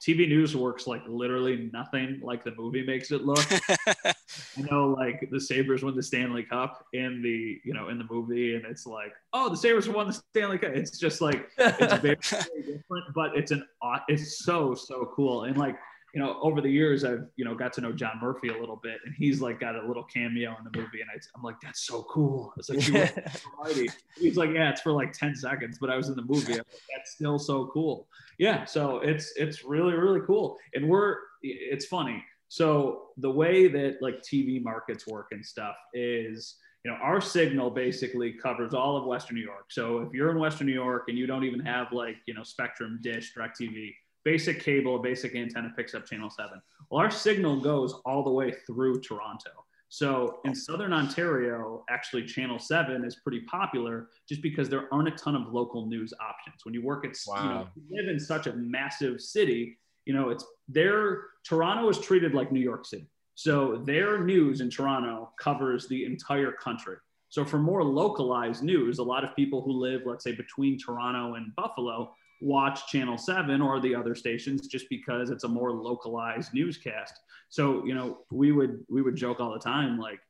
TV 0.00 0.28
news 0.28 0.54
works 0.54 0.86
like 0.86 1.00
literally 1.06 1.70
nothing 1.72 2.20
like 2.22 2.44
the 2.44 2.54
movie 2.56 2.84
makes 2.84 3.10
it 3.10 3.24
look. 3.24 3.42
you 4.56 4.64
know 4.70 4.88
like 4.88 5.26
the 5.30 5.40
Sabres 5.40 5.82
won 5.82 5.96
the 5.96 6.02
Stanley 6.02 6.42
Cup 6.42 6.84
in 6.92 7.22
the, 7.22 7.58
you 7.64 7.72
know, 7.72 7.88
in 7.88 7.96
the 7.96 8.06
movie 8.10 8.54
and 8.54 8.66
it's 8.66 8.86
like, 8.86 9.14
oh, 9.32 9.48
the 9.48 9.56
Sabres 9.56 9.88
won 9.88 10.08
the 10.08 10.12
Stanley 10.12 10.58
Cup. 10.58 10.72
It's 10.74 10.98
just 10.98 11.22
like, 11.22 11.48
it's 11.56 11.94
very, 12.02 12.16
very 12.16 12.18
different, 12.58 13.14
but 13.14 13.34
it's 13.34 13.50
an, 13.50 13.66
it's 14.08 14.44
so, 14.44 14.74
so 14.74 15.10
cool. 15.16 15.44
And 15.44 15.56
like, 15.56 15.76
you 16.14 16.20
know, 16.20 16.38
over 16.40 16.60
the 16.60 16.70
years, 16.70 17.02
I've, 17.04 17.26
you 17.34 17.44
know, 17.44 17.56
got 17.56 17.72
to 17.74 17.80
know 17.80 17.90
John 17.90 18.20
Murphy 18.22 18.48
a 18.48 18.56
little 18.56 18.76
bit 18.76 18.98
and 19.04 19.12
he's 19.16 19.40
like 19.40 19.58
got 19.58 19.74
a 19.74 19.84
little 19.84 20.04
cameo 20.04 20.54
in 20.56 20.64
the 20.64 20.78
movie. 20.78 21.00
And 21.00 21.10
I, 21.10 21.14
am 21.36 21.42
like, 21.42 21.56
that's 21.60 21.84
so 21.84 22.04
cool. 22.04 22.54
It's 22.56 22.70
like, 22.70 23.90
he's 24.16 24.36
like, 24.36 24.50
yeah, 24.50 24.70
it's 24.70 24.80
for 24.80 24.92
like 24.92 25.12
10 25.12 25.34
seconds, 25.34 25.78
but 25.80 25.90
I 25.90 25.96
was 25.96 26.08
in 26.08 26.14
the 26.14 26.22
movie. 26.22 26.52
Like, 26.52 26.66
that's 26.94 27.12
still 27.16 27.38
so 27.40 27.66
cool. 27.74 28.06
Yeah. 28.38 28.64
So 28.64 28.98
it's, 28.98 29.32
it's 29.34 29.64
really, 29.64 29.94
really 29.94 30.20
cool. 30.24 30.56
And 30.74 30.88
we're, 30.88 31.16
it's 31.42 31.86
funny. 31.86 32.22
So 32.46 33.06
the 33.16 33.30
way 33.30 33.66
that 33.66 33.96
like 34.00 34.22
TV 34.22 34.62
markets 34.62 35.08
work 35.08 35.28
and 35.32 35.44
stuff 35.44 35.74
is, 35.94 36.54
you 36.84 36.92
know, 36.92 36.96
our 36.98 37.20
signal 37.20 37.70
basically 37.70 38.34
covers 38.34 38.72
all 38.72 38.96
of 38.96 39.04
Western 39.04 39.34
New 39.34 39.42
York. 39.42 39.64
So 39.70 39.98
if 40.02 40.12
you're 40.12 40.30
in 40.30 40.38
Western 40.38 40.68
New 40.68 40.74
York 40.74 41.04
and 41.08 41.18
you 41.18 41.26
don't 41.26 41.42
even 41.42 41.58
have 41.60 41.90
like, 41.90 42.18
you 42.26 42.34
know, 42.34 42.44
Spectrum, 42.44 43.00
Dish, 43.02 43.32
DirecTV, 43.36 43.90
basic 44.24 44.60
cable, 44.60 44.96
a 44.96 44.98
basic 44.98 45.34
antenna 45.34 45.72
picks 45.76 45.94
up 45.94 46.06
channel 46.06 46.30
seven. 46.30 46.60
Well, 46.90 47.02
our 47.02 47.10
signal 47.10 47.60
goes 47.60 47.94
all 48.04 48.24
the 48.24 48.30
way 48.30 48.52
through 48.66 49.00
Toronto. 49.00 49.50
So 49.88 50.40
in 50.44 50.56
Southern 50.56 50.92
Ontario, 50.92 51.84
actually, 51.88 52.24
Channel 52.24 52.58
7 52.58 53.04
is 53.04 53.14
pretty 53.14 53.42
popular 53.42 54.08
just 54.28 54.42
because 54.42 54.68
there 54.68 54.92
aren't 54.92 55.06
a 55.06 55.12
ton 55.12 55.36
of 55.36 55.52
local 55.52 55.86
news 55.86 56.12
options. 56.20 56.64
When 56.64 56.74
you 56.74 56.82
work 56.82 57.06
at, 57.06 57.12
wow. 57.28 57.42
you 57.42 57.48
know, 57.48 57.68
you 57.76 57.82
live 58.02 58.12
in 58.12 58.18
such 58.18 58.48
a 58.48 58.54
massive 58.54 59.20
city, 59.20 59.78
you 60.04 60.12
know, 60.12 60.30
it's 60.30 60.44
there. 60.66 61.22
Toronto 61.44 61.88
is 61.88 62.00
treated 62.00 62.34
like 62.34 62.50
New 62.50 62.58
York 62.58 62.86
City. 62.86 63.06
So 63.36 63.82
their 63.84 64.24
news 64.24 64.60
in 64.60 64.68
Toronto 64.68 65.30
covers 65.38 65.86
the 65.86 66.04
entire 66.04 66.50
country. 66.50 66.96
So 67.28 67.44
for 67.44 67.58
more 67.58 67.84
localized 67.84 68.64
news, 68.64 68.98
a 68.98 69.02
lot 69.02 69.22
of 69.22 69.34
people 69.36 69.62
who 69.62 69.72
live, 69.72 70.02
let's 70.06 70.24
say, 70.24 70.32
between 70.32 70.76
Toronto 70.76 71.34
and 71.34 71.54
Buffalo 71.54 72.14
watch 72.40 72.86
Channel 72.88 73.18
7 73.18 73.60
or 73.60 73.80
the 73.80 73.94
other 73.94 74.14
stations 74.14 74.66
just 74.66 74.88
because 74.88 75.30
it's 75.30 75.44
a 75.44 75.48
more 75.48 75.72
localized 75.72 76.52
newscast. 76.54 77.18
So, 77.48 77.84
you 77.84 77.94
know, 77.94 78.18
we 78.30 78.52
would 78.52 78.84
we 78.88 79.02
would 79.02 79.16
joke 79.16 79.40
all 79.40 79.52
the 79.52 79.60
time 79.60 79.98
like 79.98 80.20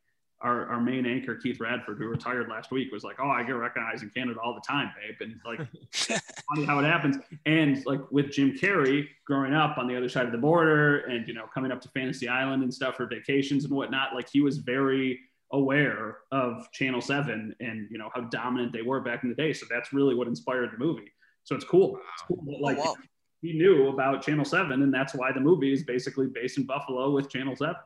our, 0.44 0.66
our 0.66 0.80
main 0.80 1.06
anchor 1.06 1.34
Keith 1.34 1.58
Radford, 1.58 1.98
who 1.98 2.06
retired 2.06 2.48
last 2.48 2.70
week, 2.70 2.92
was 2.92 3.02
like, 3.02 3.16
"Oh, 3.18 3.30
I 3.30 3.42
get 3.42 3.52
recognized 3.52 4.02
in 4.02 4.10
Canada 4.10 4.38
all 4.40 4.54
the 4.54 4.60
time, 4.60 4.90
babe," 5.00 5.16
and 5.20 5.40
like, 5.44 5.66
funny 6.54 6.66
how 6.66 6.78
it 6.78 6.84
happens. 6.84 7.16
And 7.46 7.84
like 7.86 8.00
with 8.10 8.30
Jim 8.30 8.52
Carrey 8.52 9.08
growing 9.26 9.54
up 9.54 9.78
on 9.78 9.88
the 9.88 9.96
other 9.96 10.08
side 10.08 10.26
of 10.26 10.32
the 10.32 10.38
border, 10.38 10.98
and 11.06 11.26
you 11.26 11.32
know, 11.34 11.46
coming 11.52 11.72
up 11.72 11.80
to 11.80 11.88
Fantasy 11.88 12.28
Island 12.28 12.62
and 12.62 12.72
stuff 12.72 12.96
for 12.96 13.06
vacations 13.06 13.64
and 13.64 13.72
whatnot, 13.72 14.14
like 14.14 14.28
he 14.30 14.42
was 14.42 14.58
very 14.58 15.18
aware 15.52 16.18
of 16.30 16.70
Channel 16.72 17.00
Seven 17.00 17.54
and 17.60 17.88
you 17.90 17.96
know 17.96 18.10
how 18.14 18.22
dominant 18.22 18.72
they 18.72 18.82
were 18.82 19.00
back 19.00 19.22
in 19.22 19.30
the 19.30 19.34
day. 19.34 19.54
So 19.54 19.66
that's 19.70 19.94
really 19.94 20.14
what 20.14 20.28
inspired 20.28 20.70
the 20.72 20.78
movie. 20.78 21.10
So 21.44 21.54
it's 21.54 21.64
cool. 21.64 21.98
It's 22.14 22.22
cool 22.26 22.42
that, 22.46 22.60
like 22.60 22.78
oh, 22.78 22.92
wow. 22.92 22.96
he 23.42 23.52
knew 23.52 23.88
about 23.88 24.22
Channel 24.22 24.44
Seven, 24.44 24.82
and 24.82 24.92
that's 24.92 25.14
why 25.14 25.30
the 25.32 25.40
movie 25.40 25.72
is 25.72 25.82
basically 25.84 26.26
based 26.26 26.58
in 26.58 26.64
Buffalo 26.64 27.10
with 27.10 27.30
Channel 27.30 27.54
Seven. 27.56 27.76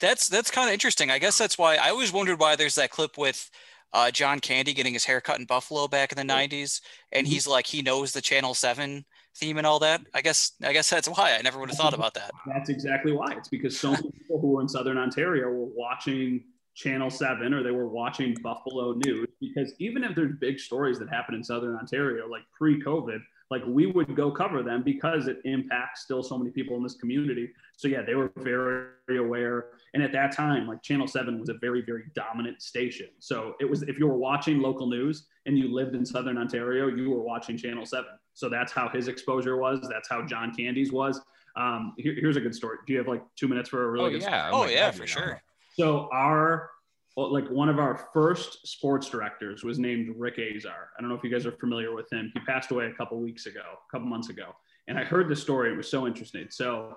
That's 0.00 0.28
that's 0.28 0.50
kind 0.50 0.68
of 0.68 0.72
interesting. 0.72 1.10
I 1.10 1.18
guess 1.18 1.36
that's 1.36 1.58
why 1.58 1.76
I 1.76 1.90
always 1.90 2.12
wondered 2.12 2.40
why 2.40 2.56
there's 2.56 2.74
that 2.76 2.90
clip 2.90 3.18
with 3.18 3.50
uh, 3.92 4.10
John 4.10 4.40
Candy 4.40 4.72
getting 4.72 4.94
his 4.94 5.04
hair 5.04 5.20
cut 5.20 5.38
in 5.38 5.44
Buffalo 5.44 5.86
back 5.86 6.12
in 6.12 6.16
the 6.16 6.34
'90s, 6.34 6.80
and 7.12 7.26
Mhm. 7.26 7.30
he's 7.30 7.46
like 7.46 7.66
he 7.66 7.82
knows 7.82 8.12
the 8.12 8.22
Channel 8.22 8.54
Seven 8.54 9.04
theme 9.36 9.58
and 9.58 9.66
all 9.66 9.78
that. 9.80 10.00
I 10.14 10.22
guess 10.22 10.52
I 10.64 10.72
guess 10.72 10.88
that's 10.88 11.08
why 11.08 11.36
I 11.38 11.42
never 11.42 11.58
would 11.60 11.68
have 11.68 11.76
thought 11.76 11.92
about 11.94 12.14
that. 12.14 12.30
That's 12.46 12.70
exactly 12.70 13.12
why. 13.12 13.34
It's 13.36 13.48
because 13.48 13.78
so 13.78 13.90
many 13.90 14.10
people 14.10 14.40
who 14.40 14.52
were 14.52 14.62
in 14.62 14.68
Southern 14.68 14.96
Ontario 14.96 15.50
were 15.50 15.68
watching 15.74 16.44
Channel 16.76 17.10
7 17.10 17.54
or 17.54 17.62
they 17.62 17.70
were 17.70 17.88
watching 17.88 18.36
Buffalo 18.42 18.92
News. 19.04 19.28
Because 19.40 19.72
even 19.78 20.04
if 20.04 20.14
there's 20.14 20.36
big 20.38 20.60
stories 20.60 20.98
that 20.98 21.08
happen 21.08 21.34
in 21.34 21.42
Southern 21.42 21.74
Ontario, 21.74 22.28
like 22.28 22.42
pre 22.56 22.80
COVID, 22.80 23.18
like 23.50 23.62
we 23.66 23.86
would 23.86 24.14
go 24.14 24.30
cover 24.30 24.62
them 24.62 24.82
because 24.82 25.26
it 25.26 25.38
impacts 25.44 26.02
still 26.02 26.22
so 26.22 26.36
many 26.36 26.50
people 26.50 26.76
in 26.76 26.82
this 26.82 26.94
community. 26.94 27.50
So 27.76 27.88
yeah, 27.88 28.02
they 28.02 28.14
were 28.14 28.30
very 28.36 29.18
aware. 29.18 29.66
And 29.94 30.02
at 30.02 30.12
that 30.12 30.32
time, 30.32 30.66
like 30.66 30.82
Channel 30.82 31.06
7 31.06 31.40
was 31.40 31.48
a 31.48 31.54
very, 31.54 31.82
very 31.82 32.04
dominant 32.14 32.60
station. 32.60 33.08
So 33.20 33.54
it 33.58 33.64
was 33.64 33.82
if 33.82 33.98
you 33.98 34.06
were 34.06 34.18
watching 34.18 34.60
local 34.60 34.86
news 34.86 35.26
and 35.46 35.56
you 35.56 35.72
lived 35.72 35.94
in 35.94 36.04
Southern 36.04 36.36
Ontario, 36.36 36.88
you 36.88 37.08
were 37.10 37.22
watching 37.22 37.56
Channel 37.56 37.86
7. 37.86 38.04
So 38.34 38.50
that's 38.50 38.72
how 38.72 38.88
his 38.88 39.08
exposure 39.08 39.56
was. 39.56 39.86
That's 39.88 40.08
how 40.08 40.26
John 40.26 40.54
Candy's 40.54 40.92
was. 40.92 41.20
Um, 41.56 41.94
here, 41.96 42.14
here's 42.20 42.36
a 42.36 42.40
good 42.40 42.54
story. 42.54 42.78
Do 42.86 42.92
you 42.92 42.98
have 42.98 43.08
like 43.08 43.22
two 43.34 43.48
minutes 43.48 43.70
for 43.70 43.84
a 43.84 43.90
really 43.90 44.06
Oh 44.06 44.10
good 44.10 44.22
yeah. 44.22 44.50
Oh 44.52 44.64
my 44.64 44.70
yeah, 44.70 44.90
God, 44.90 44.94
for 44.96 45.06
sure. 45.06 45.26
know. 45.26 45.38
So 45.78 46.08
our 46.12 46.70
like 47.16 47.48
one 47.48 47.68
of 47.68 47.78
our 47.78 48.08
first 48.12 48.66
sports 48.66 49.08
directors 49.08 49.64
was 49.64 49.78
named 49.78 50.14
Rick 50.16 50.38
Azar. 50.38 50.90
I 50.96 51.00
don't 51.00 51.08
know 51.08 51.16
if 51.16 51.24
you 51.24 51.30
guys 51.30 51.46
are 51.46 51.52
familiar 51.52 51.94
with 51.94 52.12
him. 52.12 52.30
He 52.34 52.40
passed 52.40 52.70
away 52.70 52.86
a 52.86 52.92
couple 52.92 53.18
weeks 53.18 53.46
ago, 53.46 53.60
a 53.60 53.90
couple 53.90 54.06
months 54.06 54.28
ago. 54.28 54.54
And 54.88 54.98
I 54.98 55.04
heard 55.04 55.28
the 55.28 55.36
story. 55.36 55.72
It 55.72 55.76
was 55.76 55.90
so 55.90 56.06
interesting. 56.06 56.48
So 56.50 56.96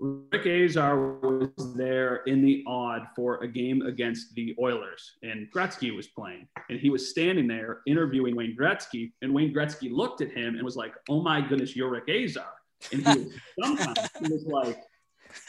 Rick 0.00 0.46
Azar 0.46 0.98
was 1.20 1.74
there 1.76 2.16
in 2.26 2.44
the 2.44 2.64
Aud 2.66 3.02
for 3.14 3.42
a 3.42 3.48
game 3.48 3.82
against 3.82 4.34
the 4.34 4.54
Oilers, 4.60 5.12
and 5.22 5.48
Gretzky 5.54 5.94
was 5.94 6.08
playing. 6.08 6.48
And 6.68 6.80
he 6.80 6.90
was 6.90 7.10
standing 7.10 7.46
there 7.46 7.80
interviewing 7.86 8.34
Wayne 8.36 8.56
Gretzky, 8.58 9.12
and 9.22 9.32
Wayne 9.32 9.54
Gretzky 9.54 9.92
looked 9.92 10.20
at 10.20 10.30
him 10.30 10.56
and 10.56 10.62
was 10.62 10.76
like, 10.76 10.94
"Oh 11.08 11.22
my 11.22 11.40
goodness, 11.40 11.76
you're 11.76 11.90
Rick 11.90 12.08
Azar." 12.08 12.52
And 12.92 13.06
he 13.06 13.18
was 13.18 13.34
dumbfounded. 13.60 14.10
He 14.20 14.32
was 14.32 14.46
like, 14.46 14.78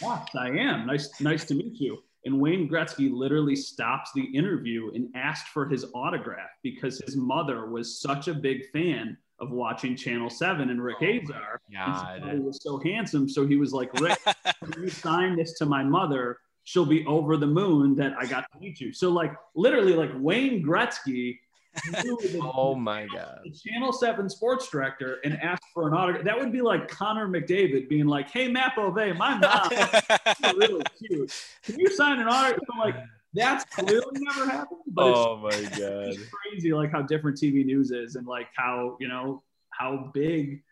yes, 0.00 0.28
I 0.34 0.48
am. 0.48 0.86
Nice, 0.86 1.20
nice 1.20 1.44
to 1.46 1.54
meet 1.54 1.80
you. 1.80 1.98
And 2.24 2.38
Wayne 2.38 2.68
Gretzky 2.68 3.10
literally 3.12 3.56
stops 3.56 4.10
the 4.14 4.24
interview 4.24 4.90
and 4.94 5.08
asked 5.14 5.48
for 5.48 5.66
his 5.66 5.86
autograph 5.94 6.50
because 6.62 7.00
his 7.00 7.16
mother 7.16 7.66
was 7.66 8.00
such 8.00 8.28
a 8.28 8.34
big 8.34 8.70
fan 8.70 9.16
of 9.38 9.50
watching 9.50 9.96
Channel 9.96 10.28
7 10.28 10.68
and 10.68 10.82
Rick 10.82 10.98
oh 11.00 11.06
Azar. 11.06 11.60
God. 11.72 12.20
thought 12.20 12.32
he 12.32 12.38
was 12.38 12.62
so 12.62 12.78
handsome. 12.78 13.26
So 13.28 13.46
he 13.46 13.56
was 13.56 13.72
like, 13.72 13.92
Rick, 14.00 14.18
you 14.76 14.90
sign 14.90 15.34
this 15.36 15.54
to 15.54 15.66
my 15.66 15.82
mother, 15.82 16.38
she'll 16.64 16.84
be 16.84 17.06
over 17.06 17.38
the 17.38 17.46
moon 17.46 17.96
that 17.96 18.12
I 18.18 18.26
got 18.26 18.44
to 18.52 18.60
meet 18.60 18.80
you. 18.80 18.92
So, 18.92 19.10
like, 19.10 19.32
literally, 19.54 19.94
like 19.94 20.10
Wayne 20.16 20.62
Gretzky 20.62 21.38
Oh 22.42 22.74
my 22.74 23.06
God. 23.06 23.40
the 23.44 23.50
Channel 23.50 23.92
7 23.92 24.28
sports 24.28 24.68
director 24.68 25.18
and 25.24 25.40
asked 25.40 25.64
for 25.72 25.86
an 25.88 25.94
autograph. 25.94 26.24
That 26.24 26.38
would 26.38 26.52
be 26.52 26.60
like 26.62 26.88
Connor 26.88 27.28
McDavid 27.28 27.88
being 27.88 28.06
like, 28.06 28.30
hey, 28.30 28.48
Matt 28.48 28.74
Bove, 28.76 28.94
my 28.94 29.12
mom 29.38 29.70
really 30.58 30.82
cute. 30.98 31.32
Can 31.64 31.78
you 31.78 31.88
sign 31.90 32.18
an 32.20 32.28
autograph? 32.28 32.60
I'm 32.72 32.78
like, 32.78 32.96
that's 33.34 33.64
clearly 33.76 34.04
never 34.14 34.50
happened. 34.50 34.80
But 34.88 35.14
Oh 35.14 35.36
my 35.36 35.48
it's, 35.52 35.68
God. 35.78 36.08
it's 36.08 36.18
crazy, 36.28 36.72
like 36.72 36.90
how 36.90 37.02
different 37.02 37.36
TV 37.38 37.64
news 37.64 37.90
is, 37.92 38.16
and 38.16 38.26
like 38.26 38.48
how 38.56 38.96
you 38.98 39.06
know 39.08 39.42
how 39.70 40.10
big 40.12 40.62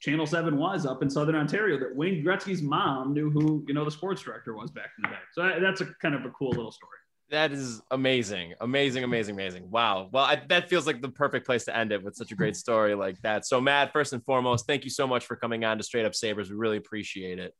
Channel 0.00 0.26
Seven 0.26 0.58
was 0.58 0.84
up 0.84 1.02
in 1.02 1.08
Southern 1.08 1.34
Ontario. 1.34 1.78
That 1.78 1.96
Wayne 1.96 2.22
Gretzky's 2.22 2.60
mom 2.60 3.14
knew 3.14 3.30
who 3.30 3.64
you 3.66 3.72
know 3.72 3.86
the 3.86 3.90
sports 3.90 4.20
director 4.20 4.54
was 4.54 4.70
back 4.70 4.90
in 4.98 5.02
the 5.04 5.08
day. 5.08 5.22
So 5.32 5.42
that- 5.44 5.60
that's 5.62 5.80
a 5.80 5.86
kind 6.02 6.14
of 6.14 6.26
a 6.26 6.30
cool 6.30 6.50
little 6.50 6.72
story. 6.72 6.98
That 7.30 7.52
is 7.52 7.80
amazing, 7.90 8.54
amazing, 8.60 9.02
amazing, 9.02 9.34
amazing. 9.34 9.70
Wow. 9.70 10.08
Well, 10.12 10.24
I, 10.24 10.42
that 10.48 10.68
feels 10.68 10.86
like 10.86 11.00
the 11.00 11.08
perfect 11.08 11.46
place 11.46 11.64
to 11.64 11.76
end 11.76 11.90
it 11.90 12.02
with 12.02 12.14
such 12.14 12.32
a 12.32 12.34
great 12.34 12.54
story 12.64 12.94
like 12.94 13.20
that. 13.22 13.46
So, 13.46 13.60
Matt, 13.60 13.92
first 13.92 14.12
and 14.12 14.22
foremost, 14.24 14.66
thank 14.66 14.84
you 14.84 14.90
so 14.90 15.06
much 15.06 15.24
for 15.24 15.34
coming 15.34 15.64
on 15.64 15.78
to 15.78 15.84
Straight 15.84 16.04
Up 16.04 16.14
Sabres. 16.14 16.50
We 16.50 16.56
really 16.56 16.76
appreciate 16.76 17.38
it. 17.38 17.54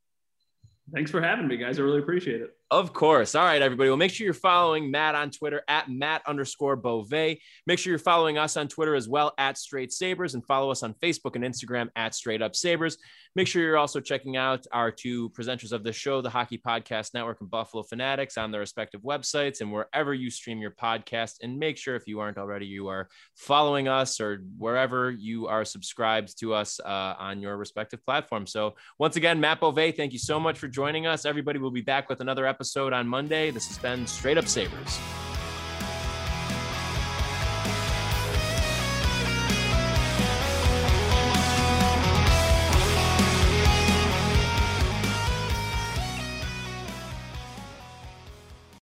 Thanks 0.92 1.10
for 1.10 1.22
having 1.22 1.48
me, 1.48 1.56
guys. 1.56 1.78
I 1.78 1.82
really 1.82 2.00
appreciate 2.00 2.42
it. 2.42 2.50
Of 2.74 2.92
course. 2.92 3.36
All 3.36 3.44
right, 3.44 3.62
everybody. 3.62 3.88
Well, 3.88 3.96
make 3.96 4.10
sure 4.10 4.24
you're 4.24 4.34
following 4.34 4.90
Matt 4.90 5.14
on 5.14 5.30
Twitter 5.30 5.62
at 5.68 5.88
Matt 5.88 6.22
underscore 6.26 6.74
Bove. 6.74 7.08
Make 7.12 7.40
sure 7.76 7.92
you're 7.92 8.00
following 8.00 8.36
us 8.36 8.56
on 8.56 8.66
Twitter 8.66 8.96
as 8.96 9.08
well 9.08 9.32
at 9.38 9.56
Straight 9.56 9.92
Sabres 9.92 10.34
and 10.34 10.44
follow 10.44 10.72
us 10.72 10.82
on 10.82 10.92
Facebook 10.94 11.36
and 11.36 11.44
Instagram 11.44 11.88
at 11.94 12.16
Straight 12.16 12.42
Up 12.42 12.56
Sabres. 12.56 12.98
Make 13.36 13.46
sure 13.46 13.62
you're 13.62 13.78
also 13.78 14.00
checking 14.00 14.36
out 14.36 14.66
our 14.72 14.90
two 14.90 15.30
presenters 15.30 15.70
of 15.70 15.84
the 15.84 15.92
show, 15.92 16.20
the 16.20 16.30
Hockey 16.30 16.58
Podcast 16.58 17.14
Network 17.14 17.40
and 17.40 17.50
Buffalo 17.50 17.84
Fanatics, 17.84 18.36
on 18.36 18.50
their 18.50 18.60
respective 18.60 19.02
websites 19.02 19.60
and 19.60 19.72
wherever 19.72 20.12
you 20.12 20.28
stream 20.28 20.58
your 20.58 20.72
podcast. 20.72 21.36
And 21.42 21.56
make 21.56 21.76
sure, 21.76 21.94
if 21.94 22.08
you 22.08 22.18
aren't 22.18 22.38
already, 22.38 22.66
you 22.66 22.88
are 22.88 23.08
following 23.36 23.86
us 23.86 24.20
or 24.20 24.42
wherever 24.58 25.12
you 25.12 25.46
are 25.46 25.64
subscribed 25.64 26.38
to 26.40 26.54
us 26.54 26.80
uh, 26.80 27.14
on 27.18 27.40
your 27.40 27.56
respective 27.56 28.04
platform. 28.04 28.48
So, 28.48 28.74
once 28.98 29.14
again, 29.14 29.38
Matt 29.38 29.60
Bove, 29.60 29.76
thank 29.96 30.12
you 30.12 30.18
so 30.18 30.40
much 30.40 30.58
for 30.58 30.66
joining 30.66 31.06
us. 31.06 31.24
Everybody 31.24 31.60
will 31.60 31.70
be 31.70 31.80
back 31.80 32.08
with 32.08 32.20
another 32.20 32.46
episode 32.46 32.63
on 32.92 33.06
Monday. 33.06 33.50
This 33.50 33.68
has 33.68 33.78
been 33.78 34.06
Straight 34.06 34.38
Up 34.38 34.48
Sabres. 34.48 34.98